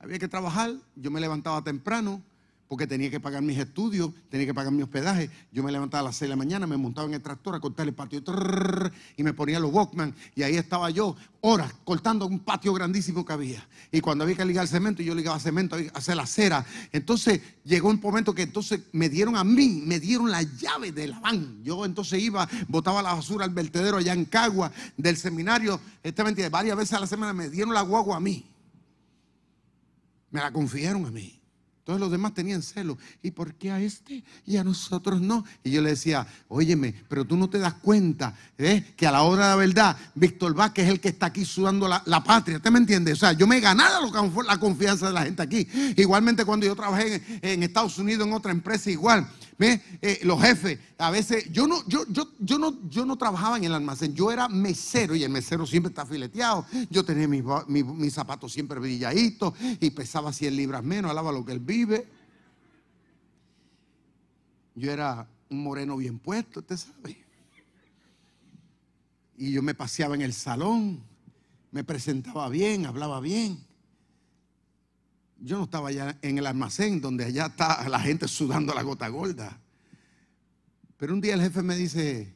Había 0.01 0.19
que 0.19 0.27
trabajar, 0.27 0.75
yo 0.97 1.13
me 1.13 1.21
levantaba 1.21 1.63
temprano, 1.63 2.21
porque 2.73 2.87
tenía 2.87 3.11
que 3.11 3.21
pagar 3.21 3.43
mis 3.43 3.59
estudios, 3.59 4.13
tenía 4.31 4.47
que 4.47 4.55
pagar 4.55 4.73
mi 4.73 4.83
hospedaje. 4.83 5.29
Yo 5.53 5.63
me 5.63 5.71
levantaba 5.71 6.01
a 6.01 6.05
las 6.05 6.17
6 6.17 6.21
de 6.21 6.29
la 6.29 6.37
mañana, 6.37 6.67
me 6.67 6.79
montaba 6.79 7.07
en 7.07 7.13
el 7.13 7.21
tractor 7.21 7.55
a 7.55 7.61
cortar 7.61 7.87
el 7.87 7.93
patio 7.93 8.23
y 9.15 9.23
me 9.23 9.35
ponía 9.35 9.61
los 9.61 9.71
Walkman 9.71 10.15
y 10.35 10.43
ahí 10.43 10.57
estaba 10.57 10.89
yo 10.89 11.15
horas 11.43 11.71
cortando 11.85 12.25
un 12.25 12.39
patio 12.39 12.73
grandísimo 12.73 13.27
que 13.27 13.33
había. 13.35 13.69
Y 13.91 14.01
cuando 14.01 14.25
había 14.25 14.37
que 14.39 14.47
ligar 14.47 14.67
cemento, 14.67 15.03
yo 15.03 15.15
ligaba 15.15 15.39
cemento, 15.39 15.77
hacer 15.93 16.17
la 16.17 16.25
cera. 16.25 16.65
Entonces 16.93 17.43
llegó 17.63 17.91
un 17.91 18.01
momento 18.01 18.35
que 18.35 18.41
entonces 18.41 18.81
me 18.93 19.11
dieron 19.11 19.37
a 19.37 19.45
mí, 19.45 19.83
me 19.85 20.01
dieron 20.01 20.31
la 20.31 20.41
llave 20.41 20.93
de 20.93 21.09
la 21.09 21.21
van. 21.21 21.63
Yo 21.63 21.85
entonces 21.85 22.23
iba, 22.23 22.49
botaba 22.69 23.03
la 23.03 23.13
basura 23.13 23.45
al 23.45 23.51
vertedero 23.51 23.99
allá 23.99 24.15
en 24.15 24.25
Cagua 24.25 24.73
del 24.97 25.19
seminario. 25.19 25.79
Esta 26.03 26.25
mentira, 26.25 26.49
varias 26.49 26.79
veces 26.79 26.95
a 26.95 27.01
la 27.01 27.07
semana 27.07 27.35
me 27.35 27.51
dieron 27.51 27.75
la 27.75 27.83
guagua 27.83 28.17
a 28.17 28.21
mí. 28.21 28.47
Me 30.31 30.41
la 30.41 30.51
confiaron 30.51 31.05
a 31.05 31.11
mí. 31.11 31.42
Todos 31.85 31.99
los 31.99 32.13
demás 32.13 32.33
tenían 32.33 32.63
celo. 32.63 32.97
¿Y 33.23 33.33
por 33.33 33.55
qué 33.55 33.73
a 33.73 33.81
este 33.81 34.23
y 34.47 34.57
a 34.57 34.63
nosotros 34.63 35.21
no? 35.21 35.45
Y 35.65 35.73
yo 35.73 35.83
le 35.83 35.91
decía, 35.91 36.27
óyeme, 36.49 36.95
pero 37.09 37.25
tú 37.25 37.37
no 37.37 37.51
te 37.51 37.59
das 37.59 37.75
cuenta 37.75 38.37
¿eh? 38.57 38.95
que 38.97 39.07
a 39.07 39.11
la 39.11 39.23
hora 39.23 39.45
de 39.45 39.51
la 39.51 39.57
verdad, 39.57 39.97
Víctor 40.15 40.55
Vázquez 40.55 40.85
es 40.85 40.91
el 40.93 41.01
que 41.01 41.09
está 41.09 41.27
aquí 41.27 41.45
sudando 41.45 41.89
la, 41.89 42.25
patria. 42.25 42.59
¿Usted 42.59 42.71
me 42.71 42.79
entiende? 42.79 43.13
O 43.13 43.17
sea, 43.17 43.33
yo 43.33 43.49
me 43.49 43.57
he 43.57 43.61
ganado 43.61 44.13
la 44.47 44.59
confianza 44.59 45.09
de 45.09 45.13
la 45.13 45.25
gente 45.25 45.43
aquí. 45.43 45.67
Igualmente 45.97 46.45
cuando 46.45 46.67
yo 46.67 46.77
trabajé 46.77 47.21
en 47.43 47.65
Estados 47.65 47.99
Unidos 47.99 48.29
en 48.29 48.33
otra 48.33 48.53
empresa, 48.53 48.89
igual. 48.89 49.29
Eh, 49.59 50.21
los 50.25 50.41
jefes, 50.41 50.79
a 50.99 51.11
veces, 51.11 51.51
yo 51.53 51.67
no, 51.67 51.87
yo, 51.87 52.05
yo, 52.09 52.33
yo, 52.41 52.59
no, 52.59 52.89
yo 52.89 53.05
no 53.05 53.17
trabajaba 53.17 53.57
en 53.59 53.65
el 53.65 53.75
almacén, 53.75 54.15
yo 54.15 54.33
era 54.33 54.49
mesero 54.49 55.15
y 55.15 55.23
el 55.23 55.31
mesero 55.31 55.67
siempre 55.67 55.91
está 55.91 56.05
fileteado. 56.07 56.67
Yo 56.91 57.05
tenía 57.05 57.29
mis, 57.29 58.15
zapatos 58.15 58.53
siempre 58.53 58.81
brilladitos 58.81 59.55
y 59.81 59.91
pesaba 59.91 60.33
100 60.33 60.57
libras 60.57 60.83
menos, 60.83 61.11
alaba 61.11 61.33
lo 61.33 61.45
que 61.45 61.53
él 61.53 61.61
vive. 61.61 62.09
Yo 64.75 64.91
era 64.91 65.29
un 65.51 65.63
moreno 65.63 65.97
bien 65.97 66.19
puesto, 66.19 66.61
usted 66.61 66.77
sabe. 66.77 67.23
Y 69.37 69.53
yo 69.53 69.63
me 69.63 69.75
paseaba 69.75 70.15
en 70.15 70.23
el 70.23 70.33
salón, 70.33 71.03
me 71.71 71.85
presentaba 71.85 72.49
bien, 72.49 72.87
hablaba 72.87 73.21
bien. 73.21 73.65
Yo 75.45 75.59
no 75.59 75.65
estaba 75.65 75.89
allá 75.89 76.17
en 76.23 76.39
el 76.39 76.47
almacén 76.47 77.01
donde 77.01 77.25
allá 77.25 77.47
está 77.47 77.89
la 77.89 77.99
gente 77.99 78.29
sudando 78.29 78.73
la 78.73 78.83
gota 78.83 79.09
gorda. 79.09 79.59
Pero 80.97 81.15
un 81.15 81.21
día 81.21 81.35
el 81.35 81.41
jefe 81.41 81.63
me 81.63 81.75
dice, 81.75 82.33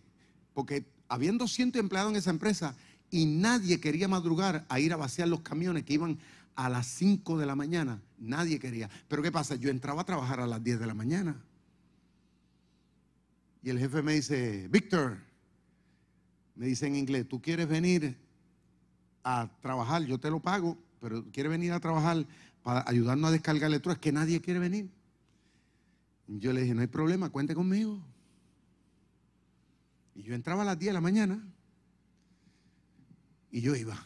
porque 0.52 0.84
habiendo 1.08 1.44
200 1.44 1.78
empleados 1.78 2.10
en 2.10 2.16
esa 2.16 2.30
empresa 2.30 2.74
y 3.08 3.26
nadie 3.26 3.78
quería 3.78 4.08
madrugar 4.08 4.66
a 4.68 4.80
ir 4.80 4.92
a 4.92 4.96
vaciar 4.96 5.28
los 5.28 5.42
camiones 5.42 5.84
que 5.84 5.94
iban 5.94 6.18
a 6.56 6.68
las 6.68 6.88
5 6.88 7.38
de 7.38 7.46
la 7.46 7.54
mañana, 7.54 8.02
nadie 8.18 8.58
quería. 8.58 8.90
Pero 9.06 9.22
¿qué 9.22 9.30
pasa? 9.30 9.54
Yo 9.54 9.70
entraba 9.70 10.02
a 10.02 10.04
trabajar 10.04 10.40
a 10.40 10.46
las 10.48 10.64
10 10.64 10.80
de 10.80 10.86
la 10.86 10.94
mañana. 10.94 11.40
Y 13.62 13.70
el 13.70 13.78
jefe 13.78 14.02
me 14.02 14.14
dice, 14.14 14.66
Víctor, 14.68 15.18
me 16.56 16.66
dice 16.66 16.88
en 16.88 16.96
inglés, 16.96 17.28
¿tú 17.28 17.40
quieres 17.40 17.68
venir 17.68 18.18
a 19.22 19.48
trabajar? 19.60 20.02
Yo 20.02 20.18
te 20.18 20.28
lo 20.28 20.40
pago, 20.40 20.76
pero 21.00 21.24
¿quieres 21.30 21.50
venir 21.50 21.70
a 21.72 21.78
trabajar 21.78 22.26
para 22.66 22.82
ayudarnos 22.88 23.28
a 23.28 23.30
descargar 23.30 23.72
el 23.72 23.80
es 23.80 23.98
que 23.98 24.10
nadie 24.10 24.40
quiere 24.40 24.58
venir. 24.58 24.90
Yo 26.26 26.52
le 26.52 26.62
dije, 26.62 26.74
no 26.74 26.80
hay 26.80 26.88
problema, 26.88 27.30
cuente 27.30 27.54
conmigo. 27.54 28.04
Y 30.16 30.24
yo 30.24 30.34
entraba 30.34 30.62
a 30.62 30.64
las 30.64 30.76
10 30.76 30.88
de 30.88 30.92
la 30.94 31.00
mañana 31.00 31.40
y 33.52 33.60
yo 33.60 33.76
iba. 33.76 34.04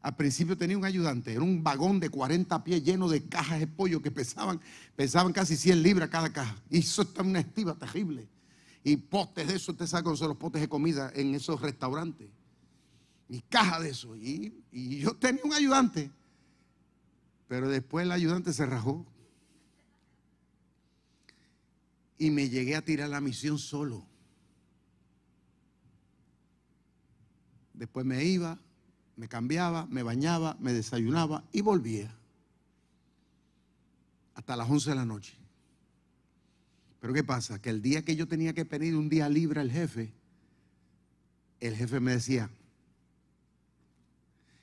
Al 0.00 0.16
principio 0.16 0.58
tenía 0.58 0.76
un 0.76 0.84
ayudante, 0.84 1.30
era 1.30 1.42
un 1.42 1.62
vagón 1.62 2.00
de 2.00 2.10
40 2.10 2.64
pies 2.64 2.82
lleno 2.82 3.08
de 3.08 3.28
cajas 3.28 3.60
de 3.60 3.68
pollo 3.68 4.02
que 4.02 4.10
pesaban, 4.10 4.60
pesaban 4.96 5.32
casi 5.32 5.56
100 5.56 5.84
libras 5.84 6.08
cada 6.08 6.32
caja. 6.32 6.56
Y 6.68 6.80
eso 6.80 7.02
está 7.02 7.22
una 7.22 7.38
estiva 7.38 7.76
terrible. 7.76 8.28
Y 8.82 8.96
postes 8.96 9.46
de 9.46 9.54
eso, 9.54 9.70
usted 9.70 9.86
sabe 9.86 10.02
cómo 10.02 10.16
los 10.16 10.36
potes 10.36 10.60
de 10.60 10.68
comida 10.68 11.12
en 11.14 11.32
esos 11.36 11.60
restaurantes. 11.60 12.28
Y 13.28 13.40
caja 13.42 13.78
de 13.78 13.90
eso. 13.90 14.16
Y 14.16 14.98
yo 14.98 15.14
tenía 15.14 15.42
un 15.44 15.54
ayudante. 15.54 16.10
Pero 17.52 17.68
después 17.68 18.06
el 18.06 18.12
ayudante 18.12 18.50
se 18.54 18.64
rajó. 18.64 19.04
Y 22.16 22.30
me 22.30 22.48
llegué 22.48 22.76
a 22.76 22.82
tirar 22.82 23.10
la 23.10 23.20
misión 23.20 23.58
solo. 23.58 24.06
Después 27.74 28.06
me 28.06 28.24
iba, 28.24 28.58
me 29.16 29.28
cambiaba, 29.28 29.84
me 29.90 30.02
bañaba, 30.02 30.56
me 30.60 30.72
desayunaba 30.72 31.44
y 31.52 31.60
volvía. 31.60 32.16
Hasta 34.32 34.56
las 34.56 34.70
11 34.70 34.88
de 34.88 34.96
la 34.96 35.04
noche. 35.04 35.36
Pero 37.00 37.12
¿qué 37.12 37.22
pasa? 37.22 37.60
Que 37.60 37.68
el 37.68 37.82
día 37.82 38.02
que 38.02 38.16
yo 38.16 38.26
tenía 38.26 38.54
que 38.54 38.64
pedir 38.64 38.96
un 38.96 39.10
día 39.10 39.28
libre 39.28 39.60
al 39.60 39.70
jefe, 39.70 40.14
el 41.60 41.76
jefe 41.76 42.00
me 42.00 42.12
decía, 42.12 42.48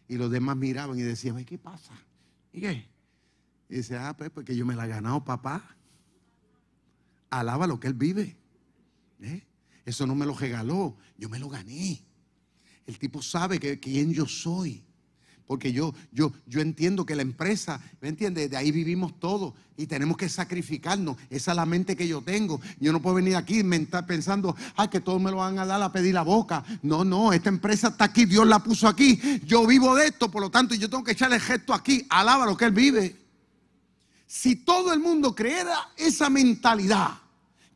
y 0.08 0.18
los 0.18 0.32
demás 0.32 0.58
miraban 0.58 0.98
y 0.98 1.04
decían, 1.04 1.46
¿qué 1.46 1.60
pasa? 1.60 1.94
¿Y 2.52 2.62
qué? 2.62 2.90
Dice, 3.68 3.98
ah, 3.98 4.16
pues 4.18 4.30
porque 4.30 4.56
yo 4.56 4.66
me 4.66 4.76
la 4.76 4.86
he 4.86 4.90
ganado, 4.90 5.24
papá. 5.24 5.76
Alaba 7.30 7.68
lo 7.68 7.80
que 7.80 7.88
él 7.88 7.94
vive. 7.94 8.36
¿Eh? 9.22 9.44
Eso 9.86 10.08
no 10.08 10.16
me 10.16 10.26
lo 10.26 10.34
regaló, 10.34 10.98
yo 11.18 11.30
me 11.30 11.40
lo 11.40 11.50
gané. 11.50 12.04
El 12.86 12.98
tipo 12.98 13.22
sabe 13.22 13.60
que, 13.60 13.80
quién 13.80 14.14
yo 14.14 14.26
soy. 14.26 14.84
Porque 15.50 15.74
yo, 15.74 15.96
yo, 16.12 16.32
yo 16.46 16.62
entiendo 16.62 17.08
que 17.08 17.16
la 17.16 17.24
empresa, 17.24 17.82
¿me 18.02 18.10
entiendes? 18.10 18.52
De 18.52 18.56
ahí 18.56 18.70
vivimos 18.70 19.20
todos 19.20 19.56
y 19.78 19.88
tenemos 19.88 20.16
que 20.16 20.30
sacrificarnos. 20.30 21.18
Esa 21.32 21.52
es 21.54 21.56
la 21.56 21.66
mente 21.66 21.96
que 21.96 22.08
yo 22.08 22.22
tengo. 22.22 22.62
Yo 22.80 22.92
no 22.92 23.02
puedo 23.02 23.16
venir 23.16 23.36
aquí 23.36 23.64
pensando, 24.08 24.56
ay, 24.76 24.90
que 24.90 25.00
todos 25.00 25.20
me 25.20 25.32
lo 25.32 25.38
van 25.38 25.58
a 25.58 25.66
dar 25.66 25.82
a 25.82 25.92
pedir 25.92 26.14
la 26.14 26.22
boca. 26.22 26.64
No, 26.84 27.04
no, 27.04 27.34
esta 27.34 27.50
empresa 27.50 27.88
está 27.88 28.06
aquí, 28.06 28.26
Dios 28.26 28.46
la 28.46 28.60
puso 28.60 28.88
aquí. 28.88 29.20
Yo 29.44 29.66
vivo 29.66 29.96
de 29.96 30.10
esto, 30.10 30.30
por 30.30 30.44
lo 30.44 30.52
tanto, 30.52 30.76
yo 30.76 30.88
tengo 30.88 31.04
que 31.04 31.14
echarle 31.14 31.38
el 31.38 31.42
gesto 31.42 31.74
aquí. 31.74 32.06
Alaba 32.12 32.46
lo 32.46 32.56
que 32.56 32.66
Él 32.66 32.72
vive. 32.72 33.18
Si 34.28 34.58
todo 34.58 34.94
el 34.94 35.00
mundo 35.00 35.34
creera 35.34 35.90
esa 35.98 36.30
mentalidad, 36.30 37.10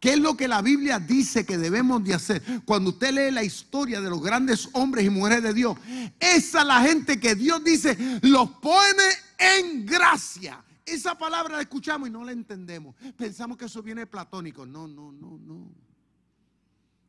¿Qué 0.04 0.16
es 0.16 0.20
lo 0.20 0.36
que 0.36 0.50
la 0.50 0.62
Biblia 0.62 1.00
dice 1.00 1.46
que 1.46 1.58
debemos 1.58 2.04
de 2.04 2.14
hacer? 2.14 2.44
Cuando 2.66 2.90
usted 2.90 3.14
lee 3.14 3.34
la 3.34 3.42
historia 3.42 4.02
de 4.02 4.10
los 4.10 4.22
grandes 4.22 4.68
hombres 4.74 5.06
y 5.06 5.10
mujeres 5.10 5.42
de 5.42 5.54
Dios, 5.54 5.78
esa 6.20 6.60
es 6.60 6.68
la 6.68 6.82
gente 6.82 7.22
que 7.22 7.36
Dios 7.36 7.64
dice 7.64 8.20
los 8.22 8.50
pone 8.50 9.04
en 9.38 9.86
gracia. 9.86 10.62
Esa 10.86 11.18
palabra 11.18 11.56
la 11.56 11.62
escuchamos 11.62 12.10
y 12.10 12.12
no 12.12 12.26
la 12.26 12.34
entendemos. 12.34 12.98
Pensamos 13.16 13.58
que 13.58 13.64
eso 13.64 13.82
viene 13.82 14.06
platónico. 14.06 14.66
No, 14.66 14.90
no, 14.90 15.14
no, 15.14 15.38
no. 15.38 15.72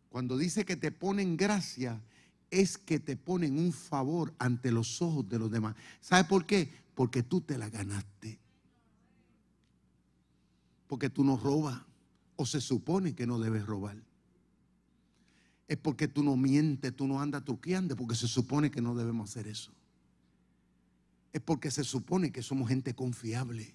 Cuando 0.09 0.39
dice 0.39 0.65
que 0.65 0.77
te 0.77 0.93
pone 0.93 1.23
en 1.23 1.37
gracia, 1.37 2.01
es 2.49 2.79
que 2.79 3.01
te 3.01 3.17
pone 3.17 3.49
en 3.49 3.59
un 3.59 3.73
favor 3.73 4.33
ante 4.39 4.71
los 4.71 5.03
ojos 5.03 5.29
de 5.29 5.41
los 5.41 5.51
demás. 5.51 5.75
¿Sabe 6.01 6.29
por 6.29 6.47
qué? 6.47 6.73
Porque 6.95 7.25
tú 7.25 7.41
te 7.41 7.59
la 7.59 7.69
ganaste. 7.69 8.39
Porque 10.87 11.11
tú 11.11 11.25
no 11.25 11.37
robas 11.37 11.81
o 12.37 12.47
se 12.47 12.61
supone 12.61 13.15
que 13.15 13.27
no 13.27 13.39
debes 13.39 13.65
robar. 13.67 14.03
Es 15.67 15.79
porque 15.79 16.09
tú 16.09 16.23
no 16.23 16.37
mientes, 16.37 16.95
tú 16.95 17.07
no 17.07 17.21
andas 17.21 17.45
truqueando, 17.45 17.97
porque 17.97 18.15
se 18.15 18.29
supone 18.29 18.71
que 18.71 18.83
no 18.83 18.95
debemos 18.95 19.31
hacer 19.31 19.49
eso. 19.49 19.73
Es 21.33 21.41
porque 21.41 21.71
se 21.71 21.85
supone 21.85 22.31
que 22.31 22.43
somos 22.43 22.69
gente 22.69 22.95
confiable. 22.95 23.75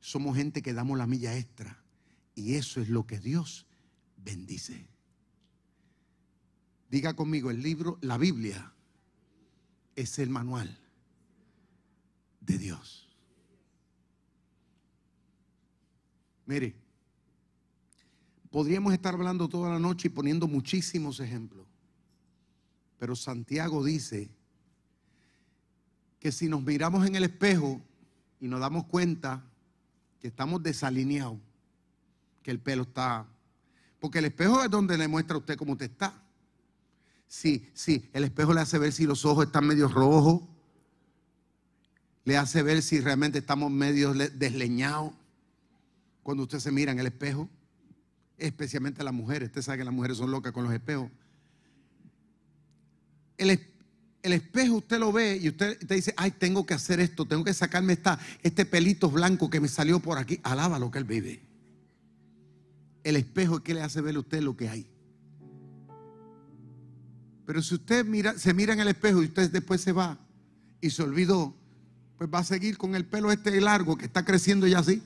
Somos 0.00 0.36
gente 0.36 0.62
que 0.62 0.72
damos 0.72 0.96
la 0.96 1.06
milla 1.06 1.36
extra. 1.36 1.82
Y 2.34 2.54
eso 2.54 2.80
es 2.80 2.88
lo 2.88 3.06
que 3.06 3.18
Dios 3.18 3.66
bendice. 4.16 4.88
Diga 6.90 7.14
conmigo, 7.14 7.50
el 7.50 7.62
libro, 7.62 7.98
la 8.00 8.18
Biblia 8.18 8.72
es 9.96 10.18
el 10.18 10.30
manual 10.30 10.78
de 12.40 12.58
Dios. 12.58 13.08
Mire, 16.46 16.81
Podríamos 18.52 18.92
estar 18.92 19.14
hablando 19.14 19.48
toda 19.48 19.70
la 19.70 19.78
noche 19.78 20.08
y 20.08 20.10
poniendo 20.10 20.46
muchísimos 20.46 21.20
ejemplos. 21.20 21.66
Pero 22.98 23.16
Santiago 23.16 23.82
dice 23.82 24.28
que 26.20 26.30
si 26.30 26.50
nos 26.50 26.62
miramos 26.62 27.06
en 27.06 27.16
el 27.16 27.24
espejo 27.24 27.80
y 28.40 28.48
nos 28.48 28.60
damos 28.60 28.84
cuenta 28.84 29.42
que 30.20 30.28
estamos 30.28 30.62
desalineados, 30.62 31.38
que 32.42 32.50
el 32.50 32.60
pelo 32.60 32.82
está... 32.82 33.26
Porque 33.98 34.18
el 34.18 34.26
espejo 34.26 34.62
es 34.62 34.70
donde 34.70 34.98
le 34.98 35.08
muestra 35.08 35.36
a 35.36 35.38
usted 35.38 35.56
cómo 35.56 35.72
usted 35.72 35.90
está. 35.90 36.22
Sí, 37.26 37.70
sí, 37.72 38.10
el 38.12 38.24
espejo 38.24 38.52
le 38.52 38.60
hace 38.60 38.78
ver 38.78 38.92
si 38.92 39.06
los 39.06 39.24
ojos 39.24 39.46
están 39.46 39.66
medio 39.66 39.88
rojos, 39.88 40.42
le 42.24 42.36
hace 42.36 42.62
ver 42.62 42.82
si 42.82 43.00
realmente 43.00 43.38
estamos 43.38 43.70
medio 43.70 44.12
desleñados 44.12 45.14
cuando 46.22 46.42
usted 46.42 46.58
se 46.58 46.70
mira 46.70 46.92
en 46.92 46.98
el 46.98 47.06
espejo 47.06 47.48
especialmente 48.46 49.04
las 49.04 49.14
mujeres. 49.14 49.48
Usted 49.48 49.62
sabe 49.62 49.78
que 49.78 49.84
las 49.84 49.94
mujeres 49.94 50.16
son 50.16 50.30
locas 50.30 50.52
con 50.52 50.64
los 50.64 50.72
espejos. 50.72 51.10
El, 53.38 53.58
espejo 54.22 54.76
usted 54.76 54.98
lo 54.98 55.12
ve 55.12 55.38
y 55.40 55.48
usted, 55.48 55.78
te 55.86 55.94
dice, 55.94 56.14
ay, 56.16 56.32
tengo 56.32 56.64
que 56.64 56.74
hacer 56.74 57.00
esto, 57.00 57.24
tengo 57.26 57.44
que 57.44 57.54
sacarme 57.54 57.94
esta, 57.94 58.18
este 58.42 58.64
pelito 58.64 59.10
blanco 59.10 59.50
que 59.50 59.60
me 59.60 59.68
salió 59.68 60.00
por 60.00 60.18
aquí. 60.18 60.40
Alaba 60.42 60.78
lo 60.78 60.90
que 60.90 60.98
él 60.98 61.04
vive. 61.04 61.42
El 63.04 63.16
espejo 63.16 63.56
es 63.56 63.62
que 63.62 63.74
le 63.74 63.82
hace 63.82 64.00
ver 64.00 64.16
a 64.16 64.20
usted 64.20 64.42
lo 64.42 64.56
que 64.56 64.68
hay. 64.68 64.86
Pero 67.44 67.62
si 67.62 67.74
usted 67.74 68.04
mira, 68.04 68.38
se 68.38 68.54
mira 68.54 68.72
en 68.72 68.80
el 68.80 68.88
espejo 68.88 69.22
y 69.22 69.26
usted 69.26 69.50
después 69.50 69.80
se 69.80 69.92
va 69.92 70.18
y 70.80 70.90
se 70.90 71.02
olvidó, 71.02 71.56
pues 72.16 72.30
va 72.32 72.38
a 72.38 72.44
seguir 72.44 72.78
con 72.78 72.94
el 72.94 73.04
pelo 73.04 73.32
este 73.32 73.60
largo 73.60 73.96
que 73.96 74.06
está 74.06 74.24
creciendo 74.24 74.66
ya 74.66 74.78
así. 74.78 75.02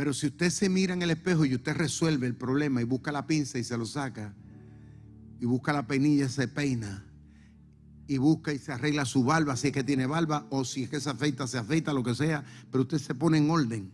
Pero 0.00 0.14
si 0.14 0.28
usted 0.28 0.48
se 0.48 0.70
mira 0.70 0.94
en 0.94 1.02
el 1.02 1.10
espejo 1.10 1.44
y 1.44 1.54
usted 1.54 1.76
resuelve 1.76 2.26
el 2.26 2.34
problema 2.34 2.80
y 2.80 2.84
busca 2.84 3.12
la 3.12 3.26
pinza 3.26 3.58
y 3.58 3.64
se 3.64 3.76
lo 3.76 3.84
saca, 3.84 4.34
y 5.38 5.44
busca 5.44 5.74
la 5.74 5.86
peinilla 5.86 6.24
y 6.24 6.28
se 6.30 6.48
peina, 6.48 7.04
y 8.06 8.16
busca 8.16 8.50
y 8.54 8.58
se 8.58 8.72
arregla 8.72 9.04
su 9.04 9.24
barba, 9.24 9.56
si 9.56 9.66
es 9.66 9.74
que 9.74 9.84
tiene 9.84 10.06
barba, 10.06 10.46
o 10.48 10.64
si 10.64 10.84
es 10.84 10.88
que 10.88 11.00
se 11.00 11.10
afeita, 11.10 11.46
se 11.46 11.58
afeita, 11.58 11.92
lo 11.92 12.02
que 12.02 12.14
sea, 12.14 12.42
pero 12.70 12.84
usted 12.84 12.96
se 12.96 13.14
pone 13.14 13.36
en 13.36 13.50
orden. 13.50 13.92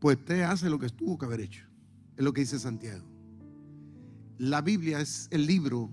Pues 0.00 0.18
usted 0.18 0.40
hace 0.40 0.68
lo 0.68 0.80
que 0.80 0.88
tuvo 0.88 1.16
que 1.16 1.26
haber 1.26 1.42
hecho. 1.42 1.64
Es 2.16 2.24
lo 2.24 2.32
que 2.32 2.40
dice 2.40 2.58
Santiago. 2.58 3.06
La 4.36 4.62
Biblia 4.62 5.00
es 5.00 5.28
el 5.30 5.46
libro 5.46 5.88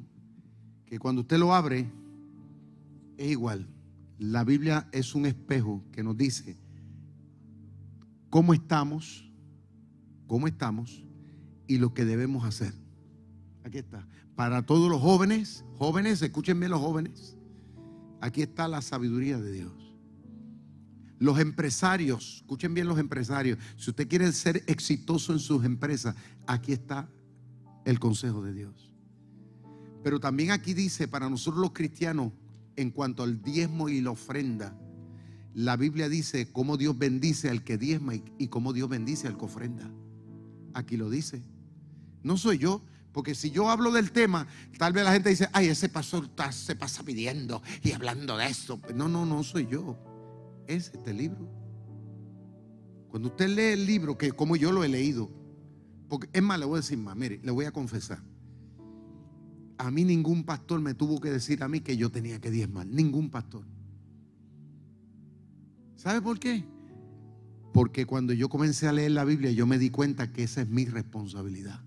que 0.88 0.98
cuando 0.98 1.22
usted 1.22 1.38
lo 1.38 1.54
abre 1.54 1.92
es 3.18 3.30
igual. 3.30 3.68
La 4.18 4.44
Biblia 4.44 4.90
es 4.92 5.14
un 5.14 5.28
espejo 5.28 5.84
que 5.92 6.02
nos 6.02 6.18
dice 6.18 6.58
cómo 8.30 8.54
estamos, 8.54 9.30
cómo 10.28 10.48
estamos 10.48 11.04
y 11.68 11.78
lo 11.78 11.94
que 11.94 12.06
debemos 12.06 12.46
hacer. 12.46 12.74
Aquí 13.64 13.78
está. 13.78 14.08
Para 14.36 14.66
todos 14.66 14.90
los 14.90 15.02
jóvenes, 15.02 15.66
jóvenes, 15.78 16.22
escúchenme 16.22 16.70
los 16.70 16.80
jóvenes. 16.80 17.38
Aquí 18.22 18.42
está 18.42 18.68
la 18.68 18.82
sabiduría 18.82 19.40
de 19.40 19.52
Dios. 19.52 19.96
Los 21.20 21.40
empresarios, 21.40 22.38
escuchen 22.38 22.74
bien 22.74 22.88
los 22.88 23.00
empresarios. 23.00 23.58
Si 23.76 23.90
usted 23.90 24.08
quiere 24.08 24.32
ser 24.32 24.64
exitoso 24.68 25.34
en 25.34 25.40
sus 25.40 25.66
empresas, 25.66 26.16
aquí 26.46 26.74
está 26.74 27.10
el 27.86 28.00
consejo 28.00 28.44
de 28.44 28.54
Dios. 28.54 28.94
Pero 30.04 30.20
también 30.20 30.52
aquí 30.52 30.74
dice 30.74 31.08
para 31.08 31.30
nosotros 31.30 31.60
los 31.60 31.72
cristianos, 31.72 32.32
en 32.76 32.92
cuanto 32.92 33.24
al 33.24 33.42
diezmo 33.42 33.90
y 33.90 34.02
la 34.02 34.12
ofrenda, 34.12 34.78
la 35.58 35.76
Biblia 35.76 36.08
dice 36.08 36.52
cómo 36.52 36.78
Dios 36.78 36.96
bendice 37.00 37.50
al 37.50 37.64
que 37.64 37.80
diezma 37.80 38.14
y, 38.14 38.48
cómo 38.48 38.74
Dios 38.74 38.90
bendice 38.90 39.28
al 39.28 39.40
que 39.40 39.46
ofrenda. 39.46 39.90
Aquí 40.76 40.98
lo 40.98 41.10
dice. 41.10 41.42
No 42.22 42.38
soy 42.38 42.60
yo, 42.60 42.84
porque 43.12 43.34
si 43.34 43.50
yo 43.50 43.72
hablo 43.72 43.92
del 43.92 44.12
tema, 44.12 44.46
tal 44.78 44.94
vez 44.94 45.04
la 45.04 45.14
gente 45.14 45.30
dice, 45.32 45.50
ay, 45.54 45.70
ese 45.70 45.90
pastor 45.90 46.30
se 46.52 46.76
pasa 46.76 47.02
pidiendo 47.02 47.64
y 47.82 47.94
hablando 47.94 48.38
de 48.38 48.46
eso. 48.46 48.80
No, 48.94 49.10
no, 49.10 49.26
no 49.26 49.42
soy 49.42 49.66
yo. 49.66 49.98
Es 50.68 50.92
este 50.94 51.12
libro. 51.12 51.50
Cuando 53.10 53.30
usted 53.30 53.50
lee 53.50 53.74
el 53.74 53.88
libro, 53.88 54.16
que 54.16 54.34
como 54.34 54.56
yo 54.58 54.72
lo 54.72 54.84
he 54.84 54.90
leído, 54.90 55.28
porque 56.08 56.30
es 56.34 56.44
más, 56.44 56.60
le 56.60 56.66
voy 56.66 56.76
a 56.76 56.82
decir 56.82 57.00
más, 57.00 57.16
mire, 57.16 57.40
le 57.42 57.52
voy 57.52 57.66
a 57.66 57.72
confesar. 57.72 58.22
a 59.80 59.90
mí 59.90 60.04
ningún 60.04 60.44
pastor 60.44 60.82
me 60.82 60.94
tuvo 60.94 61.20
que 61.20 61.32
decir 61.32 61.64
a 61.64 61.68
mí 61.68 61.80
que 61.80 61.98
yo 61.98 62.12
tenía 62.12 62.40
que 62.40 62.52
diezmar. 62.52 62.86
Ningún 62.86 63.32
pastor. 63.32 63.66
¿Sabe 65.98 66.22
por 66.22 66.40
qué? 66.40 66.64
Porque 67.74 68.06
cuando 68.06 68.32
yo 68.32 68.50
comencé 68.50 68.88
a 68.88 68.94
leer 68.94 69.12
la 69.12 69.26
Biblia, 69.26 69.52
yo 69.52 69.66
me 69.66 69.78
di 69.78 69.90
cuenta 69.90 70.32
que 70.32 70.44
esa 70.44 70.62
es 70.62 70.70
mi 70.70 70.86
responsabilidad. 70.86 71.82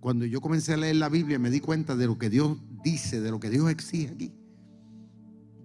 Cuando 0.00 0.24
yo 0.24 0.40
comencé 0.40 0.74
a 0.74 0.76
leer 0.76 0.96
la 0.96 1.08
Biblia, 1.08 1.38
me 1.38 1.50
di 1.50 1.60
cuenta 1.60 1.96
de 1.96 2.06
lo 2.06 2.18
que 2.18 2.28
Dios 2.28 2.58
dice, 2.82 3.20
de 3.20 3.30
lo 3.30 3.40
que 3.40 3.50
Dios 3.50 3.70
exige 3.70 4.12
aquí. 4.12 4.32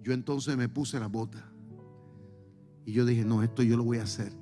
Yo 0.02 0.12
entonces 0.12 0.56
me 0.56 0.68
puse 0.68 1.00
la 1.00 1.08
bota. 1.08 1.50
Y 2.86 2.92
yo 2.92 3.04
dije, 3.04 3.24
no, 3.24 3.42
esto 3.42 3.62
yo 3.62 3.76
lo 3.76 3.84
voy 3.84 3.98
a 3.98 4.04
hacer. 4.04 4.32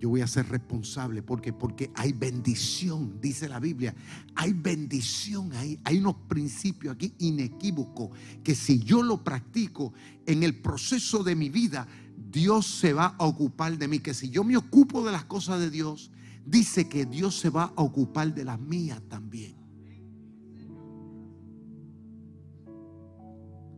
Yo 0.00 0.08
voy 0.08 0.22
a 0.22 0.26
ser 0.26 0.48
responsable 0.48 1.22
porque 1.22 1.52
porque 1.52 1.90
hay 1.94 2.12
bendición, 2.14 3.20
dice 3.20 3.50
la 3.50 3.60
Biblia. 3.60 3.94
Hay 4.34 4.54
bendición 4.54 5.52
ahí, 5.52 5.78
hay 5.84 5.98
unos 5.98 6.16
principios 6.26 6.94
aquí 6.94 7.12
inequívocos 7.18 8.08
que 8.42 8.54
si 8.54 8.78
yo 8.78 9.02
lo 9.02 9.22
practico 9.22 9.92
en 10.24 10.42
el 10.42 10.54
proceso 10.54 11.22
de 11.22 11.36
mi 11.36 11.50
vida, 11.50 11.86
Dios 12.30 12.66
se 12.66 12.94
va 12.94 13.14
a 13.18 13.26
ocupar 13.26 13.76
de 13.76 13.88
mí, 13.88 13.98
que 13.98 14.14
si 14.14 14.30
yo 14.30 14.42
me 14.42 14.56
ocupo 14.56 15.04
de 15.04 15.12
las 15.12 15.26
cosas 15.26 15.60
de 15.60 15.68
Dios, 15.68 16.10
dice 16.46 16.88
que 16.88 17.04
Dios 17.04 17.38
se 17.38 17.50
va 17.50 17.64
a 17.76 17.82
ocupar 17.82 18.32
de 18.34 18.44
las 18.44 18.58
mías 18.58 19.02
también. 19.06 19.59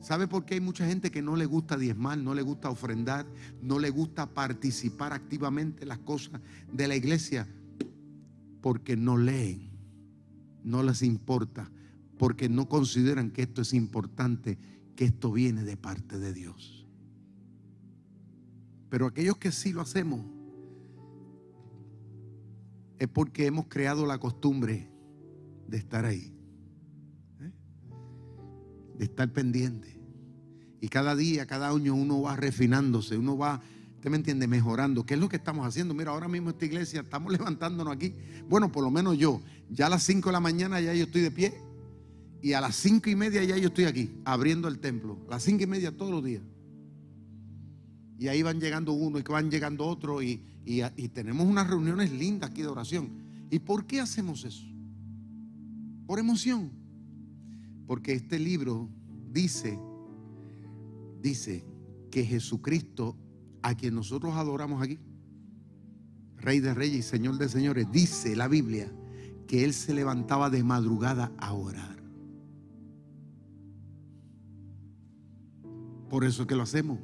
¿Sabe 0.02 0.26
por 0.26 0.44
qué 0.44 0.54
hay 0.54 0.60
mucha 0.60 0.84
gente 0.84 1.12
que 1.12 1.22
no 1.22 1.36
le 1.36 1.46
gusta 1.46 1.76
diezmar, 1.76 2.18
no 2.18 2.34
le 2.34 2.42
gusta 2.42 2.68
ofrendar, 2.68 3.24
no 3.62 3.78
le 3.78 3.88
gusta 3.90 4.26
participar 4.26 5.12
activamente 5.12 5.84
en 5.84 5.88
las 5.88 5.98
cosas 5.98 6.40
de 6.72 6.88
la 6.88 6.96
iglesia? 6.96 7.48
Porque 8.60 8.96
no 8.96 9.16
leen, 9.16 9.70
no 10.64 10.82
les 10.82 11.02
importa, 11.02 11.70
porque 12.18 12.48
no 12.48 12.68
consideran 12.68 13.30
que 13.30 13.42
esto 13.42 13.62
es 13.62 13.72
importante, 13.74 14.58
que 14.96 15.04
esto 15.04 15.30
viene 15.30 15.62
de 15.62 15.76
parte 15.76 16.18
de 16.18 16.32
Dios. 16.32 16.84
Pero 18.90 19.06
aquellos 19.06 19.36
que 19.36 19.52
sí 19.52 19.72
lo 19.72 19.82
hacemos, 19.82 20.26
es 22.98 23.06
porque 23.06 23.46
hemos 23.46 23.66
creado 23.68 24.04
la 24.04 24.18
costumbre 24.18 24.90
de 25.68 25.76
estar 25.76 26.04
ahí. 26.04 26.34
De 29.02 29.06
estar 29.06 29.28
pendiente. 29.32 29.98
Y 30.80 30.88
cada 30.88 31.16
día, 31.16 31.44
cada 31.44 31.70
año 31.70 31.92
uno 31.92 32.22
va 32.22 32.36
refinándose, 32.36 33.16
uno 33.16 33.36
va, 33.36 33.60
usted 33.96 34.10
me 34.10 34.16
entiende, 34.16 34.46
mejorando. 34.46 35.04
¿Qué 35.04 35.14
es 35.14 35.20
lo 35.20 35.28
que 35.28 35.34
estamos 35.34 35.66
haciendo? 35.66 35.92
Mira, 35.92 36.12
ahora 36.12 36.28
mismo 36.28 36.50
esta 36.50 36.66
iglesia 36.66 37.00
estamos 37.00 37.32
levantándonos 37.36 37.92
aquí. 37.92 38.14
Bueno, 38.48 38.70
por 38.70 38.84
lo 38.84 38.92
menos 38.92 39.18
yo, 39.18 39.42
ya 39.70 39.86
a 39.86 39.90
las 39.90 40.04
5 40.04 40.28
de 40.28 40.32
la 40.32 40.38
mañana 40.38 40.80
ya 40.80 40.94
yo 40.94 41.04
estoy 41.04 41.22
de 41.22 41.32
pie. 41.32 41.52
Y 42.42 42.52
a 42.54 42.60
las 42.60 42.74
cinco 42.74 43.08
y 43.08 43.14
media 43.14 43.44
ya 43.44 43.56
yo 43.56 43.68
estoy 43.68 43.84
aquí, 43.84 44.10
abriendo 44.24 44.66
el 44.66 44.80
templo. 44.80 45.16
A 45.28 45.32
las 45.32 45.44
cinco 45.44 45.62
y 45.62 45.66
media 45.68 45.96
todos 45.96 46.10
los 46.10 46.24
días. 46.24 46.42
Y 48.18 48.26
ahí 48.26 48.42
van 48.42 48.60
llegando 48.60 48.92
uno 48.92 49.20
y 49.20 49.22
van 49.22 49.48
llegando 49.48 49.86
otro. 49.86 50.20
Y, 50.22 50.42
y, 50.64 51.08
tenemos 51.08 51.46
unas 51.46 51.68
reuniones 51.68 52.10
lindas 52.10 52.50
aquí 52.50 52.62
de 52.62 52.66
oración. 52.66 53.10
¿Y 53.48 53.60
por 53.60 53.86
qué 53.86 54.00
hacemos 54.00 54.44
eso? 54.44 54.64
Por 56.04 56.18
emoción. 56.18 56.81
Porque 57.92 58.14
este 58.14 58.38
libro 58.38 58.88
dice, 59.30 59.78
dice 61.20 61.62
que 62.10 62.24
Jesucristo, 62.24 63.18
a 63.60 63.74
quien 63.74 63.94
nosotros 63.94 64.32
adoramos 64.34 64.82
aquí, 64.82 64.98
Rey 66.38 66.60
de 66.60 66.72
Reyes 66.72 67.00
y 67.00 67.02
Señor 67.02 67.36
de 67.36 67.50
Señores, 67.50 67.92
dice 67.92 68.34
la 68.34 68.48
Biblia 68.48 68.90
que 69.46 69.62
Él 69.62 69.74
se 69.74 69.92
levantaba 69.92 70.48
de 70.48 70.64
madrugada 70.64 71.34
a 71.36 71.52
orar. 71.52 72.02
Por 76.08 76.24
eso 76.24 76.40
es 76.44 76.48
que 76.48 76.56
lo 76.56 76.62
hacemos. 76.62 76.98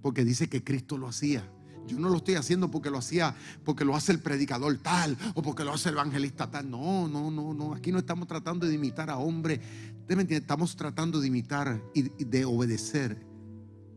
Porque 0.00 0.24
dice 0.24 0.48
que 0.48 0.64
Cristo 0.64 0.96
lo 0.96 1.06
hacía. 1.06 1.46
Yo 1.86 1.98
no 1.98 2.08
lo 2.08 2.18
estoy 2.18 2.34
haciendo 2.34 2.70
porque 2.70 2.90
lo 2.90 2.98
hacía, 2.98 3.34
porque 3.64 3.84
lo 3.84 3.96
hace 3.96 4.12
el 4.12 4.20
predicador 4.20 4.78
tal 4.78 5.16
o 5.34 5.42
porque 5.42 5.64
lo 5.64 5.72
hace 5.72 5.88
el 5.88 5.96
evangelista 5.96 6.50
tal. 6.50 6.70
No, 6.70 7.08
no, 7.08 7.30
no, 7.30 7.52
no. 7.52 7.74
Aquí 7.74 7.92
no 7.92 7.98
estamos 7.98 8.28
tratando 8.28 8.66
de 8.66 8.74
imitar 8.74 9.10
a 9.10 9.18
hombres. 9.18 9.60
Estamos 10.08 10.74
tratando 10.76 11.20
de 11.20 11.28
imitar 11.28 11.80
y 11.94 12.02
de 12.24 12.44
obedecer 12.44 13.24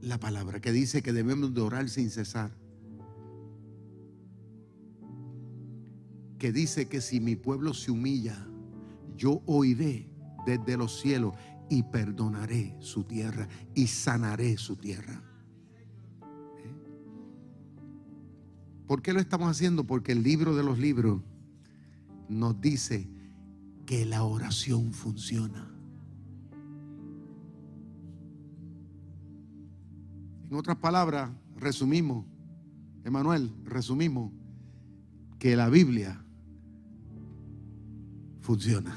la 0.01 0.19
palabra 0.19 0.59
que 0.59 0.71
dice 0.71 1.01
que 1.01 1.13
debemos 1.13 1.53
de 1.53 1.61
orar 1.61 1.89
sin 1.89 2.09
cesar. 2.09 2.51
Que 6.37 6.51
dice 6.51 6.87
que 6.87 7.01
si 7.01 7.19
mi 7.19 7.35
pueblo 7.35 7.73
se 7.73 7.89
humilla, 7.89 8.47
yo 9.15 9.41
oiré 9.45 10.09
desde 10.45 10.77
los 10.77 10.99
cielos 10.99 11.33
y 11.69 11.83
perdonaré 11.83 12.75
su 12.79 13.03
tierra 13.05 13.47
y 13.73 13.87
sanaré 13.87 14.57
su 14.57 14.75
tierra. 14.75 15.32
¿Por 18.93 19.01
qué 19.01 19.11
lo 19.11 19.19
estamos 19.19 19.49
haciendo? 19.49 19.87
Porque 19.87 20.11
el 20.11 20.21
libro 20.21 20.55
de 20.55 20.61
los 20.61 20.77
libros 20.77 21.19
nos 22.29 22.61
dice 22.61 23.09
que 23.87 24.05
la 24.05 24.21
oración 24.23 24.93
funciona. 24.93 25.67
En 30.47 30.55
otras 30.55 30.77
palabras, 30.77 31.31
resumimos, 31.57 32.23
Emanuel, 33.03 33.51
resumimos 33.63 34.31
que 35.39 35.55
la 35.55 35.69
Biblia 35.69 36.23
funciona. 38.41 38.95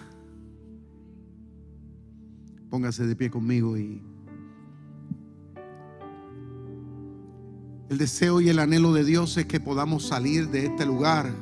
Póngase 2.68 3.06
de 3.06 3.16
pie 3.16 3.30
conmigo 3.30 3.78
y 3.78 4.02
El 7.88 7.98
deseo 7.98 8.40
y 8.40 8.48
el 8.48 8.58
anhelo 8.58 8.92
de 8.92 9.04
Dios 9.04 9.36
es 9.36 9.46
que 9.46 9.60
podamos 9.60 10.08
salir 10.08 10.48
de 10.48 10.66
este 10.66 10.84
lugar 10.84 11.32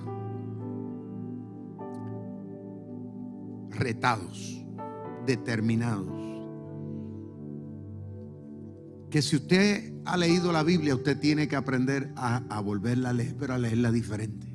retados, 3.70 4.62
determinados. 5.26 6.12
Que 9.11 9.22
si 9.22 9.36
usted 9.36 9.95
ha 10.05 10.16
leído 10.16 10.53
la 10.53 10.62
Biblia, 10.62 10.95
usted 10.95 11.18
tiene 11.18 11.49
que 11.49 11.57
aprender 11.57 12.12
a, 12.16 12.61
volverla 12.61 13.11
a 13.11 13.12
leer, 13.14 13.36
pero 13.38 13.55
a 13.55 13.59
leerla 13.59 13.90
diferente. 13.90 14.47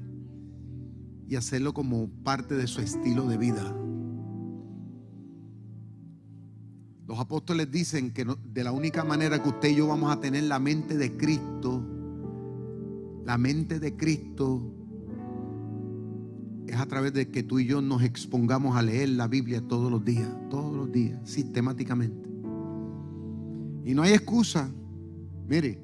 Y 1.27 1.37
hacerlo 1.37 1.73
como 1.73 2.09
parte 2.23 2.55
de 2.55 2.67
su 2.67 2.81
estilo 2.81 3.25
de 3.25 3.37
vida. 3.37 3.75
Los 7.09 7.19
apóstoles 7.19 7.71
dicen 7.71 8.11
que 8.11 8.23
de 8.23 8.63
la 8.63 8.71
única 8.71 9.03
manera 9.03 9.41
que 9.41 9.49
usted 9.49 9.69
y 9.69 9.75
yo 9.77 9.87
vamos 9.87 10.15
a 10.15 10.19
tener 10.19 10.43
la 10.43 10.59
mente 10.59 10.95
de 10.95 11.17
Cristo, 11.17 11.83
la 13.25 13.35
mente 13.35 13.79
de 13.79 13.97
Cristo, 13.97 14.61
es 16.67 16.75
a 16.75 16.85
través 16.85 17.11
de 17.13 17.31
que 17.31 17.41
tú 17.41 17.57
y 17.57 17.65
yo 17.65 17.81
nos 17.81 18.03
expongamos 18.03 18.77
a 18.77 18.83
leer 18.83 19.09
la 19.09 19.27
Biblia 19.27 19.59
todos 19.67 19.89
los 19.89 20.05
días, 20.05 20.29
todos 20.51 20.71
los 20.71 20.91
días, 20.91 21.19
sistemáticamente. 21.27 22.29
Y 23.85 23.95
no 23.95 24.03
hay 24.03 24.13
excusa. 24.13 24.69
Mire, 25.47 25.81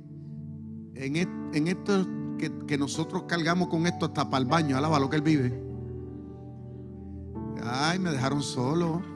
en, 0.93 1.67
esto 1.67 2.07
que, 2.38 2.51
que, 2.67 2.78
nosotros 2.78 3.23
cargamos 3.23 3.69
con 3.69 3.88
esto 3.88 4.05
hasta 4.05 4.30
para 4.30 4.43
el 4.43 4.47
baño, 4.47 4.78
alaba 4.78 4.99
lo 4.99 5.09
que 5.09 5.15
él 5.15 5.23
vive. 5.23 5.59
Ay, 7.63 7.97
me 7.97 8.11
dejaron 8.11 8.43
solo. 8.43 9.14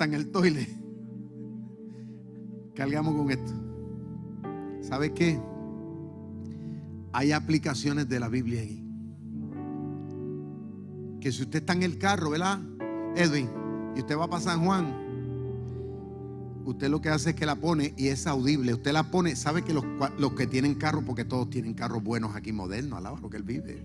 Hasta 0.00 0.04
en 0.06 0.14
el 0.14 0.30
toile. 0.30 0.66
Cargamos 2.74 3.14
con 3.14 3.30
esto. 3.30 3.52
¿Sabe 4.80 5.12
qué? 5.12 5.38
Hay 7.12 7.32
aplicaciones 7.32 8.08
de 8.08 8.18
la 8.18 8.28
Biblia 8.28 8.62
ahí. 8.62 8.82
Que 11.20 11.30
si 11.30 11.42
usted 11.42 11.58
está 11.58 11.74
en 11.74 11.82
el 11.82 11.98
carro, 11.98 12.30
¿verdad? 12.30 12.60
Edwin, 13.14 13.50
y 13.94 14.00
usted 14.00 14.16
va 14.16 14.30
para 14.30 14.42
San 14.42 14.64
Juan, 14.64 14.94
usted 16.64 16.88
lo 16.88 17.02
que 17.02 17.10
hace 17.10 17.30
es 17.30 17.36
que 17.36 17.44
la 17.44 17.56
pone 17.56 17.92
y 17.98 18.08
es 18.08 18.26
audible. 18.26 18.72
Usted 18.72 18.92
la 18.92 19.10
pone, 19.10 19.36
sabe 19.36 19.62
que 19.62 19.74
los, 19.74 19.84
los 20.18 20.32
que 20.32 20.46
tienen 20.46 20.76
carro, 20.76 21.04
porque 21.04 21.26
todos 21.26 21.50
tienen 21.50 21.74
carros 21.74 22.02
buenos 22.02 22.34
aquí 22.34 22.52
modernos, 22.52 22.98
alaba 23.00 23.20
lo 23.20 23.28
que 23.28 23.36
él 23.36 23.42
vive. 23.42 23.84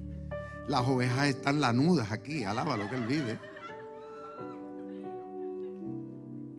Las 0.69 0.87
ovejas 0.87 1.27
están 1.27 1.59
lanudas 1.59 2.13
aquí, 2.13 2.45
alaba 2.45 2.77
lo 2.77 2.89
que 2.89 2.95
él 2.95 3.05
vive. 3.05 3.37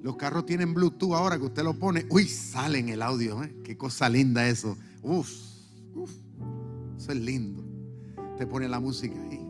Los 0.06 0.14
carros 0.14 0.46
tienen 0.46 0.72
Bluetooth 0.72 1.14
ahora 1.14 1.36
que 1.36 1.46
usted 1.46 1.64
lo 1.64 1.74
pone. 1.74 2.06
Uy, 2.10 2.28
sale 2.28 2.78
en 2.78 2.90
el 2.90 3.02
audio. 3.02 3.42
¿eh? 3.42 3.52
Qué 3.64 3.76
cosa 3.76 4.08
linda 4.08 4.46
eso. 4.46 4.78
Uf, 5.02 5.28
uf. 5.96 6.12
Eso 6.96 7.10
es 7.10 7.18
lindo. 7.18 7.64
Usted 8.30 8.46
pone 8.46 8.68
la 8.68 8.78
música 8.78 9.20
ahí. 9.20 9.44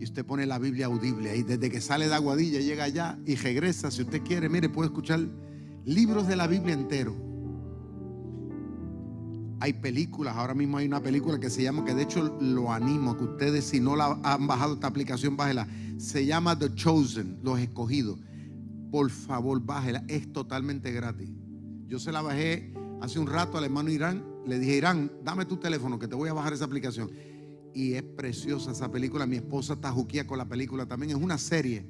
Y 0.00 0.02
usted 0.02 0.26
pone 0.26 0.44
la 0.44 0.58
Biblia 0.58 0.86
audible 0.86 1.30
ahí. 1.30 1.44
Desde 1.44 1.70
que 1.70 1.80
sale 1.80 2.08
de 2.08 2.14
Aguadilla, 2.16 2.58
llega 2.58 2.82
allá 2.82 3.16
y 3.26 3.36
regresa. 3.36 3.92
Si 3.92 4.02
usted 4.02 4.24
quiere, 4.24 4.48
mire, 4.48 4.68
puede 4.68 4.88
escuchar 4.88 5.20
libros 5.84 6.26
de 6.26 6.34
la 6.34 6.48
Biblia 6.48 6.74
entero. 6.74 7.14
Hay 9.60 9.74
películas, 9.74 10.34
ahora 10.34 10.54
mismo 10.54 10.78
hay 10.78 10.86
una 10.86 11.00
película 11.00 11.38
que 11.38 11.48
se 11.48 11.62
llama, 11.62 11.84
que 11.84 11.94
de 11.94 12.02
hecho 12.02 12.36
lo 12.40 12.72
animo 12.72 13.16
que 13.16 13.22
ustedes, 13.22 13.66
si 13.66 13.78
no 13.78 13.94
la 13.94 14.18
han 14.24 14.48
bajado 14.48 14.74
esta 14.74 14.88
aplicación, 14.88 15.36
bájela. 15.36 15.68
Se 15.96 16.26
llama 16.26 16.58
The 16.58 16.74
Chosen, 16.74 17.38
los 17.44 17.60
escogidos. 17.60 18.18
Por 18.90 19.10
favor, 19.10 19.60
bájela, 19.60 20.04
es 20.08 20.32
totalmente 20.32 20.92
gratis. 20.92 21.30
Yo 21.86 21.98
se 21.98 22.12
la 22.12 22.22
bajé 22.22 22.72
hace 23.00 23.18
un 23.18 23.26
rato 23.26 23.58
al 23.58 23.64
hermano 23.64 23.90
Irán. 23.90 24.24
Le 24.46 24.58
dije, 24.58 24.76
Irán, 24.76 25.10
dame 25.22 25.44
tu 25.44 25.56
teléfono 25.56 25.98
que 25.98 26.08
te 26.08 26.14
voy 26.14 26.28
a 26.28 26.32
bajar 26.32 26.52
esa 26.52 26.64
aplicación. 26.64 27.10
Y 27.74 27.94
es 27.94 28.02
preciosa 28.02 28.70
esa 28.70 28.90
película. 28.90 29.26
Mi 29.26 29.36
esposa 29.36 29.74
está 29.74 29.90
juquía 29.90 30.26
con 30.26 30.38
la 30.38 30.48
película 30.48 30.86
también. 30.86 31.10
Es 31.10 31.16
una 31.16 31.38
serie. 31.38 31.84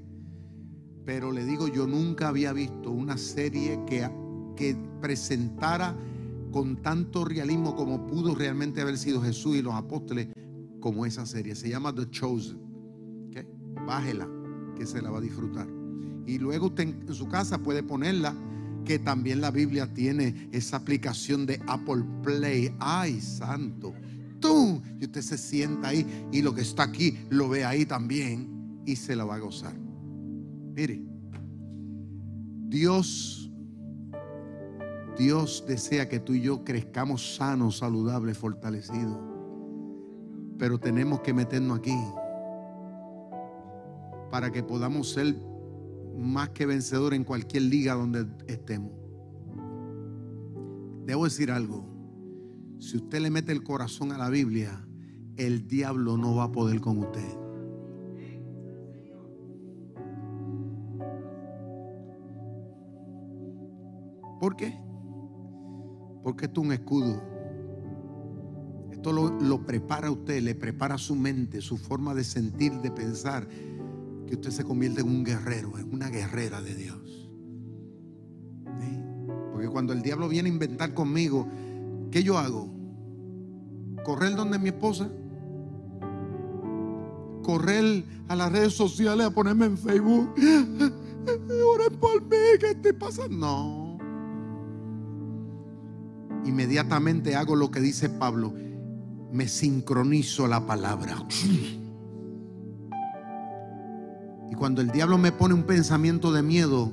Pero 1.05 1.31
le 1.33 1.45
digo, 1.45 1.69
yo 1.69 1.87
nunca 1.87 2.29
había 2.29 2.53
visto 2.53 2.91
una 2.91 3.19
serie 3.19 3.81
que, 3.87 4.09
que 4.57 4.77
presentara 5.01 5.95
con 6.51 6.81
tanto 6.81 7.25
realismo 7.25 7.75
como 7.77 8.07
pudo 8.07 8.35
realmente 8.35 8.81
haber 8.81 8.97
sido 8.97 9.21
Jesús 9.21 9.57
y 9.57 9.63
los 9.63 9.75
apóstoles 9.75 10.29
como 10.81 11.05
esa 11.05 11.27
serie. 11.27 11.55
Se 11.55 11.69
llama 11.69 11.95
The 11.95 12.09
Chosen. 12.11 12.65
Bájela, 13.87 14.29
que 14.77 14.87
se 14.87 15.03
la 15.03 15.11
va 15.11 15.19
a 15.19 15.21
disfrutar. 15.21 15.74
Y 16.27 16.39
luego 16.39 16.67
usted 16.67 16.89
en 16.89 17.15
su 17.15 17.29
casa 17.29 17.59
puede 17.59 17.83
ponerla, 17.83 18.35
que 18.85 18.99
también 18.99 19.41
la 19.41 19.51
Biblia 19.51 19.93
tiene 19.93 20.49
esa 20.53 20.77
aplicación 20.77 21.47
de 21.47 21.61
Apple 21.67 22.05
Play. 22.23 22.75
¡Ay, 22.79 23.21
santo! 23.21 23.95
Tú, 24.41 24.83
y 25.01 25.07
usted 25.07 25.23
se 25.23 25.39
sienta 25.39 25.89
ahí 25.89 26.07
y 26.31 26.43
lo 26.43 26.55
que 26.55 26.61
está 26.61 26.83
aquí 26.83 27.19
lo 27.31 27.49
ve 27.49 27.65
ahí 27.65 27.87
también 27.87 28.83
y 28.85 28.97
se 28.97 29.17
la 29.17 29.25
va 29.25 29.37
a 29.37 29.39
gozar. 29.39 29.75
Mire, 30.75 31.03
Dios 32.69 33.45
Dios 35.17 35.65
desea 35.67 36.09
que 36.09 36.19
tú 36.19 36.35
y 36.35 36.41
yo 36.41 36.65
crezcamos 36.65 37.37
sanos, 37.37 37.79
saludables, 37.79 38.37
fortalecidos. 38.37 39.17
Pero 40.59 40.79
tenemos 40.79 41.21
que 41.21 41.33
meternos 41.33 41.79
aquí 41.79 41.97
para 44.31 44.51
que 44.51 44.63
podamos 44.63 45.13
ser 45.13 45.37
más 46.17 46.51
que 46.51 46.67
vencedores 46.67 47.17
en 47.17 47.25
cualquier 47.25 47.65
liga 47.65 47.95
donde 47.95 48.27
estemos. 48.47 48.93
Debo 51.07 51.25
decir 51.25 51.51
algo. 51.51 51.85
Si 52.79 52.97
usted 52.97 53.21
le 53.21 53.31
mete 53.31 53.53
el 53.53 53.63
corazón 53.63 54.13
a 54.13 54.19
la 54.19 54.31
Biblia, 54.31 54.87
el 55.37 55.67
diablo 55.67 56.17
no 56.17 56.35
va 56.35 56.45
a 56.45 56.53
poder 56.53 56.81
con 56.81 56.99
usted. 56.99 57.45
¿Por 64.41 64.57
qué? 64.57 64.79
Porque 66.23 66.47
esto 66.47 66.61
es 66.61 66.67
un 66.67 66.73
escudo. 66.73 67.23
Esto 68.91 69.13
lo, 69.13 69.67
prepara 69.67 70.09
a 70.09 70.11
usted, 70.11 70.43
le 70.43 70.55
prepara 70.55 70.99
su 70.99 71.15
mente, 71.15 71.61
su 71.61 71.77
forma 71.77 72.15
de 72.15 72.25
sentir, 72.25 72.73
de 72.81 72.91
pensar, 72.91 73.47
que 74.27 74.35
usted 74.35 74.51
se 74.51 74.65
convierte 74.65 75.01
en 75.01 75.09
un 75.09 75.25
guerrero, 75.25 75.79
en 75.79 75.93
una 75.93 76.09
guerrera 76.09 76.63
de 76.63 76.75
Dios. 76.75 77.31
Porque 79.53 79.69
cuando 79.69 79.93
el 79.93 80.03
diablo 80.03 80.29
viene 80.29 80.49
a 80.49 80.53
inventar 80.53 80.95
conmigo, 80.95 81.47
¿qué 82.11 82.23
yo 82.23 82.39
hago? 82.39 82.69
¿Correr 84.05 84.35
donde 84.35 84.59
mi 84.59 84.69
esposa? 84.69 85.09
¿Correr 87.43 88.05
a 88.29 88.37
las 88.37 88.51
redes 88.51 88.73
sociales 88.73 89.27
a 89.27 89.31
ponerme 89.31 89.67
en 89.67 89.79
Facebook? 89.79 90.35
Oren 91.75 91.99
por 92.01 92.23
mí, 92.23 92.37
¿qué 92.59 92.75
te 92.75 92.93
pasa? 92.93 93.29
No 93.29 93.85
inmediatamente 96.45 97.37
hago 97.37 97.57
lo 97.57 97.71
que 97.71 97.81
dice 97.81 98.09
Pablo. 98.09 98.55
Me 99.33 99.49
sincronizo 99.49 100.47
la 100.47 100.67
palabra. 100.67 101.17
Y 104.55 104.57
cuando 104.57 104.81
el 104.83 104.93
diablo 104.93 105.19
me 105.19 105.33
pone 105.33 105.53
un 105.53 105.65
pensamiento 105.65 106.31
de 106.33 106.41
miedo, 106.41 106.93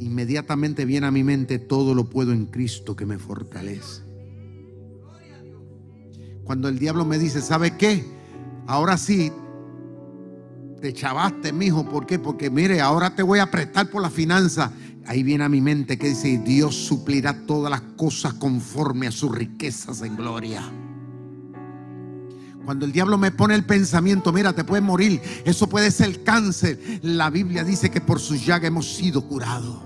inmediatamente 0.00 0.84
viene 0.84 1.06
a 1.06 1.12
mi 1.12 1.22
mente 1.22 1.60
todo 1.60 1.94
lo 1.94 2.10
puedo 2.10 2.32
en 2.32 2.46
Cristo 2.46 2.96
que 2.96 3.06
me 3.06 3.16
fortalece. 3.16 4.02
Cuando 6.42 6.68
el 6.68 6.80
diablo 6.80 7.04
me 7.04 7.16
dice, 7.16 7.42
¿sabe 7.42 7.76
qué? 7.76 8.04
Ahora 8.66 8.96
sí, 8.96 9.30
te 10.80 10.92
chavaste, 10.92 11.52
mijo. 11.52 11.88
¿Por 11.88 12.06
qué? 12.06 12.18
Porque 12.18 12.50
mire, 12.50 12.80
ahora 12.80 13.14
te 13.14 13.22
voy 13.22 13.38
a 13.38 13.52
prestar 13.52 13.88
por 13.88 14.02
la 14.02 14.10
finanza. 14.10 14.72
Ahí 15.06 15.22
viene 15.22 15.44
a 15.44 15.48
mi 15.48 15.60
mente 15.60 15.96
que 15.96 16.08
dice, 16.08 16.42
Dios 16.44 16.74
suplirá 16.74 17.46
todas 17.46 17.70
las 17.70 17.82
cosas 17.96 18.34
conforme 18.34 19.06
a 19.06 19.12
sus 19.12 19.30
riquezas 19.32 20.02
en 20.02 20.16
gloria. 20.16 20.68
Cuando 22.68 22.84
el 22.84 22.92
diablo 22.92 23.16
me 23.16 23.30
pone 23.30 23.54
el 23.54 23.64
pensamiento, 23.64 24.30
mira, 24.30 24.52
te 24.52 24.62
puedes 24.62 24.84
morir, 24.84 25.22
eso 25.46 25.70
puede 25.70 25.90
ser 25.90 26.22
cáncer. 26.22 27.00
La 27.00 27.30
Biblia 27.30 27.64
dice 27.64 27.90
que 27.90 28.02
por 28.02 28.20
su 28.20 28.36
llaga 28.36 28.68
hemos 28.68 28.94
sido 28.94 29.26
curados. 29.26 29.78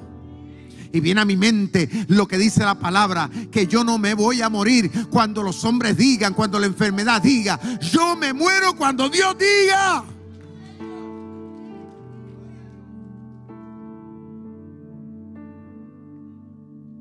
Y 0.92 0.98
viene 0.98 1.20
a 1.20 1.24
mi 1.24 1.36
mente 1.36 1.88
lo 2.08 2.26
que 2.26 2.38
dice 2.38 2.64
la 2.64 2.80
palabra, 2.80 3.30
que 3.52 3.68
yo 3.68 3.84
no 3.84 3.98
me 3.98 4.14
voy 4.14 4.42
a 4.42 4.48
morir 4.48 4.90
cuando 5.10 5.44
los 5.44 5.64
hombres 5.64 5.96
digan, 5.96 6.34
cuando 6.34 6.58
la 6.58 6.66
enfermedad 6.66 7.22
diga, 7.22 7.60
yo 7.78 8.16
me 8.16 8.32
muero 8.32 8.74
cuando 8.76 9.08
Dios 9.08 9.36
diga. 9.38 10.04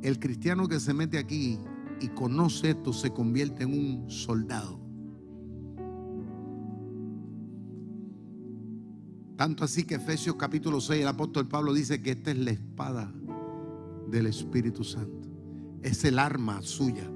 El 0.04 0.20
cristiano 0.20 0.68
que 0.68 0.80
se 0.80 0.94
mete 0.94 1.18
aquí 1.18 1.58
y 2.00 2.08
conoce 2.10 2.70
esto 2.70 2.94
se 2.94 3.10
convierte 3.10 3.64
en 3.64 3.74
un 3.74 4.12
soldado. 4.12 4.81
Tanto 9.42 9.64
así 9.64 9.86
que 9.86 9.96
Efesios 9.96 10.36
capítulo 10.36 10.80
6, 10.80 11.02
el 11.02 11.08
apóstol 11.08 11.48
Pablo 11.48 11.74
dice 11.74 12.00
que 12.00 12.12
esta 12.12 12.30
es 12.30 12.38
la 12.38 12.52
espada 12.52 13.12
del 14.08 14.28
Espíritu 14.28 14.84
Santo. 14.84 15.28
Es 15.82 16.04
el 16.04 16.20
arma 16.20 16.62
suya 16.62 17.10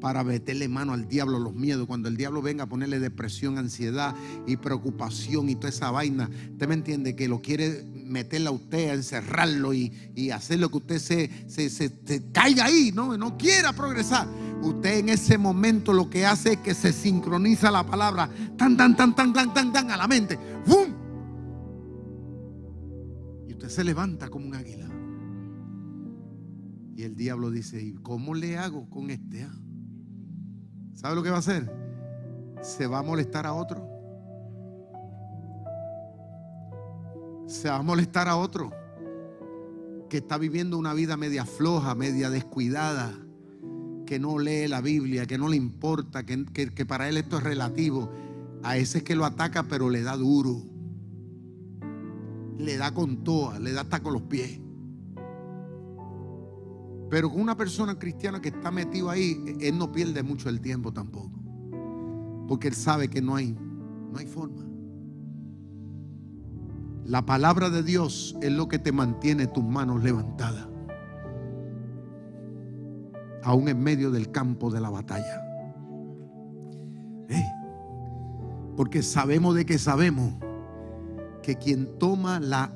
para 0.00 0.22
meterle 0.22 0.68
mano 0.68 0.92
al 0.92 1.08
diablo 1.08 1.40
los 1.40 1.52
miedos. 1.52 1.88
Cuando 1.88 2.08
el 2.08 2.16
diablo 2.16 2.42
venga 2.42 2.62
a 2.62 2.68
ponerle 2.68 3.00
depresión, 3.00 3.58
ansiedad 3.58 4.14
y 4.46 4.56
preocupación 4.56 5.48
y 5.48 5.56
toda 5.56 5.70
esa 5.70 5.90
vaina, 5.90 6.30
usted 6.52 6.68
me 6.68 6.74
entiende 6.74 7.16
que 7.16 7.26
lo 7.26 7.42
quiere 7.42 7.82
meterle 7.82 8.46
a 8.46 8.52
usted, 8.52 8.90
a 8.90 8.94
encerrarlo 8.94 9.74
y, 9.74 10.30
hacer 10.30 10.60
lo 10.60 10.68
que 10.68 10.76
usted 10.76 10.98
se, 11.00 11.68
se, 11.68 12.30
caiga 12.30 12.66
ahí, 12.66 12.92
¿no? 12.94 13.18
no 13.18 13.36
quiera 13.36 13.72
progresar. 13.72 14.28
Usted 14.62 14.98
en 14.98 15.08
ese 15.08 15.38
momento 15.38 15.92
lo 15.92 16.08
que 16.08 16.24
hace 16.24 16.52
es 16.52 16.58
que 16.58 16.72
se 16.72 16.92
sincroniza 16.92 17.72
la 17.72 17.84
palabra 17.84 18.30
tan, 18.56 18.76
tan, 18.76 18.96
tan, 18.96 19.16
tan, 19.16 19.32
tan, 19.32 19.52
tan, 19.52 19.72
tan 19.72 19.90
a 19.90 19.96
la 19.96 20.06
mente. 20.06 20.38
¡Bum! 20.64 20.95
Se 23.76 23.84
levanta 23.84 24.30
como 24.30 24.46
un 24.46 24.54
águila. 24.54 24.88
Y 26.96 27.02
el 27.02 27.14
diablo 27.14 27.50
dice, 27.50 27.78
¿y 27.78 27.92
cómo 27.92 28.34
le 28.34 28.56
hago 28.56 28.88
con 28.88 29.10
este? 29.10 29.42
Ah? 29.42 29.54
¿Sabe 30.94 31.14
lo 31.14 31.22
que 31.22 31.28
va 31.28 31.36
a 31.36 31.40
hacer? 31.40 31.70
Se 32.62 32.86
va 32.86 33.00
a 33.00 33.02
molestar 33.02 33.44
a 33.44 33.52
otro. 33.52 33.86
Se 37.46 37.68
va 37.68 37.76
a 37.76 37.82
molestar 37.82 38.28
a 38.28 38.36
otro 38.36 38.72
que 40.08 40.16
está 40.16 40.38
viviendo 40.38 40.78
una 40.78 40.94
vida 40.94 41.18
media 41.18 41.44
floja, 41.44 41.94
media 41.94 42.30
descuidada, 42.30 43.12
que 44.06 44.18
no 44.18 44.38
lee 44.38 44.68
la 44.68 44.80
Biblia, 44.80 45.26
que 45.26 45.36
no 45.36 45.50
le 45.50 45.58
importa, 45.58 46.24
que, 46.24 46.46
que 46.46 46.86
para 46.86 47.10
él 47.10 47.18
esto 47.18 47.36
es 47.36 47.42
relativo. 47.42 48.10
A 48.62 48.78
ese 48.78 48.98
es 48.98 49.04
que 49.04 49.16
lo 49.16 49.26
ataca, 49.26 49.64
pero 49.64 49.90
le 49.90 50.02
da 50.02 50.16
duro. 50.16 50.75
Le 52.58 52.76
da 52.76 52.92
con 52.92 53.22
toa, 53.22 53.58
le 53.58 53.72
da 53.72 53.82
hasta 53.82 54.02
con 54.02 54.12
los 54.12 54.22
pies. 54.22 54.60
Pero 57.08 57.30
con 57.30 57.40
una 57.40 57.56
persona 57.56 57.98
cristiana 57.98 58.40
que 58.40 58.48
está 58.48 58.70
metido 58.70 59.10
ahí, 59.10 59.56
él 59.60 59.78
no 59.78 59.92
pierde 59.92 60.22
mucho 60.22 60.48
el 60.48 60.60
tiempo 60.60 60.92
tampoco. 60.92 61.40
Porque 62.48 62.68
él 62.68 62.74
sabe 62.74 63.08
que 63.08 63.22
no 63.22 63.36
hay, 63.36 63.56
no 64.10 64.18
hay 64.18 64.26
forma. 64.26 64.64
La 67.04 67.24
palabra 67.24 67.70
de 67.70 67.84
Dios 67.84 68.36
es 68.42 68.50
lo 68.50 68.66
que 68.66 68.80
te 68.80 68.90
mantiene 68.90 69.46
tus 69.46 69.62
manos 69.62 70.02
levantadas. 70.02 70.66
Aún 73.44 73.68
en 73.68 73.80
medio 73.80 74.10
del 74.10 74.32
campo 74.32 74.70
de 74.72 74.80
la 74.80 74.90
batalla. 74.90 75.42
Porque 78.76 79.02
sabemos 79.02 79.54
de 79.54 79.64
que 79.64 79.78
sabemos 79.78 80.34
que 81.46 81.54
quien 81.54 81.96
toma 82.00 82.40
la 82.40 82.74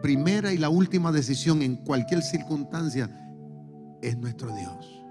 primera 0.00 0.52
y 0.52 0.58
la 0.58 0.68
última 0.68 1.10
decisión 1.10 1.62
en 1.62 1.74
cualquier 1.74 2.22
circunstancia 2.22 3.10
es 4.00 4.16
nuestro 4.16 4.54
Dios. 4.54 5.02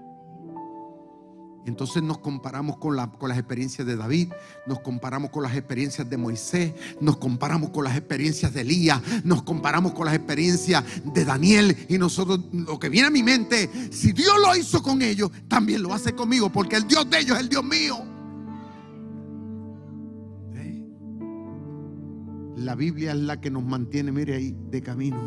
Entonces 1.66 2.02
nos 2.02 2.18
comparamos 2.18 2.78
con, 2.78 2.96
las 2.96 3.38
experiencias 3.38 3.86
de 3.86 3.96
David, 3.96 4.32
nos 4.66 4.80
comparamos 4.80 5.30
con 5.30 5.42
las 5.42 5.54
experiencias 5.54 6.08
de 6.08 6.16
Moisés, 6.16 6.72
nos 6.98 7.18
comparamos 7.18 7.70
con 7.70 7.84
las 7.84 7.94
experiencias 7.94 8.54
de 8.54 8.62
Elías, 8.62 9.02
nos 9.22 9.42
comparamos 9.42 9.92
con 9.92 10.06
las 10.06 10.14
experiencias 10.14 10.82
de 11.04 11.26
Daniel. 11.26 11.76
Y 11.90 11.98
nosotros, 11.98 12.40
lo 12.52 12.78
que 12.78 12.88
viene 12.88 13.08
a 13.08 13.10
mi 13.10 13.22
mente, 13.22 13.68
si 13.90 14.12
Dios 14.12 14.34
lo 14.40 14.56
hizo 14.56 14.82
con 14.82 15.02
ellos, 15.02 15.30
también 15.46 15.82
lo 15.82 15.92
hace 15.92 16.14
conmigo, 16.14 16.50
porque 16.50 16.76
el 16.76 16.88
Dios 16.88 17.10
de 17.10 17.18
ellos 17.18 17.36
es 17.36 17.42
el 17.42 17.48
Dios 17.50 17.64
mío. 17.64 18.13
La 22.64 22.74
Biblia 22.74 23.12
es 23.12 23.18
la 23.18 23.42
que 23.42 23.50
nos 23.50 23.62
mantiene, 23.62 24.10
mire 24.10 24.36
ahí, 24.36 24.56
de 24.70 24.80
camino. 24.80 25.20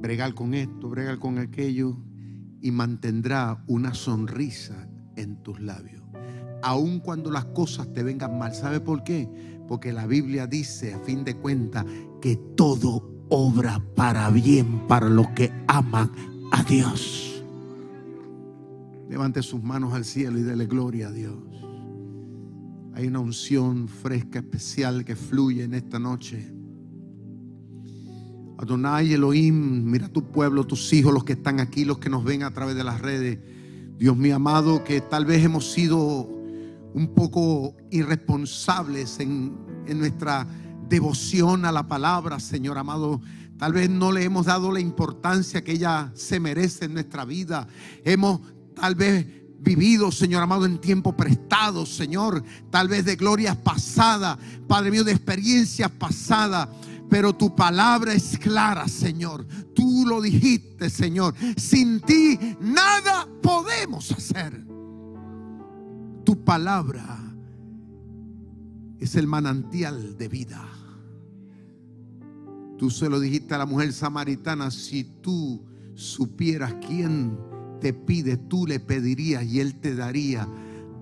Bregar 0.00 0.32
con 0.32 0.54
esto, 0.54 0.88
bregar 0.88 1.18
con 1.18 1.36
aquello 1.36 1.98
y 2.62 2.70
mantendrá 2.70 3.62
una 3.66 3.92
sonrisa 3.92 4.88
en 5.16 5.42
tus 5.42 5.60
labios. 5.60 6.02
Aun 6.62 7.00
cuando 7.00 7.30
las 7.30 7.44
cosas 7.44 7.92
te 7.92 8.02
vengan 8.02 8.38
mal. 8.38 8.54
¿Sabe 8.54 8.80
por 8.80 9.04
qué? 9.04 9.28
Porque 9.68 9.92
la 9.92 10.06
Biblia 10.06 10.46
dice, 10.46 10.94
a 10.94 10.98
fin 11.00 11.22
de 11.22 11.36
cuentas, 11.36 11.84
que 12.22 12.36
todo 12.56 13.26
obra 13.28 13.84
para 13.94 14.30
bien 14.30 14.86
para 14.88 15.10
los 15.10 15.28
que 15.32 15.52
aman 15.66 16.10
a 16.50 16.62
Dios. 16.62 17.44
Levante 19.10 19.42
sus 19.42 19.62
manos 19.62 19.92
al 19.92 20.06
cielo 20.06 20.38
y 20.38 20.42
dele 20.44 20.64
gloria 20.64 21.08
a 21.08 21.12
Dios. 21.12 21.53
Hay 22.94 23.08
una 23.08 23.18
unción 23.18 23.88
fresca, 23.88 24.38
especial 24.38 25.04
que 25.04 25.16
fluye 25.16 25.64
en 25.64 25.74
esta 25.74 25.98
noche. 25.98 26.48
Adonai 28.56 29.12
Elohim, 29.12 29.90
mira 29.90 30.08
tu 30.08 30.30
pueblo, 30.30 30.64
tus 30.64 30.92
hijos, 30.92 31.12
los 31.12 31.24
que 31.24 31.32
están 31.32 31.58
aquí, 31.58 31.84
los 31.84 31.98
que 31.98 32.08
nos 32.08 32.22
ven 32.22 32.44
a 32.44 32.52
través 32.52 32.76
de 32.76 32.84
las 32.84 33.00
redes. 33.00 33.40
Dios 33.98 34.16
mío 34.16 34.36
amado, 34.36 34.84
que 34.84 35.00
tal 35.00 35.24
vez 35.24 35.44
hemos 35.44 35.72
sido 35.72 36.28
un 36.94 37.12
poco 37.16 37.74
irresponsables 37.90 39.18
en, 39.18 39.56
en 39.86 39.98
nuestra 39.98 40.46
devoción 40.88 41.64
a 41.64 41.72
la 41.72 41.88
palabra, 41.88 42.38
Señor 42.38 42.78
amado. 42.78 43.20
Tal 43.58 43.72
vez 43.72 43.90
no 43.90 44.12
le 44.12 44.22
hemos 44.22 44.46
dado 44.46 44.70
la 44.70 44.78
importancia 44.78 45.64
que 45.64 45.72
ella 45.72 46.12
se 46.14 46.38
merece 46.38 46.84
en 46.84 46.94
nuestra 46.94 47.24
vida. 47.24 47.66
Hemos 48.04 48.40
tal 48.76 48.94
vez 48.94 49.43
vivido, 49.64 50.12
Señor 50.12 50.42
amado, 50.42 50.66
en 50.66 50.78
tiempo 50.78 51.16
prestado, 51.16 51.86
Señor. 51.86 52.44
Tal 52.70 52.86
vez 52.86 53.04
de 53.04 53.16
glorias 53.16 53.56
pasadas, 53.56 54.38
Padre 54.68 54.90
mío, 54.90 55.02
de 55.02 55.12
experiencias 55.12 55.90
pasadas. 55.90 56.68
Pero 57.10 57.34
tu 57.34 57.54
palabra 57.54 58.12
es 58.12 58.38
clara, 58.38 58.86
Señor. 58.86 59.46
Tú 59.74 60.04
lo 60.06 60.20
dijiste, 60.20 60.90
Señor. 60.90 61.34
Sin 61.56 62.00
ti 62.00 62.38
nada 62.60 63.26
podemos 63.42 64.12
hacer. 64.12 64.64
Tu 66.24 66.44
palabra 66.44 67.20
es 68.98 69.14
el 69.16 69.26
manantial 69.26 70.16
de 70.16 70.28
vida. 70.28 70.62
Tú 72.78 72.90
se 72.90 73.08
lo 73.08 73.20
dijiste 73.20 73.54
a 73.54 73.58
la 73.58 73.66
mujer 73.66 73.92
samaritana, 73.92 74.70
si 74.70 75.04
tú 75.04 75.64
supieras 75.94 76.74
quién 76.86 77.38
te 77.84 77.92
pide, 77.92 78.38
tú 78.38 78.66
le 78.66 78.80
pedirías 78.80 79.44
y 79.44 79.60
él 79.60 79.74
te 79.74 79.94
daría 79.94 80.48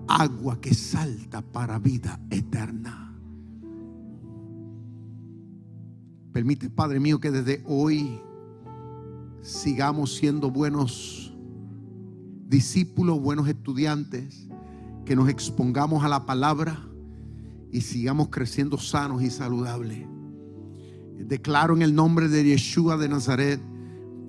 agua 0.05 0.59
que 0.59 0.73
salta 0.73 1.41
para 1.41 1.79
vida 1.79 2.19
eterna. 2.29 3.17
Permite, 6.33 6.69
Padre 6.69 6.99
mío, 6.99 7.21
que 7.21 7.31
desde 7.31 7.63
hoy 7.65 8.19
sigamos 9.41 10.13
siendo 10.13 10.51
buenos 10.51 11.33
discípulos, 12.49 13.21
buenos 13.21 13.47
estudiantes, 13.47 14.49
que 15.05 15.15
nos 15.15 15.29
expongamos 15.29 16.03
a 16.03 16.09
la 16.09 16.25
palabra 16.25 16.85
y 17.71 17.79
sigamos 17.79 18.27
creciendo 18.27 18.77
sanos 18.77 19.23
y 19.23 19.29
saludables. 19.29 20.05
Declaro 21.17 21.77
en 21.77 21.81
el 21.81 21.95
nombre 21.95 22.27
de 22.27 22.43
Yeshua 22.43 22.97
de 22.97 23.07
Nazaret, 23.07 23.61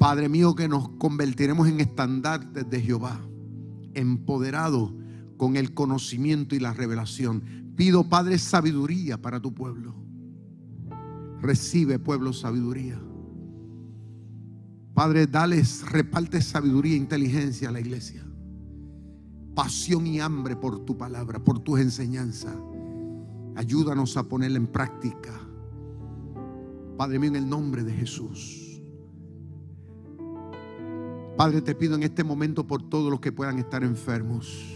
Padre 0.05 0.29
mío, 0.29 0.55
que 0.55 0.69
nos 0.69 0.91
convertiremos 0.99 1.67
en 1.67 1.81
estandartes 1.81 2.69
de 2.69 2.79
Jehová, 2.83 3.27
empoderados 3.95 4.93
con 5.39 5.57
el 5.57 5.73
conocimiento 5.73 6.55
y 6.55 6.61
la 6.61 6.75
revelación. 6.75 7.73
Pido, 7.75 8.07
Padre, 8.07 8.37
sabiduría 8.37 9.23
para 9.23 9.41
tu 9.41 9.55
pueblo. 9.55 9.95
Recibe, 11.41 11.99
pueblo, 11.99 12.35
sabiduría. 12.35 13.01
Padre, 14.93 15.27
dales, 15.27 15.91
reparte 15.91 16.43
sabiduría 16.43 16.93
e 16.93 16.99
inteligencia 16.99 17.71
a 17.71 17.73
la 17.73 17.81
iglesia. 17.81 18.27
Pasión 19.55 20.07
y 20.07 20.21
hambre 20.21 20.55
por 20.55 20.85
tu 20.85 20.99
palabra, 20.99 21.43
por 21.43 21.61
tus 21.61 21.81
enseñanzas. 21.81 22.55
Ayúdanos 23.57 24.19
a 24.19 24.25
ponerla 24.25 24.59
en 24.59 24.67
práctica. 24.67 25.33
Padre 26.99 27.19
mío, 27.19 27.31
en 27.31 27.37
el 27.37 27.49
nombre 27.49 27.83
de 27.83 27.95
Jesús. 27.95 28.64
Padre, 31.37 31.63
te 31.63 31.75
pido 31.75 31.97
en 31.97 32.05
este 32.05 32.23
momento 32.23 32.67
por 32.67 32.89
todos 32.89 33.11
los 33.11 33.21
que 33.21 33.33
puedan 33.33 33.59
estar 33.59 33.83
enfermos. 33.83 34.75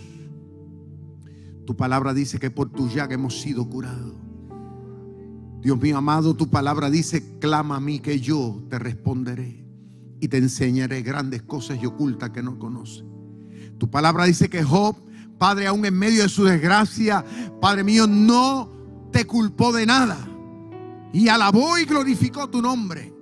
Tu 1.67 1.77
palabra 1.77 2.15
dice 2.15 2.39
que 2.39 2.51
por 2.51 2.71
tu 2.71 2.89
llaga 2.89 3.15
hemos 3.15 3.41
sido 3.41 3.69
curados. 3.69 4.15
Dios 5.61 5.81
mío 5.81 5.99
amado, 5.99 6.35
tu 6.35 6.49
palabra 6.49 6.91
dice, 6.91 7.39
clama 7.39 7.77
a 7.77 7.81
mí 7.81 8.01
que 8.01 8.21
yo 8.21 8.63
te 8.71 8.79
responderé 8.79 9.65
y 10.21 10.29
te 10.29 10.39
enseñaré 10.39 11.03
grandes 11.03 11.43
cosas 11.43 11.79
y 11.81 11.87
ocultas 11.87 12.31
que 12.31 12.43
no 12.43 12.59
conoces. 12.59 13.05
Tu 13.79 13.91
palabra 13.91 14.25
dice 14.25 14.49
que 14.49 14.63
Job, 14.63 14.97
Padre, 15.39 15.67
aún 15.67 15.85
en 15.85 15.97
medio 15.97 16.23
de 16.23 16.29
su 16.29 16.45
desgracia, 16.45 17.25
Padre 17.61 17.85
mío, 17.85 18.07
no 18.07 18.71
te 19.13 19.27
culpó 19.27 19.73
de 19.73 19.87
nada 19.87 20.17
y 21.13 21.29
alabó 21.29 21.79
y 21.79 21.85
glorificó 21.85 22.49
tu 22.49 22.61
nombre. 22.61 23.18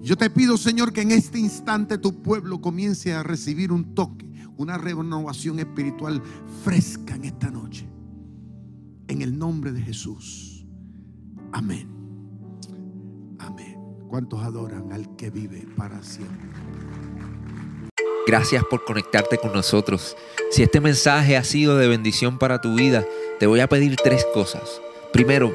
Yo 0.00 0.16
te 0.16 0.30
pido, 0.30 0.56
Señor, 0.56 0.92
que 0.92 1.02
en 1.02 1.10
este 1.10 1.38
instante 1.38 1.98
tu 1.98 2.22
pueblo 2.22 2.60
comience 2.60 3.12
a 3.12 3.22
recibir 3.22 3.72
un 3.72 3.94
toque, 3.94 4.30
una 4.56 4.78
renovación 4.78 5.58
espiritual 5.58 6.22
fresca 6.64 7.14
en 7.14 7.24
esta 7.24 7.50
noche. 7.50 7.88
En 9.08 9.22
el 9.22 9.38
nombre 9.38 9.72
de 9.72 9.80
Jesús. 9.82 10.66
Amén. 11.52 11.88
Amén. 13.38 13.76
¿Cuántos 14.08 14.42
adoran 14.42 14.92
al 14.92 15.16
que 15.16 15.30
vive 15.30 15.66
para 15.76 16.02
siempre? 16.02 16.48
Gracias 18.26 18.62
por 18.64 18.84
conectarte 18.84 19.38
con 19.38 19.52
nosotros. 19.52 20.16
Si 20.50 20.62
este 20.62 20.80
mensaje 20.80 21.36
ha 21.36 21.44
sido 21.44 21.76
de 21.76 21.88
bendición 21.88 22.38
para 22.38 22.60
tu 22.60 22.74
vida, 22.74 23.04
te 23.40 23.46
voy 23.46 23.60
a 23.60 23.68
pedir 23.68 23.96
tres 23.96 24.26
cosas. 24.34 24.82
Primero, 25.12 25.54